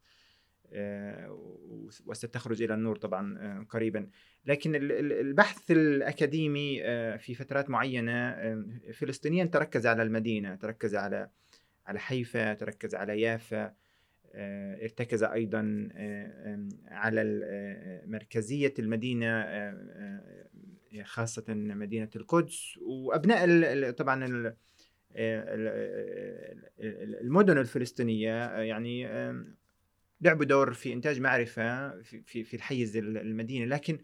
وستخرج 2.06 2.62
إلى 2.62 2.74
النور 2.74 2.96
طبعا 2.96 3.64
قريبا. 3.70 4.08
لكن 4.46 4.74
البحث 5.00 5.70
الأكاديمي 5.70 6.84
آه، 6.84 7.16
في 7.16 7.34
فترات 7.34 7.70
معينة 7.70 8.12
آه، 8.12 8.64
فلسطينيا 8.92 9.44
تركز 9.44 9.86
على 9.86 10.02
المدينة 10.02 10.54
تركز 10.54 10.94
على 10.94 11.30
على 11.86 11.98
حيفا 11.98 12.54
تركز 12.54 12.94
على 12.94 13.20
يافا 13.20 13.74
آه، 14.34 14.82
ارتكز 14.82 15.22
أيضا 15.22 15.88
على 16.86 17.22
مركزية 18.06 18.74
المدينة 18.78 19.44
خاصة 21.04 21.44
مدينة 21.48 22.10
القدس 22.16 22.78
وأبناء 22.82 23.90
طبعا 23.90 24.54
المدن 27.20 27.58
الفلسطينية 27.58 28.46
يعني 28.60 29.06
لعبوا 30.20 30.44
دور 30.44 30.72
في 30.72 30.92
إنتاج 30.92 31.20
معرفة 31.20 32.00
في 32.02 32.44
في 32.44 32.54
الحيز 32.54 32.96
المدينة. 32.96 33.66
لكن 33.66 33.98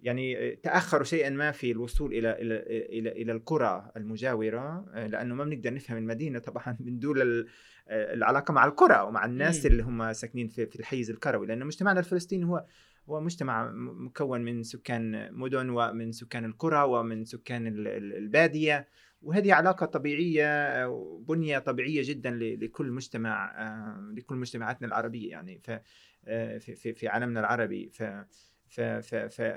يعني 0.00 0.56
تأخروا 0.56 1.04
شيئا 1.04 1.30
ما 1.30 1.50
في 1.50 1.70
الوصول 1.70 2.14
إلى 2.14 2.32
إلى 2.32 2.54
إلى, 2.98 3.12
إلى 3.12 3.32
القرى 3.32 3.92
المجاورة 3.96 4.84
لأنه 4.94 5.34
ما 5.34 5.44
بنقدر 5.44 5.74
نفهم 5.74 5.98
المدينة 5.98 6.38
طبعا 6.38 6.76
من 6.86 6.98
دون 6.98 7.44
العلاقة 7.90 8.52
مع 8.52 8.64
القرى 8.64 9.00
ومع 9.00 9.24
الناس 9.24 9.66
اللي 9.66 9.82
هم 9.82 10.12
ساكنين 10.12 10.48
في, 10.48 10.66
في 10.66 10.76
الحيز 10.76 11.10
الكروي. 11.10 11.46
لأن 11.46 11.66
مجتمعنا 11.66 12.00
الفلسطيني 12.00 12.44
هو 12.44 12.64
هو 13.08 13.20
مجتمع 13.20 13.70
مكون 13.74 14.40
من 14.40 14.62
سكان 14.62 15.32
مدن 15.32 15.70
ومن 15.70 16.12
سكان 16.12 16.44
القرى 16.44 16.82
ومن 16.82 17.24
سكان 17.24 17.66
البادية. 17.66 18.88
وهذه 19.22 19.52
علاقة 19.52 19.86
طبيعية 19.86 20.86
بنيه 21.18 21.58
طبيعية 21.58 22.02
جدا 22.04 22.30
لكل 22.40 22.90
مجتمع 22.90 23.54
لكل 24.16 24.36
مجتمعاتنا 24.36 24.86
العربية 24.86 25.30
يعني. 25.30 25.60
في 26.60 26.76
في 26.76 26.92
في 26.92 27.08
عالمنا 27.08 27.40
العربي. 27.40 27.90
ف 27.90 28.02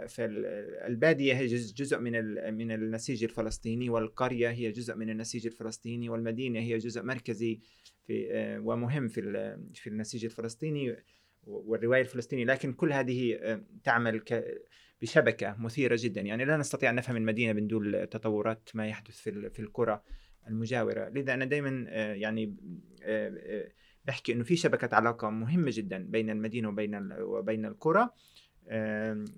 فالبادية 0.07 1.33
هي 1.33 1.45
جزء 1.45 1.99
من 1.99 2.11
من 2.53 2.71
النسيج 2.71 3.23
الفلسطيني 3.23 3.89
والقرية 3.89 4.49
هي 4.49 4.71
جزء 4.71 4.95
من 4.95 5.09
النسيج 5.09 5.45
الفلسطيني 5.45 6.09
والمدينة 6.09 6.59
هي 6.59 6.77
جزء 6.77 7.03
مركزي 7.03 7.59
في 8.07 8.27
آه، 8.31 8.59
ومهم 8.59 9.07
في 9.07 9.21
في 9.73 9.87
النسيج 9.87 10.25
الفلسطيني. 10.25 10.95
والرواية 11.43 12.01
الفلسطينية 12.01 12.45
لكن 12.45 12.73
كل 12.73 12.93
هذه 12.93 13.35
آه، 13.35 13.61
تعمل 13.83 14.23
بشبكة 15.01 15.55
مثيرة 15.59 15.97
جدا. 15.99 16.21
يعني 16.21 16.45
لا 16.45 16.57
نستطيع 16.57 16.89
أن 16.89 16.95
نفهم 16.95 17.17
المدينة 17.17 17.53
من 17.53 17.67
دون 17.67 18.09
تطورات 18.09 18.69
ما 18.73 18.87
يحدث 18.87 19.17
في 19.17 19.49
في 19.49 19.59
القرى 19.59 20.01
المجاورة. 20.47 21.09
لذا 21.09 21.33
أنا 21.33 21.45
دائما 21.45 21.85
آه، 21.89 22.13
يعني 22.13 22.55
بحكي 24.05 24.33
إنه 24.33 24.43
في 24.43 24.55
شبكة 24.55 24.95
علاقة 24.95 25.29
مهمة 25.29 25.71
جدا 25.73 25.97
بين 25.97 26.29
المدينة 26.29 26.69
وبين 26.69 27.13
وبين 27.13 27.65
القرى. 27.65 28.09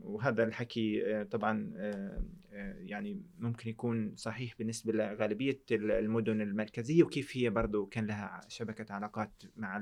وهذا 0.01 0.43
الحكي 0.43 1.15
آه، 1.15 1.23
طبعا 1.23 1.73
آه، 1.77 2.23
آه، 2.53 2.75
يعني 2.79 3.21
ممكن 3.37 3.69
يكون 3.69 4.15
صحيح 4.15 4.55
بالنسبة 4.57 4.93
لغالبية 4.93 5.63
المدن 5.71 6.41
المركزية 6.41 7.03
وكيف 7.03 7.37
هي 7.37 7.49
برضو 7.49 7.85
كان 7.85 8.05
لها 8.05 8.41
شبكة 8.47 8.93
علاقات 8.93 9.43
مع 9.55 9.77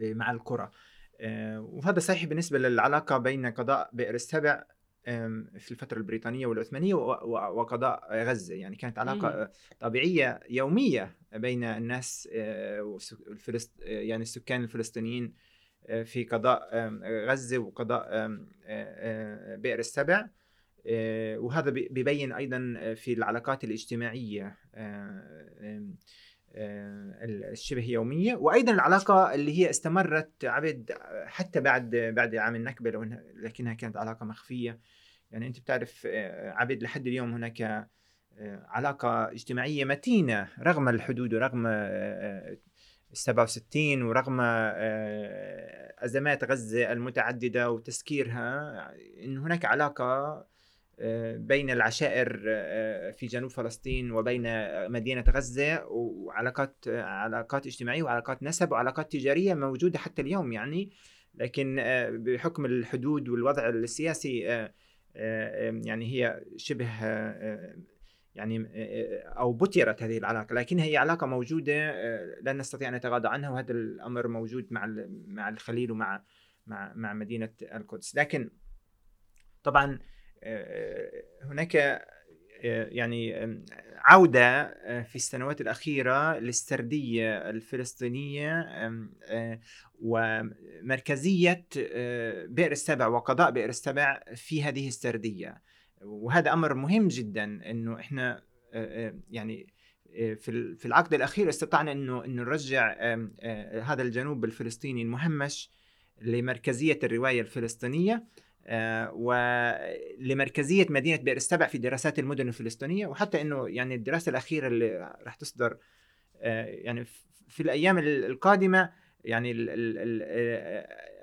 مع 0.00 0.30
القرى 0.30 0.70
وهذا 1.58 1.98
صحيح 1.98 2.24
بالنسبة 2.24 2.58
للعلاقة 2.58 3.18
بين 3.18 3.46
قضاء 3.46 3.90
بئر 3.92 4.14
السبع 4.14 4.64
في 5.58 5.70
الفترة 5.70 5.98
البريطانية 5.98 6.46
والعثمانية 6.46 6.94
وقضاء 6.94 8.24
غزة. 8.24 8.54
يعني 8.54 8.76
كانت 8.76 8.98
علاقة 8.98 9.50
طبيعية 9.80 10.40
يومية 10.50 11.16
بين 11.32 11.64
الناس 11.64 12.28
يعني 13.82 14.22
السكان 14.22 14.62
الفلسطينيين 14.62 15.34
في 16.04 16.24
قضاء 16.24 16.88
غزة 17.02 17.58
وقضاء 17.58 18.28
بئر 19.56 19.78
السبع. 19.78 20.28
وهذا 21.36 21.70
بيبين 21.70 22.32
أيضا 22.32 22.58
في 22.94 23.12
العلاقات 23.12 23.64
الاجتماعية. 23.64 24.56
الشبه 26.54 27.84
يومية. 27.84 28.34
وأيضا 28.34 28.72
العلاقة 28.72 29.34
اللي 29.34 29.58
هي 29.58 29.70
استمرت 29.70 30.44
عبد 30.44 30.92
حتى 31.26 31.60
بعد 31.60 31.90
بعد 32.14 32.34
عام 32.34 32.54
النكبة 32.54 32.90
لكنها 33.34 33.74
كانت 33.74 33.96
علاقة 33.96 34.26
مخفية. 34.26 34.78
يعني 35.30 35.46
أنت 35.46 35.60
بتعرف 35.60 36.06
عبد 36.54 36.82
لحد 36.82 37.06
اليوم 37.06 37.32
هناك 37.32 37.88
علاقة 38.68 39.32
اجتماعية 39.32 39.84
متينة 39.84 40.48
رغم 40.58 40.88
الحدود 40.88 41.34
ورغم 41.34 41.66
67 43.12 44.02
ورغم 44.02 44.40
آه، 44.40 45.94
أزمات 45.98 46.44
غزة 46.44 46.92
المتعددة 46.92 47.70
وتسكيرها 47.70 48.94
إن 49.24 49.38
هناك 49.38 49.64
علاقة 49.64 50.04
آه، 50.04 50.49
بين 51.36 51.70
العشائر 51.70 52.42
آه، 52.48 53.10
في 53.10 53.26
جنوب 53.26 53.50
فلسطين 53.50 54.12
وبين 54.12 54.42
مدينة 54.90 55.24
غزة 55.28 55.84
وعلاقات 55.86 56.76
علاقات 56.88 57.66
اجتماعية 57.66 58.02
وعلاقات 58.02 58.42
نسب 58.42 58.72
وعلاقات 58.72 59.12
تجارية 59.12 59.54
موجودة 59.54 59.98
حتى 59.98 60.22
اليوم 60.22 60.52
يعني. 60.52 60.90
لكن 61.34 61.76
بحكم 62.10 62.64
الحدود 62.64 63.28
والوضع 63.28 63.68
السياسي 63.68 64.38
يعني 65.84 66.06
هي 66.06 66.44
شبه 66.56 66.88
يعني 68.34 68.66
أو 69.24 69.52
بترت 69.52 70.02
هذه 70.02 70.18
العلاقة. 70.18 70.54
لكنها 70.54 70.84
هي 70.84 70.96
علاقة 70.96 71.26
موجودة 71.26 71.92
لا 72.40 72.52
نستطيع 72.52 72.88
أن 72.88 72.94
نتغاضى 72.94 73.28
عنها 73.28 73.50
وهذا 73.50 73.72
الأمر 73.72 74.28
موجود 74.28 74.66
مع 74.70 74.86
مع 75.26 75.48
الخليل 75.48 75.92
ومع 75.92 76.24
مع 76.66 76.92
مع 76.94 77.12
مدينة 77.12 77.52
القدس. 77.62 78.16
لكن 78.16 78.50
طبعا 79.62 79.98
هناك 81.42 82.02
يعني 82.64 83.32
عودة 83.96 84.68
في 85.02 85.16
السنوات 85.16 85.60
الأخيرة 85.60 86.38
للسردية 86.38 87.50
الفلسطينية 87.50 88.66
ومركزية 90.00 91.66
بئر 92.46 92.72
السبع 92.72 93.06
وقضاء 93.06 93.50
بئر 93.50 93.68
السبع 93.68 94.20
في 94.34 94.62
هذه 94.62 94.88
السردية. 94.88 95.62
وهذا 96.00 96.52
أمر 96.52 96.74
مهم 96.74 97.08
جدا 97.08 97.44
إنه 97.44 98.00
إحنا 98.00 98.42
يعني 99.30 99.66
في 100.14 100.74
في 100.76 100.86
العقد 100.86 101.14
الأخير 101.14 101.48
استطعنا 101.48 101.92
إنه 101.92 102.24
إنه 102.24 102.42
نرجع 102.42 102.94
هذا 103.82 104.02
الجنوب 104.02 104.44
الفلسطيني 104.44 105.02
المهمش 105.02 105.70
لمركزية 106.22 106.98
الرواية 107.04 107.40
الفلسطينية. 107.40 108.24
ولمركزيه 109.12 110.86
مدينة 110.90 111.22
بئر 111.22 111.36
السبع 111.36 111.66
في 111.66 111.78
دراسات 111.78 112.18
المدن 112.18 112.48
الفلسطينية 112.48 113.06
وحتى 113.06 113.40
إنه 113.40 113.68
يعني 113.68 113.94
الدراسة 113.94 114.30
الأخيرة 114.30 114.66
اللي 114.66 115.16
راح 115.22 115.34
تصدر 115.34 115.76
يعني 116.42 117.04
في 117.48 117.62
الأيام 117.62 117.98
القادمة 117.98 118.90
يعني 119.24 119.52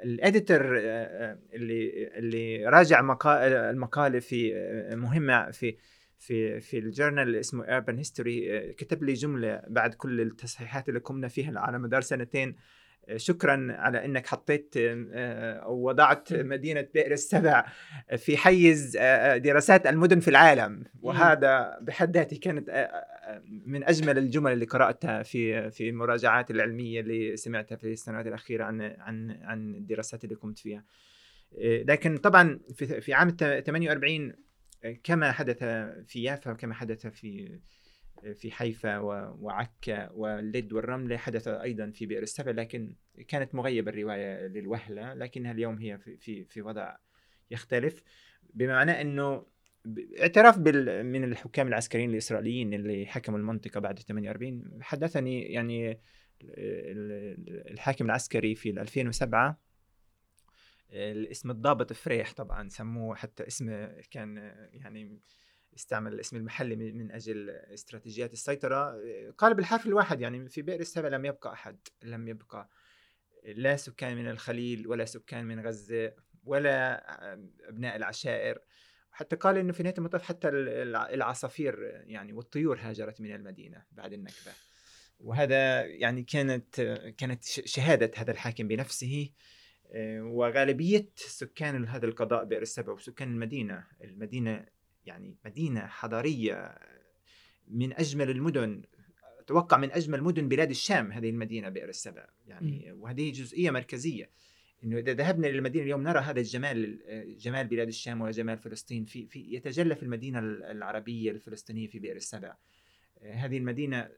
الاديتور 0.03 0.77
اللي 1.53 2.07
اللي 2.17 2.65
راجع 2.65 2.99
المقالة 3.69 4.19
في 4.19 4.53
مهمة 4.95 5.51
في 5.51 5.77
في 6.19 6.59
في 6.59 6.77
الجورنال 6.77 7.35
اسمه 7.35 7.65
Urban 7.65 7.95
History 8.03 8.71
كتب 8.77 9.03
لي 9.03 9.13
جملة 9.13 9.61
بعد 9.67 9.93
كل 9.93 10.21
التصحيحات 10.21 10.89
اللي 10.89 10.99
قمنا 10.99 11.27
فيها 11.27 11.59
على 11.59 11.79
مدار 11.79 12.01
سنتين. 12.01 12.55
شكرا 13.15 13.67
على 13.69 14.05
إنك 14.05 14.27
حطيت 14.27 14.73
آه، 14.77 15.53
أو 15.53 15.87
وضعت 15.87 16.33
مدينة 16.33 16.87
بئر 16.93 17.11
السبع 17.11 17.65
في 18.17 18.37
حيز 18.37 18.97
آه، 18.97 19.01
آه، 19.01 19.37
دراسات 19.37 19.87
المدن 19.87 20.19
في 20.19 20.27
العالم. 20.27 20.83
وهذا 21.01 21.77
بحد 21.81 22.17
ذاته 22.17 22.37
كانت 22.37 22.89
من 23.65 23.83
أجمل 23.83 24.17
الجمل 24.17 24.51
اللي 24.51 24.65
قرأتها 24.65 25.23
في 25.23 25.71
في 25.71 25.89
المراجعات 25.89 26.51
العلمية 26.51 26.99
اللي 26.99 27.37
سمعتها 27.37 27.75
في 27.75 27.91
السنوات 27.91 28.27
الأخيرة 28.27 28.63
عن 28.63 28.81
عن 28.81 29.31
عن 29.41 29.75
الدراسات 29.75 30.23
اللي 30.23 30.35
قمت 30.35 30.59
فيها. 30.59 30.83
لكن 31.61 32.17
طبعا 32.17 32.59
في 32.75 33.01
في 33.01 33.13
عام 33.13 33.29
48 33.29 34.33
كما 35.03 35.31
حدث 35.31 35.63
في 36.07 36.23
يافا 36.23 36.51
وكما 36.51 36.73
حدث 36.73 37.07
في 37.07 37.59
في 38.33 38.51
حيفا 38.51 38.97
وعكا 39.39 40.11
واللد 40.11 40.73
والرملة 40.73 41.17
حدث 41.17 41.47
أيضا 41.47 41.91
في 41.91 42.05
بئر 42.05 42.23
السبع 42.23 42.51
لكن 42.51 42.95
كانت 43.27 43.55
مغيبة 43.55 43.91
الرواية 43.91 44.47
للوهلة 44.47 45.13
لكنها 45.13 45.51
اليوم 45.51 45.77
هي 45.77 45.97
في, 45.97 46.17
في, 46.17 46.43
في 46.43 46.61
وضع 46.61 46.95
يختلف. 47.51 48.03
بمعنى 48.53 49.01
أنه 49.01 49.45
اعتراف 50.21 50.57
بال 50.57 51.03
من 51.03 51.23
الحكام 51.23 51.67
العسكريين 51.67 52.09
الإسرائيليين 52.09 52.73
اللي 52.73 53.05
حكموا 53.05 53.39
المنطقة 53.39 53.79
بعد 53.79 53.99
48 53.99 54.79
حدثني 54.81 55.41
يعني 55.41 55.99
الحاكم 57.71 58.05
العسكري 58.05 58.55
في 58.55 58.69
2007 58.69 59.59
الاسم 60.91 61.51
الضابط 61.51 61.93
فريح 61.93 62.33
طبعا 62.33 62.69
سموه 62.69 63.15
حتى 63.15 63.47
اسم 63.47 63.87
كان 64.11 64.37
يعني 64.73 65.19
استعمل 65.77 66.13
الاسم 66.13 66.37
المحلي 66.37 66.75
من 66.75 67.11
أجل 67.11 67.49
استراتيجيات 67.49 68.33
السيطرة. 68.33 69.01
قال 69.37 69.53
بالحرف 69.53 69.85
الواحد 69.85 70.21
يعني 70.21 70.49
في 70.49 70.61
بئر 70.61 70.79
السبع 70.79 71.07
لم 71.07 71.25
يبقى 71.25 71.53
أحد 71.53 71.77
لم 72.03 72.27
يبقى. 72.27 72.69
لا 73.43 73.75
سكان 73.75 74.17
من 74.17 74.29
الخليل 74.29 74.87
ولا 74.87 75.05
سكان 75.05 75.45
من 75.45 75.59
غزة 75.67 76.13
ولا 76.43 77.03
أبناء 77.69 77.95
العشائر. 77.95 78.59
حتى 79.11 79.35
قال 79.35 79.57
إنه 79.57 79.73
في 79.73 79.83
نهاية 79.83 79.95
المطاف 79.97 80.23
حتى 80.23 80.49
العصافير 80.49 82.03
يعني 82.05 82.33
والطيور 82.33 82.79
هاجرت 82.79 83.21
من 83.21 83.35
المدينة 83.35 83.83
بعد 83.91 84.13
النكبة. 84.13 84.51
وهذا 85.19 85.85
يعني 85.85 86.23
كانت 86.23 86.81
كانت 87.17 87.43
شهادة 87.43 88.11
هذا 88.15 88.31
الحاكم 88.31 88.67
بنفسه 88.67 89.29
وغالبية 90.19 91.09
سكان 91.15 91.87
هذا 91.87 92.05
القضاء 92.05 92.43
بئر 92.43 92.61
السبع 92.61 92.93
وسكان 92.93 93.31
المدينة 93.31 93.87
المدينة 94.03 94.65
يعني 95.07 95.37
مدينة 95.45 95.79
حضارية 95.79 96.77
من 97.67 97.93
أجمل 97.93 98.29
المدن 98.29 98.81
أتوقع 99.39 99.77
من 99.77 99.91
أجمل 99.91 100.23
مدن 100.23 100.47
بلاد 100.47 100.69
الشام 100.69 101.11
هذه 101.11 101.29
المدينة 101.29 101.69
بئر 101.69 101.89
السبع 101.89 102.27
يعني 102.47 102.91
وهذه 102.91 103.31
جزئية 103.31 103.71
مركزية. 103.71 104.29
إنه 104.83 104.97
إذا 104.97 105.13
ذهبنا 105.13 105.47
للمدينه 105.47 105.83
اليوم 105.83 106.03
نرى 106.03 106.19
هذا 106.19 106.39
الجمال 106.39 106.99
جمال 107.39 107.67
بلاد 107.67 107.87
الشام 107.87 108.21
وجمال 108.21 108.57
فلسطين 108.57 109.05
في 109.05 109.25
في 109.25 109.55
يتجلى 109.55 109.95
في 109.95 110.03
المدينة 110.03 110.39
العربية 110.39 111.31
الفلسطينية 111.31 111.87
في 111.87 111.99
بئر 111.99 112.15
السبع 112.15 112.55
هذه 113.21 113.57
المدينة 113.57 114.09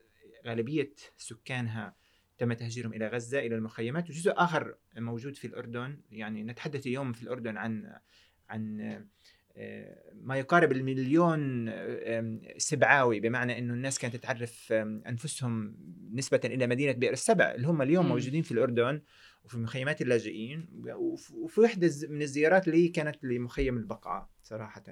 غالبية 0.46 0.94
سكانها 1.18 1.96
تم 2.38 2.54
تهجيرهم 2.54 2.94
إلى 2.94 3.08
غزة 3.08 3.40
إلى 3.40 3.56
المخيمات 3.56 4.10
وجزء 4.10 4.34
آخر 4.36 4.76
موجود 4.98 5.36
في 5.36 5.48
الأردن. 5.48 6.02
يعني 6.12 6.44
نتحدث 6.44 6.88
اليوم 6.88 7.14
في 7.14 7.24
الأردن 7.24 7.58
عن 7.58 8.00
عن 8.50 8.80
ما 10.14 10.38
يقارب 10.38 10.72
المليون 10.72 11.72
سبعاوي 12.58 13.20
بمعنى 13.20 13.58
إنه 13.58 13.74
الناس 13.74 14.00
كانت 14.00 14.16
تعرف 14.16 14.74
أنفسهم 15.08 15.78
نسبة 16.14 16.40
إلى 16.46 16.68
مدينة 16.68 16.92
بئر 16.92 17.14
السبع 17.14 17.52
اللي 17.52 17.68
هم 17.68 17.82
اليوم 17.82 18.06
م. 18.06 18.10
موجودين 18.10 18.42
في 18.42 18.52
الأردن 18.52 19.02
وفي 19.44 19.58
مخيمات 19.58 20.02
اللاجئين 20.02 20.68
وفي 21.34 21.62
وحدة 21.62 21.92
من 22.10 22.22
الزيارات 22.22 22.68
اللي 22.68 22.88
كانت 22.88 23.24
لمخيم 23.24 23.78
البقعة 23.78 24.34
صراحة 24.44 24.84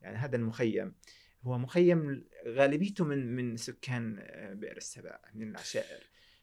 يعني 0.00 0.16
هذا 0.16 0.36
المخيم 0.36 0.94
هو 1.42 1.58
مخيم 1.58 2.24
غالبيته 2.46 3.04
من 3.04 3.36
من 3.36 3.56
سكان 3.56 4.16
آه، 4.20 4.54
بئر 4.54 4.76
السبع 4.76 5.18
من 5.34 5.50
العشائر 5.50 6.00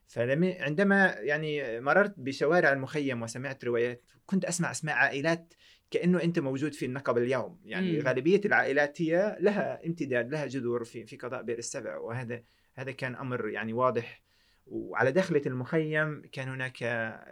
فعندما 0.07 1.15
يعني 1.19 1.81
مررت 1.81 2.13
بشوارع 2.17 2.73
المخيم 2.73 3.21
وسمعت 3.21 3.65
روايات 3.65 4.03
كنت 4.25 4.45
أسمع 4.45 4.71
أسماء 4.71 4.95
عائلات 4.95 5.53
كأنه 5.93 6.23
أنت 6.23 6.39
موجود 6.39 6.73
في 6.73 6.85
النقب 6.85 7.17
اليوم. 7.17 7.59
يعني 7.65 7.99
مم. 7.99 8.07
غالبية 8.07 8.41
العائلات 8.45 9.01
هي 9.01 9.37
لها 9.39 9.85
امتداد 9.85 10.31
لها 10.31 10.45
جذور 10.45 10.83
في 10.83 11.05
في 11.05 11.17
قضاء 11.17 11.43
بئر 11.43 11.57
السبع 11.57 11.97
وهذا 11.97 12.43
هذا 12.73 12.91
كان 12.91 13.15
أمر 13.15 13.49
يعني 13.49 13.73
واضح. 13.73 14.21
وعلى 14.67 15.11
دخلة 15.11 15.41
المخيم 15.45 16.21
كان 16.31 16.49
هناك 16.49 16.83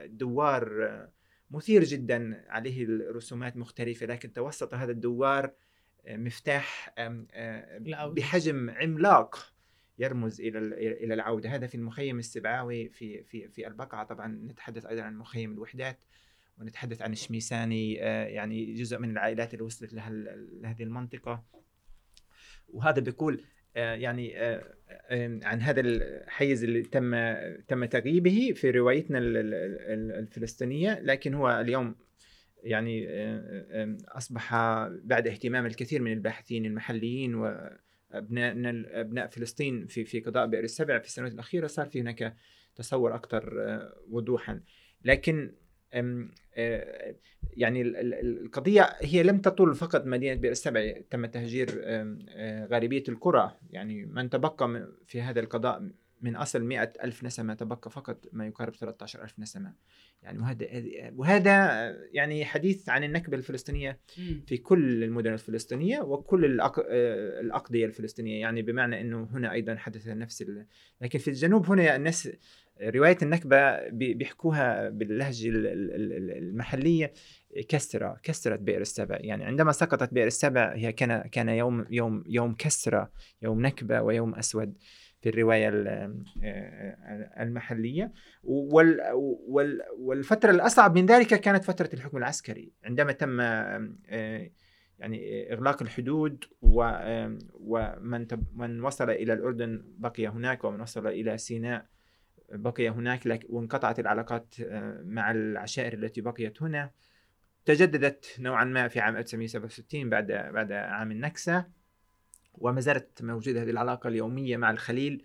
دوار 0.05 0.87
مثير 1.51 1.83
جدا 1.83 2.45
عليه 2.49 2.83
الرسومات 2.83 3.57
مختلفة 3.57 4.05
لكن 4.05 4.33
توسط 4.33 4.73
هذا 4.73 4.91
الدوار 4.91 5.51
مفتاح 6.09 6.95
بحجم 7.87 8.69
عملاق 8.69 9.53
يرمز 9.99 10.41
إلى 10.41 10.59
إلى 11.03 11.13
العودة. 11.13 11.49
هذا 11.49 11.67
في 11.67 11.75
المخيم 11.75 12.19
السبعاوي 12.19 12.89
في 12.89 13.23
في 13.23 13.47
في 13.47 13.67
البقعة. 13.67 14.03
طبعا 14.03 14.27
نتحدث 14.27 14.85
أيضا 14.85 15.01
عن 15.01 15.17
مخيم 15.17 15.53
الوحدات. 15.53 16.03
ونتحدث 16.61 17.01
عن 17.01 17.11
الشميساني 17.11 18.03
آه، 18.03 18.25
يعني 18.25 18.73
جزء 18.73 18.97
من 18.99 19.11
العائلات 19.11 19.53
اللي 19.53 19.65
وصلت 19.65 19.93
لهذه 19.93 20.83
المنطقة. 20.83 21.43
وهذا 22.67 22.99
بيقول 22.99 23.43
آه، 23.75 23.95
يعني 23.95 24.39
آه، 24.39 24.75
عن 25.43 25.61
هذا 25.61 25.81
الحيز 25.81 26.63
اللي 26.63 26.81
تم 26.81 27.15
تم 27.67 27.85
تغييبه 27.85 28.53
في 28.55 28.71
روايتنا 28.71 29.19
الفلسطينية. 30.19 30.99
لكن 30.99 31.33
هو 31.33 31.59
اليوم 31.61 31.95
يعني 32.63 33.07
أصبح 34.07 34.55
بعد 35.03 35.27
اهتمام 35.27 35.65
الكثير 35.65 36.01
من 36.01 36.13
الباحثين 36.13 36.65
المحليين 36.65 37.55
ابنائنا 38.11 39.01
أبناء 39.01 39.27
فلسطين 39.27 39.87
في 39.87 40.05
في 40.05 40.19
قضاء 40.19 40.47
بئر 40.47 40.63
السبع 40.63 40.99
في 40.99 41.05
السنوات 41.05 41.31
الأخيرة 41.31 41.67
صار 41.67 41.85
في 41.85 42.01
هناك 42.01 42.35
تصور 42.75 43.15
أكثر 43.15 43.53
وضوحا. 44.09 44.61
لكن 45.05 45.51
يعني 47.57 47.81
القضية 48.21 48.89
هي 49.01 49.23
لم 49.23 49.37
تطول 49.37 49.75
فقط 49.75 50.05
مدينة 50.05 50.41
بئر 50.41 50.51
السبع 50.51 50.93
تم 51.09 51.25
تهجير 51.25 51.81
آه، 51.83 52.65
غالبية 52.65 53.03
القرى. 53.09 53.57
يعني 53.69 54.05
من 54.05 54.29
تبقى 54.29 54.87
في 55.07 55.21
هذا 55.21 55.39
القضاء 55.39 55.89
من 56.21 56.35
أصل 56.35 56.63
مئة 56.63 56.93
ألف 57.03 57.23
نسمة 57.23 57.53
تبقى 57.53 57.89
فقط 57.89 58.25
ما 58.31 58.47
يقارب 58.47 58.73
13 58.73 59.23
ألف 59.23 59.39
نسمة. 59.39 59.73
يعني 60.23 60.39
وهذا 60.39 60.67
وهذا 61.15 61.87
يعني 62.11 62.45
حديث 62.45 62.89
عن 62.89 63.03
النكبة 63.03 63.37
الفلسطينية 63.37 63.99
في 64.47 64.57
كل 64.57 65.03
المدن 65.03 65.33
الفلسطينية 65.33 65.99
وكل 65.99 66.61
آه، 66.61 67.39
الأقضية 67.41 67.85
الفلسطينية. 67.85 68.41
يعني 68.41 68.61
بمعنى 68.61 69.01
أنه 69.01 69.27
هنا 69.33 69.51
أيضا 69.51 69.75
حدث 69.75 70.07
نفس 70.07 70.45
لكن 71.01 71.19
في 71.19 71.27
الجنوب 71.27 71.65
هنا 71.65 71.95
الناس 71.95 72.29
رواية 72.81 73.17
النكبة 73.21 73.89
بيحكوها 73.89 74.89
باللهجة 74.89 75.49
المحلية 76.37 77.13
كسرة 77.69 78.17
كسرت 78.23 78.59
بئر 78.59 78.81
السبع 78.81 79.17
يعني 79.19 79.43
عندما 79.43 79.71
سقطت 79.71 80.13
بئر 80.13 80.27
السبع 80.27 80.73
هي 80.75 80.91
كان 80.91 81.21
كان 81.21 81.49
يوم 81.49 81.85
يوم 81.89 82.23
يوم 82.27 82.53
كسرة 82.53 83.11
يوم 83.41 83.61
نكبة 83.61 84.01
ويوم 84.01 84.35
أسود 84.35 84.77
في 85.21 85.29
الرواية 85.29 85.69
المحلية. 87.39 88.11
والفترة 89.97 90.51
الأصعب 90.51 90.97
من 90.97 91.05
ذلك 91.05 91.27
كانت 91.27 91.63
فترة 91.63 91.89
الحكم 91.93 92.17
العسكري. 92.17 92.73
عندما 92.83 93.11
تم 93.11 93.39
يعني 94.99 95.53
إغلاق 95.53 95.81
الحدود 95.81 96.43
ومن 96.61 98.27
من 98.53 98.81
وصل 98.83 99.09
إلى 99.09 99.33
الأردن 99.33 99.83
بقي 99.97 100.27
هناك 100.27 100.63
ومن 100.63 100.81
وصل 100.81 101.07
إلى 101.07 101.37
سيناء 101.37 101.85
بقي 102.53 102.89
هناك 102.89 103.27
لك 103.27 103.45
وانقطعت 103.49 103.99
العلاقات 103.99 104.55
آه، 104.61 105.01
مع 105.05 105.31
العشائر 105.31 105.93
التي 105.93 106.21
بقيت 106.21 106.63
هنا. 106.63 106.91
تجددت 107.65 108.35
نوعا 108.39 108.63
ما 108.63 108.87
في 108.87 108.99
عام 108.99 109.17
1967 109.17 110.09
بعد 110.09 110.27
بعد 110.27 110.71
عام 110.71 111.11
النكسة 111.11 111.65
وما 112.53 112.81
زالت 112.81 113.23
موجودة 113.23 113.63
هذه 113.63 113.69
العلاقة 113.69 114.07
اليومية 114.07 114.57
مع 114.57 114.71
الخليل 114.71 115.23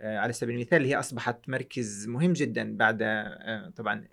آه، 0.00 0.18
على 0.18 0.32
سبيل 0.32 0.54
المثال. 0.54 0.84
هي 0.84 0.98
أصبحت 0.98 1.48
مركز 1.48 2.08
مهم 2.08 2.32
جدا 2.32 2.76
بعد 2.76 3.02
آه، 3.02 3.72
طبعا 3.76 4.08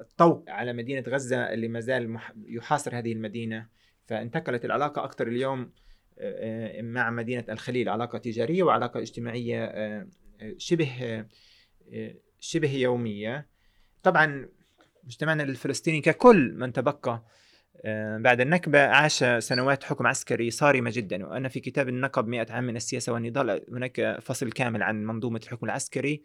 الطوق 0.00 0.44
على 0.48 0.72
مدينة 0.72 1.04
غزة 1.08 1.52
اللي 1.52 1.68
ما 1.68 1.80
زال 1.80 2.18
يحاصر 2.46 2.98
هذه 2.98 3.12
المدينة. 3.12 3.68
فانتقلت 4.06 4.64
العلاقة 4.64 5.04
أكثر 5.04 5.28
اليوم 5.28 5.72
مع 6.80 7.10
مدينة 7.10 7.44
الخليل. 7.48 7.88
علاقة 7.88 8.18
تجارية 8.18 8.62
وعلاقة 8.62 9.00
اجتماعية 9.00 9.72
شبه 10.58 11.24
شبه 12.40 12.74
يومية. 12.74 13.46
طبعا 14.02 14.48
مجتمعنا 15.04 15.42
الفلسطيني 15.42 16.00
ككل 16.00 16.52
من 16.52 16.72
تبقى 16.72 17.24
آه، 17.84 18.18
بعد 18.18 18.40
النكبة 18.40 18.86
عاش 18.86 19.24
سنوات 19.24 19.84
حكم 19.84 20.06
عسكري 20.06 20.50
صارمة 20.50 20.90
جدا 20.94 21.26
وأنا 21.26 21.48
في 21.48 21.60
كتاب 21.60 21.88
النقب 21.88 22.26
مئة 22.26 22.52
عام 22.52 22.64
من 22.64 22.76
السياسة 22.76 23.12
والنضال 23.12 23.64
هناك 23.72 24.18
فصل 24.22 24.52
كامل 24.52 24.82
عن 24.82 25.04
منظومة 25.04 25.40
الحكم 25.44 25.66
العسكري 25.66 26.22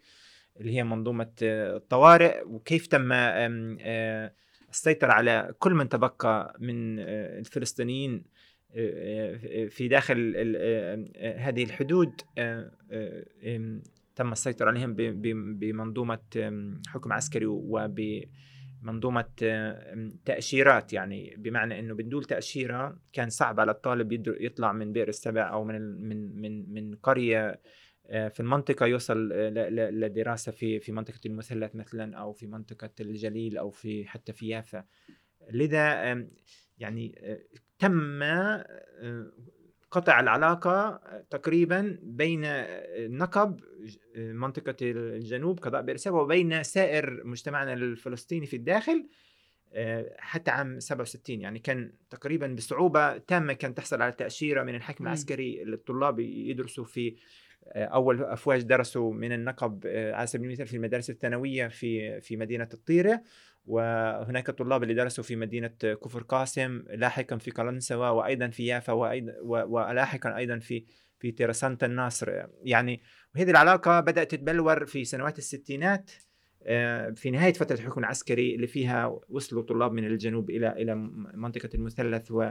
اللي 0.60 0.76
هي 0.76 0.84
منظومة 0.84 1.30
آه، 1.42 1.76
الطوارئ 1.76 2.42
وكيف 2.46 2.86
تم 2.86 3.12
آه، 3.12 4.32
السيطرة 4.70 5.12
على 5.12 5.54
كل 5.58 5.74
من 5.74 5.88
تبقى 5.88 6.56
من 6.60 6.98
الفلسطينيين 6.98 8.40
في 9.68 9.88
داخل 9.90 10.34
هذه 11.38 11.64
الحدود 11.64 12.20
تم 14.16 14.32
السيطرة 14.32 14.68
عليهم 14.68 14.94
بمنظومة 15.58 16.18
حكم 16.88 17.12
عسكري 17.12 17.46
وبمنظومة 17.46 19.24
تأشيرات 20.24 20.92
يعني. 20.92 21.34
بمعنى 21.38 21.78
إنه 21.78 21.94
بدون 21.94 22.26
تأشيرة 22.26 22.98
كان 23.12 23.28
صعب 23.30 23.60
على 23.60 23.70
الطالب 23.70 24.26
يطلع 24.26 24.72
من 24.72 24.92
بئر 24.92 25.08
السبع 25.08 25.52
أو 25.52 25.64
من 25.64 26.08
من 26.08 26.40
من 26.40 26.72
من 26.72 26.94
قرية 26.94 27.60
آه، 28.10 28.28
في 28.28 28.40
المنطقة 28.40 28.86
يوصل 28.86 29.28
لدراسة 29.28 30.52
في 30.52 30.80
في 30.80 30.92
منطقة 30.92 31.20
المثلث 31.26 31.76
مثلا 31.76 32.16
أو 32.16 32.32
في 32.32 32.46
منطقة 32.46 32.90
الجليل 33.00 33.58
أو 33.58 33.70
في 33.70 34.08
حتى 34.08 34.32
في 34.32 34.48
يافا. 34.48 34.84
لذا 35.50 36.02
يعني 36.78 37.14
آه، 37.18 37.40
تم 37.78 38.22
آه، 38.22 38.66
قطع 39.90 40.20
العلاقة 40.20 41.00
تقريبا 41.30 41.98
بين 42.02 42.44
النقب 42.44 43.60
منطقة 44.16 44.76
الجنوب 44.82 45.58
قضاء 45.58 45.82
بئر 45.82 46.14
وبين 46.14 46.62
سائر 46.62 47.22
مجتمعنا 47.24 47.72
الفلسطيني 47.72 48.46
في 48.46 48.56
الداخل 48.56 49.08
حتى 50.18 50.50
عام 50.50 50.80
67 50.80 51.40
يعني 51.40 51.58
كان 51.58 51.92
تقريبا 52.10 52.46
بصعوبة 52.46 53.18
تامة 53.18 53.52
كان 53.52 53.74
تحصل 53.74 54.02
على 54.02 54.12
تأشيرة 54.12 54.62
من 54.62 54.74
الحكم 54.74 55.06
العسكري 55.06 55.64
للطلاب 55.64 56.20
يدرسوا 56.20 56.84
في 56.84 57.16
أول 57.76 58.22
أفواج 58.22 58.62
درسوا 58.62 59.12
من 59.12 59.32
النقب 59.32 59.86
على 59.86 60.26
سبيل 60.26 60.46
المثال 60.46 60.66
في 60.66 60.76
المدارس 60.76 61.10
الثانوية 61.10 61.68
في 61.68 62.20
في 62.20 62.36
مدينة 62.36 62.68
الطيرة. 62.74 63.22
وهناك 63.66 64.50
طلاب 64.50 64.82
اللي 64.82 64.94
درسوا 64.94 65.24
في 65.24 65.36
مدينة 65.36 65.68
كفر 65.82 66.22
قاسم 66.22 66.84
لاحقا 66.94 67.36
في 67.36 67.50
قلنسوة 67.50 68.12
وأيضا 68.12 68.48
في 68.48 68.66
يافا 68.66 68.92
وأيضا 68.92 69.32
ولاحقا 69.42 70.36
أيضا 70.36 70.58
في 70.58 70.84
في 71.18 71.30
تيرسانتا 71.30 71.86
الناصر. 71.86 72.42
يعني 72.62 73.02
وهذه 73.34 73.50
العلاقة 73.50 74.00
بدأت 74.00 74.30
تتبلور 74.30 74.86
في 74.86 75.04
سنوات 75.04 75.38
الستينات 75.38 76.10
آه، 76.62 77.10
في 77.10 77.30
نهاية 77.30 77.52
فترة 77.52 77.74
الحكم 77.74 78.00
العسكري 78.00 78.54
اللي 78.54 78.66
فيها 78.66 79.20
وصلوا 79.28 79.62
طلاب 79.62 79.92
من 79.92 80.06
الجنوب 80.06 80.50
إلى 80.50 80.72
إلى 80.72 80.94
منطقة 81.34 81.68
المثلث 81.74 82.30
و 82.30 82.50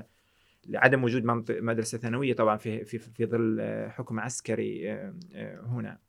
لعدم 0.68 1.04
وجود 1.04 1.24
مدرسة 1.50 1.98
ثانوية 1.98 2.34
طبعا 2.34 2.58
في 2.58 2.86
في 2.86 3.00
في 3.00 3.26
ظل 3.26 3.62
حكم 3.90 4.20
عسكري 4.20 4.92
آه، 4.92 5.16
آه، 5.34 5.66
هنا. 5.66 6.00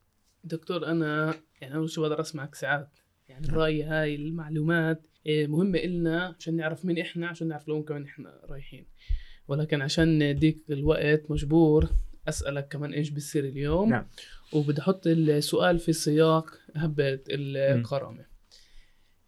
دكتور 0.44 0.86
أنا 0.86 1.34
يعني 1.60 1.74
أول 1.74 1.90
شيء 1.90 2.04
بقدر 2.04 2.20
أسمعك 2.20 2.54
ساعات. 2.54 2.98
يعني 3.30 3.46
برأيي 3.46 3.82
هاي 3.82 4.14
المعلومات 4.14 5.06
آه، 5.26 5.46
مهمة 5.46 5.78
إلنا 5.78 6.34
عشان 6.38 6.56
نعرف 6.56 6.84
مين 6.84 6.98
إحنا 6.98 7.28
عشان 7.28 7.48
نعرف 7.48 7.68
لوين 7.68 7.82
كمان 7.82 8.04
إحنا 8.04 8.40
رايحين. 8.50 8.86
ولكن 9.48 9.82
عشان 9.82 10.30
نديك 10.30 10.64
الوقت 10.70 11.30
مجبور 11.30 11.88
أسألك 12.28 12.68
كمان 12.68 12.92
إيش 12.92 13.10
بيصير 13.10 13.44
اليوم. 13.44 13.90
نعم. 13.90 14.06
وبدي 14.52 14.80
أحط 14.80 15.06
السؤال 15.06 15.78
في 15.78 15.92
سياق 15.92 16.58
هبة 16.76 17.20
الكرامة. 17.30 18.26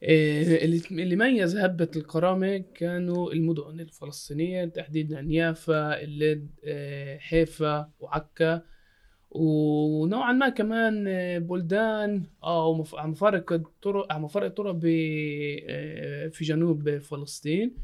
آه، 0.03 0.65
اللي 0.91 1.17
ميز 1.17 1.57
هبة 1.57 1.91
الكرامة 1.97 2.65
كانوا 2.75 3.33
المدن 3.33 3.81
الفلسطينية 3.81 4.65
تحديدا 4.65 5.27
يافا 5.29 6.03
اللد 6.03 6.51
آه، 6.65 7.19
حيفا 7.19 7.91
وعكا. 8.01 8.63
ونوعا 9.35 10.33
ما 10.33 10.49
كمان 10.49 11.05
آه، 11.09 11.39
بلدان 11.39 12.23
أو 12.45 12.85
على 12.95 13.09
مفارق 13.09 13.53
الطرق 13.53 14.13
على 14.13 14.23
مفارق 14.23 14.47
الطرق 14.47 14.81
آه، 14.85 16.29
في 16.29 16.45
جنوب 16.45 16.99
فلسطين. 16.99 17.75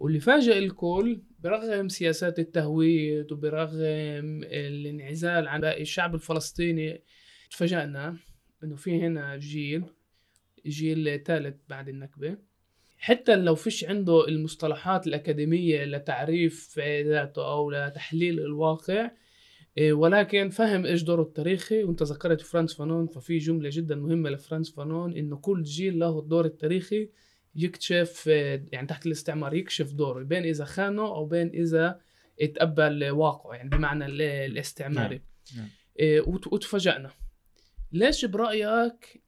واللي 0.00 0.20
فاجئ 0.20 0.58
الكل 0.58 1.22
برغم 1.38 1.88
سياسات 1.88 2.38
التهويد 2.38 3.32
وبرغم 3.32 4.42
الانعزال 4.44 5.48
عن 5.48 5.60
باقي 5.60 5.82
الشعب 5.82 6.14
الفلسطيني 6.14 7.02
تفاجأنا 7.50 8.16
إنه 8.64 8.76
في 8.76 9.00
هنا 9.00 9.36
جيل 9.36 9.84
جيل 10.66 11.22
ثالث 11.24 11.56
بعد 11.68 11.88
النكبة. 11.88 12.36
حتى 12.98 13.36
لو 13.36 13.54
فيش 13.54 13.84
عنده 13.84 14.28
المصطلحات 14.28 15.06
الأكاديمية 15.06 15.84
لتعريف 15.84 16.78
ذاته 16.78 17.52
أو 17.52 17.70
لتحليل 17.70 18.40
الواقع 18.40 19.10
ولكن 19.80 20.48
فهم 20.48 20.86
إيش 20.86 21.02
دوره 21.02 21.22
التاريخي 21.22 21.84
وأنت 21.84 22.02
ذكرت 22.02 22.40
فرانس 22.40 22.74
فانون 22.74 23.06
ففي 23.06 23.38
جملة 23.38 23.70
جدا 23.72 23.94
مهمة 23.94 24.30
لفرانس 24.30 24.70
فانون 24.70 25.16
إنه 25.16 25.36
كل 25.36 25.62
جيل 25.62 25.98
له 25.98 26.18
الدور 26.18 26.44
التاريخي 26.44 27.08
يكتشف 27.54 28.26
يعني 28.72 28.86
تحت 28.86 29.06
الاستعمار 29.06 29.54
يكشف 29.54 29.92
دوره 29.92 30.22
بين 30.22 30.44
إذا 30.44 30.64
خانه 30.64 31.02
أو 31.02 31.26
بين 31.26 31.48
إذا 31.48 32.00
اتقبل 32.40 33.10
واقعه 33.10 33.54
يعني 33.54 33.68
بمعنى 33.68 34.06
الاستعماري 34.06 35.20
نعم. 35.56 35.60
نعم. 35.60 35.68
إيه، 35.98 36.20
وتفاجئنا 36.20 37.10
ليش 37.92 38.24
برأيك 38.24 39.22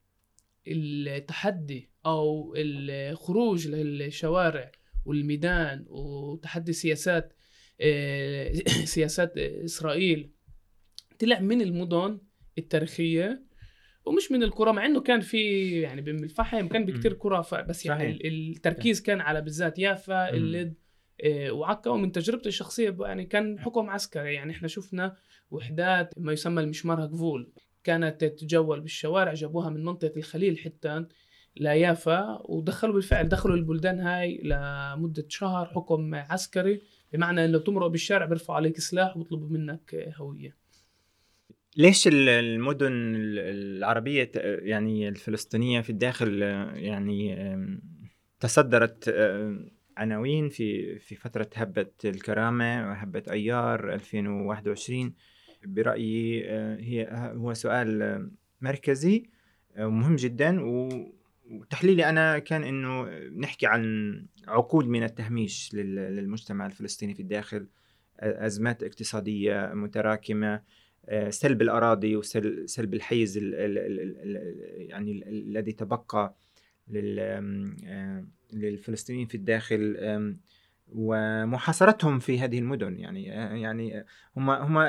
التحدي 0.67 1.89
أو 2.05 2.53
الخروج 2.57 3.67
للشوارع 3.67 4.71
والميدان 5.05 5.85
وتحدي 5.87 6.73
سياسات 6.73 7.33
إيه، 7.79 8.65
سياسات 8.95 9.37
إسرائيل 9.37 10.31
طلع 11.19 11.39
من 11.39 11.61
المدن 11.61 12.19
التاريخية 12.57 13.43
ومش 14.05 14.31
من 14.31 14.43
القرى 14.43 14.73
مع 14.73 14.85
إنه 14.85 15.01
كان 15.01 15.19
في 15.19 15.69
يعني 15.81 16.01
بام 16.01 16.23
الفحم 16.23 16.67
كان 16.67 16.85
بكثير 16.85 17.13
قرى 17.13 17.43
بس 17.67 17.85
يعني. 17.85 18.27
التركيز 18.27 19.01
كان 19.01 19.21
على 19.21 19.41
بالذات 19.41 19.79
يافا 19.79 20.29
اللد 20.29 20.73
إيه، 21.23 21.51
وعكا 21.51 21.89
ومن 21.89 22.11
تجربتي 22.11 22.49
الشخصية 22.49 22.97
يعني 22.99 23.25
كان 23.25 23.59
حكم 23.59 23.89
عسكري. 23.89 24.33
يعني 24.33 24.51
إحنا 24.51 24.67
شفنا 24.67 25.15
وحدات 25.51 26.13
ما 26.17 26.33
يسمى 26.33 26.61
المشمار 26.61 27.05
هكفول 27.05 27.51
كانت 27.83 28.21
تتجول 28.23 28.81
بالشوارع 28.81 29.33
جابوها 29.33 29.69
من 29.69 29.83
منطقة 29.83 30.17
الخليل 30.17 30.59
حتى 30.59 31.05
ليافا 31.55 32.41
ودخلوا 32.45 32.93
بالفعل 32.93 33.29
دخلوا 33.29 33.55
البلدان 33.55 33.99
هاي 33.99 34.41
لمدة 34.43 35.25
شهر 35.29 35.65
حكم 35.65 36.15
عسكري. 36.15 36.81
بمعنى 37.13 37.45
إنه 37.45 37.57
تمرق 37.57 37.87
بالشارع 37.87 38.25
بيرفعوا 38.25 38.57
عليك 38.57 38.79
سلاح 38.79 39.17
وبيطلبوا 39.17 39.49
منك 39.49 40.13
هوية. 40.15 40.58
ليش 41.79 42.09
المدن 42.11 43.15
العربية 43.15 44.31
يعني 44.35 45.09
الفلسطينية 45.09 45.81
في 45.81 45.89
الداخل 45.89 46.41
يعني 46.75 47.37
تصدرت 48.39 49.15
عناوين 49.97 50.49
في 50.49 50.99
في 50.99 51.15
فترة 51.15 51.49
هبة 51.55 51.91
الكرامة 52.05 52.89
وهبة 52.89 53.23
أيار 53.31 53.93
2021 53.93 55.13
برأيي 55.65 56.49
هي 56.79 57.07
هو 57.35 57.53
سؤال 57.53 58.31
مركزي 58.61 59.23
ومهم 59.79 60.15
جدا 60.15 60.59
وتحليلي 61.51 62.09
أنا 62.09 62.39
كان 62.39 62.63
إنه 62.63 63.09
نحكي 63.37 63.67
عن 63.67 64.13
عقود 64.47 64.85
من 64.85 65.03
التهميش 65.03 65.73
للمجتمع 65.73 66.65
الفلسطيني 66.65 67.13
في 67.13 67.21
الداخل 67.21 67.67
أزمات 68.19 68.83
اقتصادية 68.83 69.71
متراكمة 69.73 70.61
سلب 71.29 71.61
الأراضي 71.61 72.15
وسلب 72.15 72.93
الحيز 72.93 73.37
يعني 74.77 75.11
الذي 75.29 75.71
تبقى 75.71 76.35
للفلسطينيين 78.53 79.27
في 79.27 79.35
الداخل 79.35 79.97
ومحاصرتهم 80.87 82.19
في 82.19 82.39
هذه 82.39 82.59
المدن. 82.59 82.99
يعني 82.99 83.23
يعني 83.61 84.05
هم 84.37 84.49
هم 84.49 84.87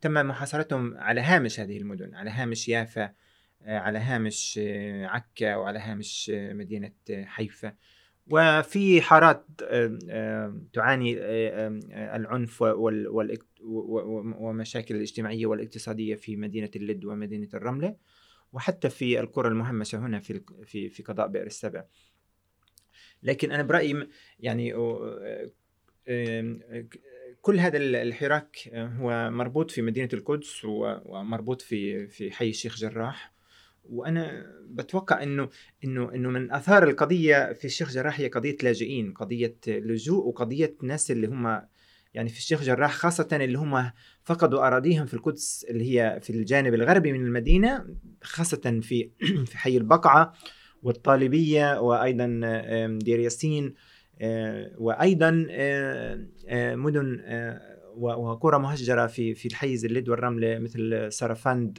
تم 0.00 0.12
محاصرتهم 0.12 0.96
على 0.96 1.20
هامش 1.20 1.60
هذه 1.60 1.78
المدن 1.78 2.14
على 2.14 2.30
هامش 2.30 2.68
يافا 2.68 3.12
على 3.66 3.98
هامش 3.98 4.60
عكا 5.04 5.56
وعلى 5.56 5.78
هامش 5.78 6.32
مدينة 6.34 6.92
حيفا. 7.10 7.74
وفي 8.26 9.00
حارات 9.00 9.46
تعاني 10.72 11.16
العنف 12.16 12.62
ومشاكل 13.62 14.96
الاجتماعية 14.96 15.46
والاقتصادية 15.46 16.14
في 16.14 16.36
مدينة 16.36 16.70
اللد 16.76 17.04
ومدينة 17.04 17.48
الرملة 17.54 17.96
وحتى 18.52 18.90
في 18.90 19.20
القرى 19.20 19.48
المهمشة 19.48 19.98
هنا 19.98 20.20
في 20.20 20.42
في 20.64 20.88
في 20.88 21.02
قضاء 21.02 21.28
بئر 21.28 21.46
السبع. 21.46 21.84
لكن 23.22 23.52
أنا 23.52 23.62
برأيي 23.62 24.08
يعني 24.40 24.72
كل 27.40 27.58
هذا 27.58 27.78
الحراك 27.78 28.68
هو 28.74 29.30
مربوط 29.30 29.70
في 29.70 29.82
مدينة 29.82 30.08
القدس 30.12 30.64
ومربوط 30.64 31.62
في 31.62 32.06
في 32.06 32.30
حي 32.30 32.48
الشيخ 32.48 32.76
جراح. 32.76 33.32
وأنا 33.84 34.46
بتوقع 34.68 35.22
إنه 35.22 35.48
إنه 35.84 36.14
إنه 36.14 36.28
من 36.28 36.52
آثار 36.52 36.88
القضية 36.88 37.52
في 37.52 37.64
الشيخ 37.64 37.90
جراح 37.92 38.20
هي 38.20 38.28
قضية 38.28 38.56
لاجئين 38.62 39.12
قضية 39.12 39.56
لجوء 39.66 40.26
وقضية 40.26 40.76
ناس 40.82 41.10
اللي 41.10 41.26
هم 41.26 41.62
يعني 42.14 42.28
في 42.28 42.38
الشيخ 42.38 42.62
جراح 42.62 42.92
خاصة 42.92 43.28
اللي 43.32 43.58
هم 43.58 43.90
فقدوا 44.24 44.66
أراضيهم 44.66 45.06
في 45.06 45.14
القدس 45.14 45.66
اللي 45.70 45.84
هي 45.84 46.20
في 46.22 46.30
الجانب 46.30 46.74
الغربي 46.74 47.12
من 47.12 47.26
المدينة 47.26 47.86
خاصة 48.22 48.80
في 48.82 49.10
في 49.50 49.58
حي 49.58 49.76
البقعة 49.76 50.32
والطالبية 50.82 51.80
وأيضا 51.80 52.26
دير 53.02 53.18
ياسين 53.18 53.74
آه، 54.20 54.72
وأيضا 54.78 55.46
آه، 55.50 56.26
آه، 56.48 56.74
مدن 56.74 57.20
وقرى 57.96 58.58
مهجرة 58.58 59.06
في 59.06 59.34
في 59.34 59.48
الحيز 59.48 59.84
اللد 59.84 60.08
والرملة 60.08 60.58
مثل 60.58 61.12
سرفند 61.12 61.78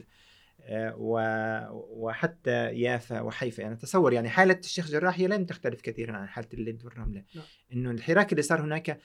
وحتى 0.98 2.74
يافا 2.74 3.20
وحيفا 3.20 3.62
يعني 3.62 3.76
تصور 3.76 4.12
يعني 4.12 4.28
حالة 4.28 4.58
الشيخ 4.64 4.90
جراح 4.90 5.18
هي 5.18 5.26
لم 5.26 5.44
تختلف 5.44 5.80
كثيرا 5.80 6.16
عن 6.16 6.28
حالة 6.28 6.48
اللد 6.54 6.84
والرملة 6.84 7.22
نعم. 7.34 7.44
إنه 7.72 7.90
الحراك 7.90 8.32
اللي 8.32 8.42
صار 8.42 8.60
هناك 8.60 8.98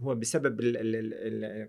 هو 0.00 0.14
بسبب 0.14 0.60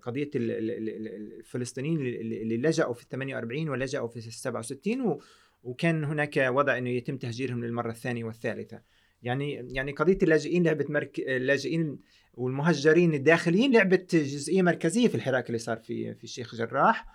قضية 0.01 0.29
الفلسطينيين 0.35 1.99
اللي 1.99 2.57
لجأوا 2.57 2.93
في 2.93 3.03
ال 3.03 3.09
48 3.09 3.69
ولجأوا 3.69 4.07
في 4.07 4.17
ال 4.17 4.33
67 4.33 5.19
وكان 5.63 6.03
هناك 6.03 6.37
وضع 6.37 6.77
إنه 6.77 6.89
يتم 6.89 7.17
تهجيرهم 7.17 7.65
للمرة 7.65 7.91
الثانية 7.91 8.23
والثالثة. 8.23 8.81
يعني 9.23 9.53
يعني 9.53 9.91
قضية 9.91 10.17
اللاجئين 10.23 10.63
لعبت 10.63 10.91
مرك... 10.91 11.19
اللاجئين 11.19 11.99
والمهجرين 12.33 13.13
الداخليين 13.13 13.73
لعبت 13.73 14.15
جزئية 14.15 14.61
مركزية 14.61 15.07
في 15.07 15.15
الحراك 15.15 15.47
اللي 15.47 15.57
صار 15.57 15.77
في 15.77 16.15
في 16.15 16.23
الشيخ 16.23 16.55
جراح 16.55 17.05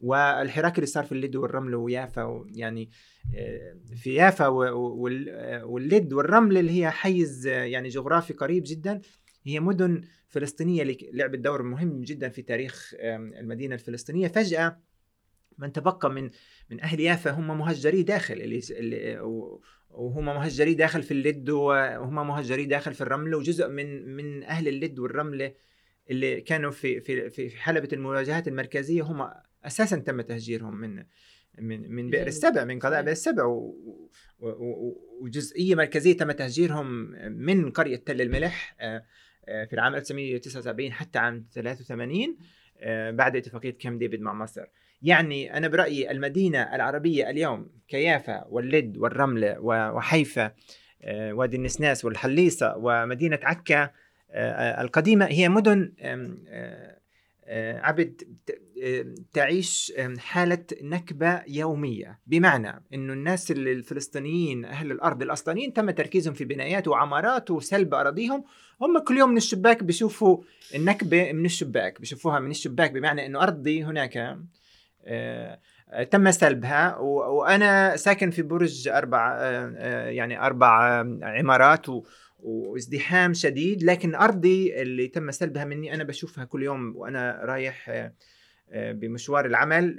والحراك 0.00 0.74
اللي 0.74 0.86
صار 0.86 1.04
في 1.04 1.12
اللد 1.12 1.36
والرمل 1.36 1.74
ويافا 1.74 2.44
يعني 2.54 2.90
آه، 3.36 3.76
في 3.96 4.14
يافا 4.14 4.46
واللد 4.48 6.12
والرمل 6.12 6.58
اللي 6.58 6.80
هي 6.82 6.90
حيز 6.90 7.46
يعني 7.46 7.88
جغرافي 7.88 8.32
قريب 8.32 8.62
جدا. 8.66 9.00
هي 9.46 9.60
مدن 9.60 10.02
فلسطينية 10.28 10.96
لعبت 11.12 11.38
دور 11.38 11.62
مهم 11.62 12.00
جدا 12.00 12.28
في 12.28 12.42
تاريخ 12.42 12.94
المدينة 13.40 13.74
الفلسطينية. 13.74 14.28
فجأة 14.28 14.80
من 15.58 15.72
تبقى 15.72 16.10
من 16.10 16.30
من 16.70 16.80
أهل 16.80 17.00
يافا 17.00 17.30
هم 17.30 17.58
مهجري 17.58 18.02
داخل 18.02 18.34
اللي, 18.34 18.60
اللي 18.70 19.20
وهم 19.90 20.24
مهجري 20.24 20.74
داخل 20.74 21.02
في 21.02 21.10
اللد 21.10 21.50
وهم 21.50 22.14
مهجري 22.14 22.64
داخل 22.64 22.94
في 22.94 23.00
الرمل 23.00 23.34
وجزء 23.34 23.68
من 23.68 24.16
من 24.16 24.42
أهل 24.42 24.68
اللد 24.68 24.98
والرمله 24.98 25.52
اللي 26.10 26.40
كانوا 26.40 26.70
في 26.70 27.00
في 27.00 27.30
في 27.30 27.50
حلبة 27.50 27.88
المواجهات 27.92 28.48
المركزية 28.48 29.02
هم 29.02 29.30
أساسا 29.64 29.96
تم 29.96 30.20
تهجيرهم 30.20 30.76
من 30.76 31.04
من 31.58 31.90
من 31.92 32.10
بئر 32.10 32.26
السبع 32.26 32.64
من 32.64 32.78
قضاء 32.78 33.02
بئر 33.02 33.12
السبع 33.12 33.44
وجزئية 35.20 35.74
مركزية 35.74 36.16
تم 36.16 36.32
تهجيرهم 36.32 36.86
من 37.32 37.70
قرية 37.70 37.96
تل 37.96 38.20
الملح 38.20 38.76
آه، 38.80 39.04
في 39.46 39.72
العام 39.72 39.94
1979 39.94 40.92
حتى 40.92 41.18
عام 41.18 41.46
83 41.52 42.36
آه، 42.80 43.10
بعد 43.10 43.36
اتفاقية 43.36 43.70
كام 43.78 43.98
ديفيد 43.98 44.20
مع 44.20 44.32
مصر. 44.34 44.64
يعني 45.02 45.56
أنا 45.56 45.68
برأيي 45.68 46.10
المدينة 46.10 46.74
العربية 46.74 47.30
اليوم 47.30 47.70
كيافا 47.88 48.44
واللد 48.48 48.96
والرملة 48.96 49.60
وحيفا 49.60 50.52
آه، 51.02 51.32
وادي 51.32 51.56
النسناس 51.56 52.04
والحليصة 52.04 52.74
ومدينة 52.76 53.38
عكا 53.42 53.82
آه، 53.82 53.90
آه، 54.30 54.82
القديمة 54.82 55.26
هي 55.26 55.48
مدن 55.48 55.92
عبد 57.48 58.22
تعيش 59.32 59.92
حالة 60.18 60.64
نكبة 60.82 61.42
يومية. 61.48 62.18
بمعنى 62.26 62.84
أنه 62.94 63.12
الناس 63.12 63.50
الفلسطينيين 63.50 64.64
أهل 64.64 64.92
الأرض 64.92 65.22
الأصليين 65.22 65.72
تم 65.72 65.90
تركيزهم 65.90 66.34
في 66.34 66.44
بنايات 66.44 66.88
وعمارات 66.88 67.50
وسلب 67.50 67.94
أراضيهم. 67.94 68.44
هم 68.80 68.98
كل 68.98 69.18
يوم 69.18 69.30
من 69.30 69.36
الشباك 69.36 69.82
بيشوفوا 69.82 70.38
النكبة 70.74 71.32
من 71.32 71.44
الشباك 71.44 72.00
بيشوفوها 72.00 72.40
من 72.40 72.50
الشباك. 72.50 72.92
بمعنى 72.92 73.26
أنه 73.26 73.42
أرضي 73.42 73.84
هناك 73.84 74.36
آه، 75.06 75.58
تم 76.10 76.30
سلبها. 76.30 76.96
وأنا 76.96 77.96
ساكن 77.96 78.30
في 78.30 78.42
برج 78.42 78.88
آه، 78.88 79.06
آه، 79.76 80.08
يعني 80.08 80.46
أربع 80.46 80.68
عمارات 81.22 81.86
وازدحام 82.46 83.34
شديد 83.34 83.82
لكن 83.82 84.14
أرضي 84.14 84.82
اللي 84.82 85.08
تم 85.08 85.30
سلبها 85.30 85.64
مني 85.64 85.94
أنا 85.94 86.04
بشوفها 86.04 86.44
كل 86.44 86.62
يوم 86.62 86.96
وأنا 86.96 87.40
رايح 87.44 88.10
بمشوار 88.74 89.46
العمل 89.46 89.96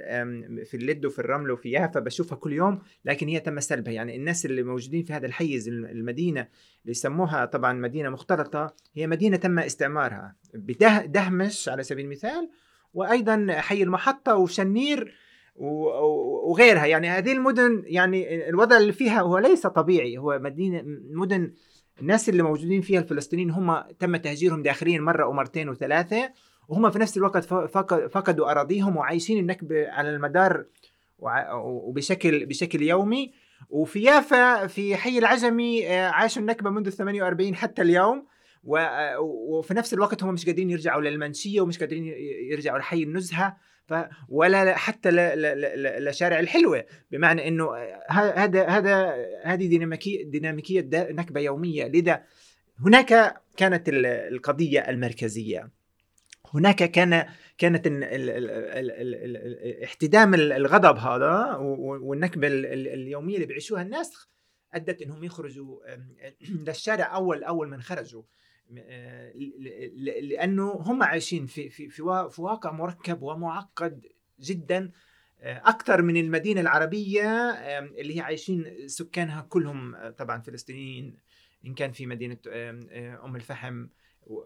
في 0.64 0.76
اللد 0.76 1.06
وفي 1.06 1.18
الرمل 1.18 1.50
وفي 1.50 1.70
يافا 1.70 2.00
بشوفها 2.00 2.38
كل 2.38 2.52
يوم 2.52 2.78
لكن 3.04 3.28
هي 3.28 3.40
تم 3.40 3.60
سلبها. 3.60 3.92
يعني 3.92 4.16
الناس 4.16 4.46
اللي 4.46 4.62
موجودين 4.62 5.02
في 5.02 5.12
هذا 5.12 5.26
الحيز 5.26 5.68
المدينة 5.68 6.40
اللي 6.40 6.90
يسموها 6.90 7.44
طبعا 7.44 7.72
مدينة 7.72 8.10
مختلطة 8.10 8.74
هي 8.94 9.06
مدينة 9.06 9.36
تم 9.36 9.58
استعمارها 9.58 10.36
بدهمش 10.54 11.68
على 11.68 11.82
سبيل 11.82 12.04
المثال 12.04 12.50
وأيضا 12.94 13.46
حي 13.50 13.82
المحطة 13.82 14.36
وشنير 14.36 15.14
وغيرها. 15.54 16.86
يعني 16.86 17.08
هذه 17.08 17.32
المدن 17.32 17.82
يعني 17.86 18.48
الوضع 18.48 18.76
اللي 18.76 18.92
فيها 18.92 19.20
هو 19.20 19.38
ليس 19.38 19.66
طبيعي 19.66 20.18
هو 20.18 20.38
مدينة 20.38 20.82
مدن 21.10 21.52
الناس 22.00 22.28
اللي 22.28 22.42
موجودين 22.42 22.80
فيها 22.80 23.00
الفلسطينيين 23.00 23.50
هم 23.50 23.80
تم 23.98 24.16
تهجيرهم 24.16 24.62
داخليا 24.62 25.00
مرة 25.00 25.26
ومرتين 25.26 25.68
وثلاثة 25.68 26.32
وهم 26.68 26.90
في 26.90 26.98
نفس 26.98 27.16
الوقت 27.16 27.44
فقدوا 28.10 28.50
أراضيهم 28.50 28.96
وعايشين 28.96 29.38
النكبه 29.38 29.88
على 29.90 30.10
المدار 30.10 30.64
وبشكل 31.62 32.46
بشكل 32.46 32.82
يومي. 32.82 33.32
وفي 33.70 34.02
يافا 34.02 34.66
في 34.66 34.96
حي 34.96 35.18
العجمي 35.18 35.88
آه، 35.88 36.08
عاشوا 36.08 36.42
النكبه 36.42 36.70
منذ 36.70 36.90
48 36.90 37.54
حتى 37.54 37.82
اليوم. 37.82 38.26
وفي 39.20 39.74
نفس 39.74 39.94
الوقت 39.94 40.22
هم 40.22 40.34
مش 40.34 40.46
قادرين 40.46 40.70
يرجعوا 40.70 41.02
للمنشية 41.02 41.60
ومش 41.60 41.78
قادرين 41.78 42.04
يرجعوا 42.50 42.78
لحي 42.78 43.02
النزهة. 43.02 43.56
ف 43.88 43.94
ولا 44.28 44.76
حتى 44.76 45.10
لشارع 45.98 46.40
الحلوة. 46.40 46.84
بمعنى 47.10 47.48
إنه 47.48 47.76
هذا 48.10 48.66
هذا 48.66 49.14
هذه 49.44 49.66
ديناميكية 49.68 50.24
ديناميكيه 50.24 50.88
نكبة 50.92 51.40
يومية. 51.40 51.86
لذا 51.86 52.22
هناك 52.80 53.34
كانت 53.56 53.88
القضية 53.88 54.80
المركزية. 54.80 55.70
هناك 56.54 56.76
كان 56.76 57.26
كانت 57.58 57.86
احتدام 59.84 60.34
الغضب 60.34 60.96
هذا 60.98 61.56
والنكبة 62.00 62.48
اليومية 62.48 63.34
اللي 63.34 63.46
بيعيشوها 63.46 63.82
الناس 63.82 64.28
أدت 64.74 65.02
إنهم 65.02 65.24
يخرجوا 65.24 65.78
للشارع 66.66 67.14
أول 67.14 67.44
أول 67.44 67.68
من 67.68 67.82
خرجوا. 67.82 68.22
لأنه 70.20 70.70
هم 70.70 71.02
عايشين 71.02 71.46
في 71.46 71.70
في 71.70 71.88
في 72.30 72.42
واقع 72.42 72.70
مركب 72.70 73.22
ومعقد 73.22 74.06
جدا 74.40 74.90
آه، 75.40 75.62
أكثر 75.64 76.02
من 76.02 76.16
المدينة 76.16 76.60
العربية 76.60 77.50
اللي 77.80 78.16
هي 78.16 78.20
عايشين 78.20 78.88
سكانها 78.88 79.40
كلهم 79.40 79.94
آه، 79.94 80.10
طبعا 80.10 80.40
فلسطينيين 80.40 81.16
إن 81.66 81.74
كان 81.74 81.92
في 81.92 82.06
مدينة 82.06 82.38
آم 82.48 83.36
الفحم 83.36 83.86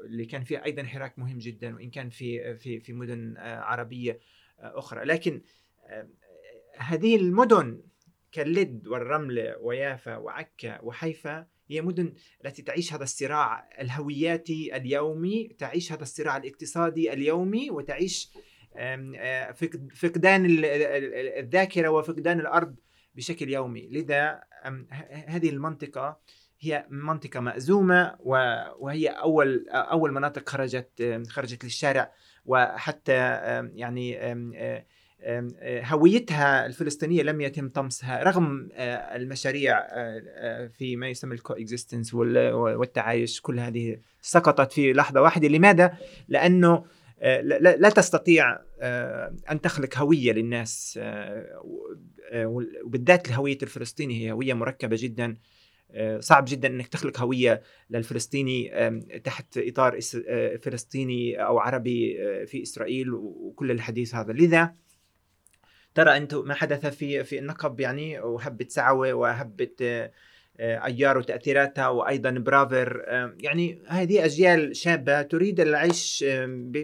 اللي 0.05 0.27
كان 0.27 0.44
فيها 0.44 0.65
أيضا 0.65 0.82
حراك 0.82 1.19
مهم 1.19 1.39
جدا 1.39 1.74
وإن 1.74 1.90
كان 1.90 2.11
في 2.11 2.57
في 2.57 2.81
في 2.81 2.93
مدن 2.93 3.35
عربية 3.39 4.20
أخرى. 4.59 5.05
لكن 5.05 5.43
هذه 6.77 7.16
المدن 7.16 7.82
كاللد 8.32 8.86
والرملة 8.86 9.57
ويافا 9.59 10.16
وعكا 10.16 10.81
وحيفا 10.81 11.47
هي 11.68 11.80
مدن 11.80 12.14
التي 12.44 12.62
تعيش 12.62 12.94
هذا 12.94 13.02
الصراع 13.02 13.68
الهوياتي 13.80 14.76
اليومي 14.76 15.56
تعيش 15.59 15.93
هذا 15.93 16.02
الصراع 16.02 16.36
الاقتصادي 16.36 17.12
اليومي 17.12 17.70
وتعيش 17.70 18.32
فقدان 19.94 20.47
الذاكرة 21.39 21.89
وفقدان 21.89 22.40
الأرض 22.40 22.76
بشكل 23.14 23.48
يومي. 23.48 23.89
لذا 23.89 24.40
هذه 25.10 25.51
المنطقة 25.51 26.20
هي 26.60 26.86
منطقة 26.90 27.40
مأزومة 27.40 28.16
وهي 28.20 29.09
أول 29.09 29.68
أول 29.68 30.12
مناطق 30.12 30.48
خرجت 30.48 31.22
خرجت 31.28 31.64
للشارع 31.64 32.12
وحتى 32.44 33.12
يعني 33.74 34.18
هويتها 35.65 36.66
الفلسطينية 36.66 37.23
لم 37.23 37.40
يتم 37.40 37.69
طمسها 37.69 38.23
رغم 38.23 38.69
المشاريع 39.15 39.81
في 40.69 40.97
ما 40.97 41.09
يسمى 41.09 41.35
الكو 41.35 41.53
اكزيستنس 41.53 42.15
والتعايش 42.15 43.40
كل 43.40 43.61
هذه 43.61 43.99
سقطت 44.23 44.73
في 44.73 44.93
لحظة 44.93 45.23
واحدة 45.23 45.49
لماذا؟ 45.49 45.97
لأنه 46.28 46.85
لا 47.59 47.89
تستطيع 47.89 48.59
أن 49.51 49.61
تخلق 49.62 49.99
هوية 49.99 50.32
للناس 50.32 51.01
وبالذات 52.85 53.28
الهوية 53.28 53.59
الفلسطينية 53.62 54.27
هي 54.27 54.32
هوية 54.32 54.55
مركبة 54.55 54.97
جدا 55.01 55.36
صعب 56.19 56.44
جدا 56.49 56.69
إنك 56.69 56.89
تخلق 56.89 57.20
هوية 57.20 57.62
للفلسطيني 57.90 58.73
تحت 59.24 59.59
إطار 59.59 59.99
فلسطيني 60.62 61.36
أو 61.36 61.59
عربي 61.59 62.16
في 62.47 62.62
إسرائيل 62.62 63.15
وكل 63.15 63.70
الحديث 63.70 64.15
هذا 64.15 64.32
لذا 64.32 64.74
ترى 65.94 66.16
أنتم 66.16 66.48
ما 66.48 66.55
حدث 66.55 66.86
في 66.86 67.24
في 67.24 67.39
النقب 67.39 67.81
يعني؟ 67.81 68.20
وهبة 68.20 68.66
سعوة 68.69 69.12
وهبة 69.12 69.70
آه، 70.60 70.85
أيار 70.85 71.19
وتأثيراتها 71.19 71.89
وأيضا 71.89 72.31
برافر. 72.31 73.02
يعني 73.40 73.82
هذه 73.86 74.24
أجيال 74.24 74.77
شابة 74.77 75.23
تريد 75.23 75.60
العيش 75.60 76.24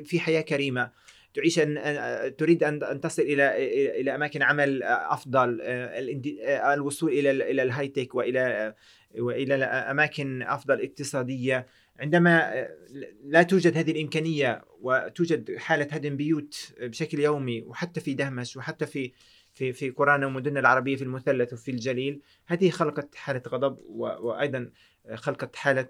في 0.04 0.20
حياة 0.20 0.40
كريمة. 0.40 0.90
تعيش 1.34 1.58
أن 1.58 2.36
تريد 2.36 2.64
أن 2.64 3.00
تصل 3.00 3.22
إلى 3.22 3.54
إلى 4.00 4.14
أماكن 4.14 4.42
عمل 4.42 4.82
أفضل. 4.82 5.60
آه، 5.62 6.74
الوصول 6.74 7.10
إلى 7.10 7.30
إلى 7.30 7.62
الهاي 7.62 7.88
تك 7.88 8.14
وإلى 8.14 8.74
وإلى 9.18 9.64
أماكن 9.64 10.42
أفضل 10.42 10.82
اقتصادية. 10.82 11.66
عندما 12.00 12.58
آه، 12.58 12.76
لا 13.24 13.42
توجد 13.42 13.76
هذه 13.76 13.90
الإمكانية 13.90 14.64
وتوجد 14.80 15.56
حالة 15.56 15.86
هدم 15.90 16.16
بيوت 16.16 16.74
بشكل 16.80 17.18
يومي 17.18 17.62
وحتى 17.62 18.00
في 18.00 18.14
دهمش 18.14 18.56
وحتى 18.56 18.86
في 18.86 19.12
في 19.54 19.72
في 19.72 19.90
قرانا 19.90 20.26
ومدننا 20.26 20.60
العربية 20.60 20.96
في 20.96 21.04
المثلث 21.04 21.52
وفي 21.52 21.70
الجليل 21.70 22.22
هذه 22.46 22.70
خلقت 22.70 23.14
حالة 23.14 23.42
غضب 23.48 23.78
وأيضا 23.88 24.70
خلقت 25.14 25.56
حالة 25.56 25.88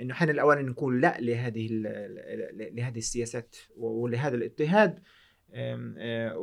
إنه 0.00 0.14
حان 0.14 0.30
الاوان 0.30 0.58
أن 0.58 0.66
نقول 0.66 1.00
لا 1.00 1.20
لهذه 1.20 1.68
لهذه 2.52 2.98
السياسات 2.98 3.56
ولهذا 3.76 4.36
الاضطهاد 4.36 4.98
آه، 5.54 6.34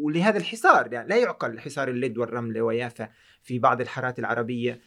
ولهذا 0.00 0.38
الحصار 0.38 0.92
يعني 0.92 1.08
لا 1.08 1.16
يعقل 1.16 1.60
حصار 1.60 1.88
اللد 1.88 2.18
والرمله 2.18 2.62
ويافا 2.62 3.08
في 3.42 3.58
بعض 3.58 3.80
الحارات 3.80 4.18
العربية. 4.18 4.80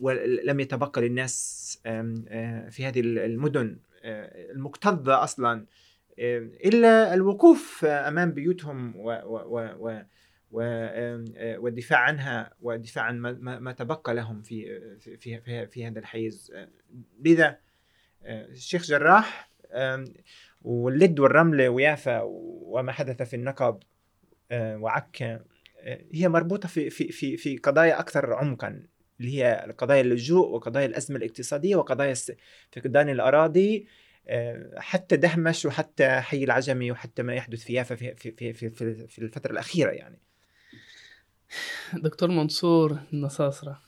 ولم 0.00 0.60
يتبقى 0.60 1.02
للناس 1.02 1.78
في 2.70 2.86
هذه 2.86 3.00
المدن 3.00 3.78
المكتظة 4.50 5.22
أصلا 5.24 5.66
إلا 6.64 7.14
الوقوف 7.14 7.84
أمام 7.84 8.32
بيوتهم 8.32 8.94
والدفاع 11.58 11.98
عنها 11.98 12.52
والدفاع 12.60 13.04
عن 13.04 13.18
ما 13.40 13.72
تبقى 13.72 14.14
لهم 14.14 14.42
في 14.42 14.80
في 15.00 15.40
في, 15.40 15.66
في 15.66 15.86
هذا 15.86 15.98
الحيز. 15.98 16.52
لذا 17.24 17.58
الشيخ 18.26 18.82
جراح 18.82 19.50
واللد 20.62 21.20
والرملة 21.20 21.68
ويافا 21.68 22.20
وما 22.24 22.92
حدث 22.92 23.22
في 23.22 23.36
النقب 23.36 23.78
وعكا 24.52 25.44
هي 26.12 26.28
مربوطة 26.28 26.68
في 26.68 26.90
في 26.90 27.12
في 27.12 27.36
في 27.36 27.56
قضايا 27.56 28.00
أكثر 28.00 28.34
عمقا 28.34 28.86
اللي 29.20 29.38
هي 29.38 29.74
قضايا 29.78 30.00
اللجوء 30.00 30.48
وقضايا 30.48 30.86
الأزمة 30.86 31.16
الاقتصادية 31.16 31.76
وقضايا 31.76 32.14
فقدان 32.72 33.08
الأراضي 33.08 33.86
آه، 34.28 34.80
حتى 34.80 35.16
دهمش 35.16 35.64
وحتى 35.64 36.20
حي 36.20 36.44
العجمي 36.44 36.90
وحتى 36.90 37.22
ما 37.22 37.34
يحدث 37.34 37.64
في 37.64 37.72
يافا 37.72 37.94
في 37.94 38.14
في 38.14 38.52
في 38.52 38.70
في, 38.70 39.06
في 39.06 39.18
الفترة 39.18 39.52
الأخيرة 39.52 39.90
يعني. 39.90 40.18
دكتور 41.94 42.30
منصور 42.30 42.98
النصاصرة 43.12 43.82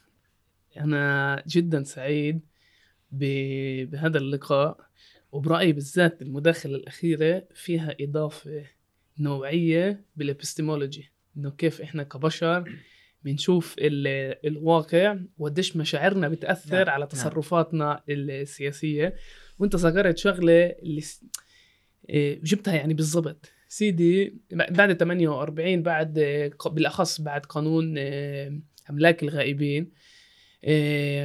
أنا 0.76 1.42
جدا 1.46 1.82
سعيد 1.82 2.40
بهذا 3.12 4.18
اللقاء 4.18 4.90
وبرأيي 5.32 5.72
بالذات 5.72 6.22
المداخلة 6.22 6.76
الأخيرة 6.76 7.44
فيها 7.54 7.96
إضافة 8.00 8.66
نوعية 9.18 10.04
بالإبستمولوجي 10.16 11.15
إنه 11.36 11.50
كيف 11.50 11.80
إحنا 11.80 12.02
كبشر 12.02 12.72
بنشوف 13.24 13.76
الواقع 13.78 15.16
وقديش 15.38 15.76
مشاعرنا 15.76 16.28
بتأثر 16.28 16.84
نعم. 16.84 16.88
على 16.88 17.00
نعم. 17.00 17.08
تصرفاتنا. 17.08 18.02
السياسية 18.08 19.14
وأنت 19.58 19.76
ذكرت 19.76 20.18
شغلة 20.18 20.66
اللي 20.66 21.02
إيه، 22.08 22.40
جبتها 22.42 22.74
يعني 22.74 22.94
بالضبط 22.94 23.52
سيدي 23.68 24.40
بعد 24.50 24.92
48 24.92 25.82
بعد 25.82 26.14
بالأخص 26.66 27.20
بعد 27.20 27.46
قانون 27.46 27.98
إيه، 27.98 28.60
أملاك 28.90 29.22
الغائبين 29.22 29.90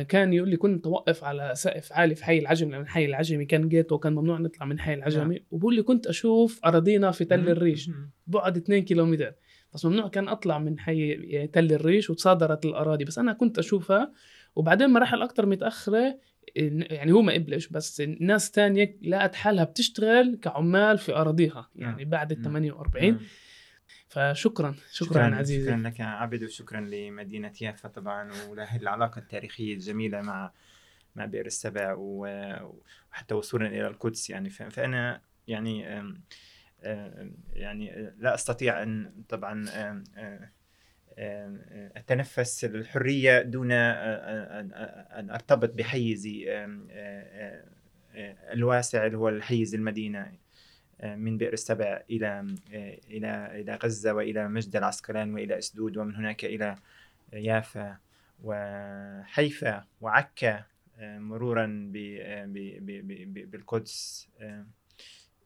كان 0.07 0.33
يقول 0.33 0.49
لي 0.49 0.57
كنت 0.57 0.87
أوقف 0.87 1.23
على 1.23 1.51
سقف 1.55 1.93
عالي 1.93 2.15
في 2.15 2.25
حي 2.25 2.39
العجمي 2.39 2.77
من 2.77 2.87
حي 2.87 3.05
العجمي 3.05 3.45
كان 3.45 3.69
جيت 3.69 3.91
وكان 3.91 4.13
ممنوع 4.13 4.39
نطلع 4.39 4.65
من 4.65 4.79
حي 4.79 4.93
العجمي 4.93 5.35
نعم. 5.35 5.45
وبقول 5.51 5.75
لي 5.75 5.83
كنت 5.83 6.07
أشوف 6.07 6.59
أراضينا 6.65 7.11
في 7.11 7.25
تل 7.25 7.49
الريش 7.49 7.89
بعد 8.27 8.57
2 8.57 8.83
كيلومتر 8.83 9.33
بس 9.73 9.85
ممنوع 9.85 10.07
كان 10.07 10.27
أطلع 10.27 10.59
من 10.59 10.79
حي 10.79 11.47
تل 11.47 11.73
الريش 11.73 12.09
وتصادرت 12.09 12.65
الأراضي. 12.65 13.05
بس 13.05 13.17
أنا 13.19 13.33
كنت 13.33 13.59
أشوفها 13.59 14.11
وبعدين 14.55 14.89
مراحل 14.89 15.21
أكثر 15.21 15.45
متأخرة 15.45 16.19
يعني 16.55 17.11
هو 17.11 17.21
ما 17.21 17.33
قبلش 17.33 17.67
بس 17.67 18.01
ناس 18.01 18.51
تانية 18.51 18.97
لقت 19.01 19.35
حالها 19.35 19.63
بتشتغل 19.63 20.39
كعمال 20.41 20.97
في 20.97 21.15
أراضيها 21.15 21.69
يعني 21.75 22.01
نعم. 22.01 22.09
بعد 22.09 22.31
ال 22.31 22.41
48 22.41 23.11
نعم. 23.11 23.19
فشكرا 24.07 24.33
شكرا, 24.71 24.75
شكرا 24.91 25.35
عزيزي. 25.35 25.65
شكرا 25.65 25.77
لك 25.77 25.99
يا 25.99 26.05
عبد 26.05 26.43
وشكرا 26.43 26.81
لمدينة 26.81 27.53
يافا 27.61 27.89
طبعا 27.89 28.31
ولهذه 28.49 28.81
العلاقة 28.81 29.19
التاريخية 29.19 29.73
الجميلة 29.73 30.21
مع 30.21 30.51
مع 31.15 31.25
بئر 31.25 31.45
السبع 31.45 31.95
وحتى 31.97 33.33
وصولا 33.33 33.67
إلى 33.67 33.87
القدس 33.87 34.29
يعني. 34.29 34.49
فأنا 34.49 35.21
يعني 35.47 36.03
يعني 37.53 38.13
لا 38.17 38.33
أستطيع 38.33 38.83
أن 38.83 39.11
طبعا 39.29 39.65
أتنفس 41.97 42.65
الحرية 42.65 43.41
دون 43.41 43.71
أن 43.71 45.29
أرتبط 45.29 45.73
بحيزي 45.73 46.65
الواسع 48.53 49.05
اللي 49.05 49.17
هو 49.17 49.29
الحيز 49.29 49.75
المدينة 49.75 50.31
من 51.03 51.37
بئر 51.37 51.53
السبع 51.53 52.01
إلى 52.09 52.47
إلى 53.09 53.61
إلى 53.61 53.79
غزة 53.83 54.13
وإلى 54.13 54.47
مجد 54.47 54.75
العسقلان 54.75 55.33
وإلى 55.33 55.57
أسدود 55.57 55.97
ومن 55.97 56.15
هناك 56.15 56.45
إلى 56.45 56.75
يافا 57.33 57.97
وحيفا 58.43 59.85
وعكا 60.01 60.65
مرورا 61.01 61.91
بالقدس 63.35 64.29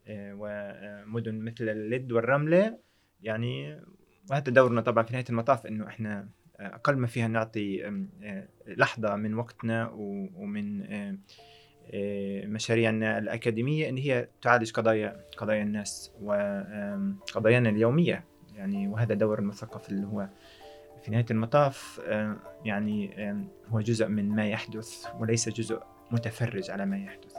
ومدن 0.09 1.39
مثل 1.39 1.69
اللد 1.69 2.11
والرملة. 2.11 2.77
يعني 3.21 3.81
وهذا 4.29 4.51
دورنا 4.51 4.81
طبعا 4.81 5.03
في 5.03 5.13
نهاية 5.13 5.25
المطاف 5.29 5.65
إنه 5.65 5.87
إحنا 5.87 6.27
أقل 6.59 6.95
ما 6.97 7.07
فيها 7.07 7.27
نعطي 7.27 7.91
لحظة 8.67 9.15
من 9.15 9.33
وقتنا 9.33 9.89
ومن 10.35 10.85
مشاريعنا 12.53 13.17
الأكاديمية 13.17 13.89
إن 13.89 13.97
هي 13.97 14.27
تعالج 14.41 14.71
قضايا 14.71 15.25
قضايا 15.37 15.63
الناس 15.63 16.11
وقضايانا 16.21 17.69
اليومية. 17.69 18.23
يعني 18.55 18.87
وهذا 18.87 19.13
دور 19.13 19.39
المثقف 19.39 19.89
اللي 19.89 20.07
هو 20.07 20.29
في 21.03 21.11
نهاية 21.11 21.25
المطاف 21.31 22.01
يعني 22.65 23.11
هو 23.67 23.81
جزء 23.81 24.07
من 24.07 24.29
ما 24.29 24.49
يحدث 24.49 25.05
وليس 25.19 25.49
جزء 25.49 25.79
متفرج 26.11 26.71
على 26.71 26.85
ما 26.85 26.97
يحدث. 26.97 27.34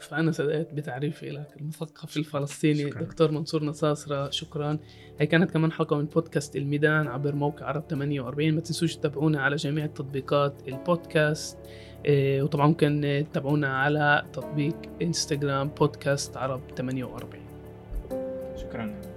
فأنا 0.00 0.32
سدأت 0.32 0.74
بتعريفي 0.74 1.30
لك 1.30 1.56
المثقف 1.60 2.16
الفلسطيني 2.16 2.90
شكرا. 2.90 3.02
دكتور 3.02 3.30
منصور 3.30 3.64
نصاصرة 3.64 4.30
شكرا. 4.30 4.78
هي 5.18 5.26
كانت 5.26 5.50
كمان 5.50 5.72
حلقة 5.72 5.96
من 5.96 6.04
بودكاست 6.04 6.56
الميدان 6.56 7.08
عبر 7.08 7.34
موقع 7.34 7.66
عرب 7.66 7.84
48 7.90 8.54
ما 8.54 8.60
تنسوش 8.60 8.96
تتابعونا 8.96 9.42
على 9.42 9.56
جميع 9.56 9.86
تطبيقات 9.86 10.68
البودكاست. 10.68 11.58
إيه 12.04 12.42
وطبعا 12.42 12.66
ممكن 12.66 13.24
تتابعونا 13.30 13.68
على 13.68 14.26
تطبيق 14.32 14.76
انستغرام 15.02 15.68
بودكاست 15.68 16.36
عرب 16.36 16.60
48 16.76 17.44
شكرا. 18.56 19.09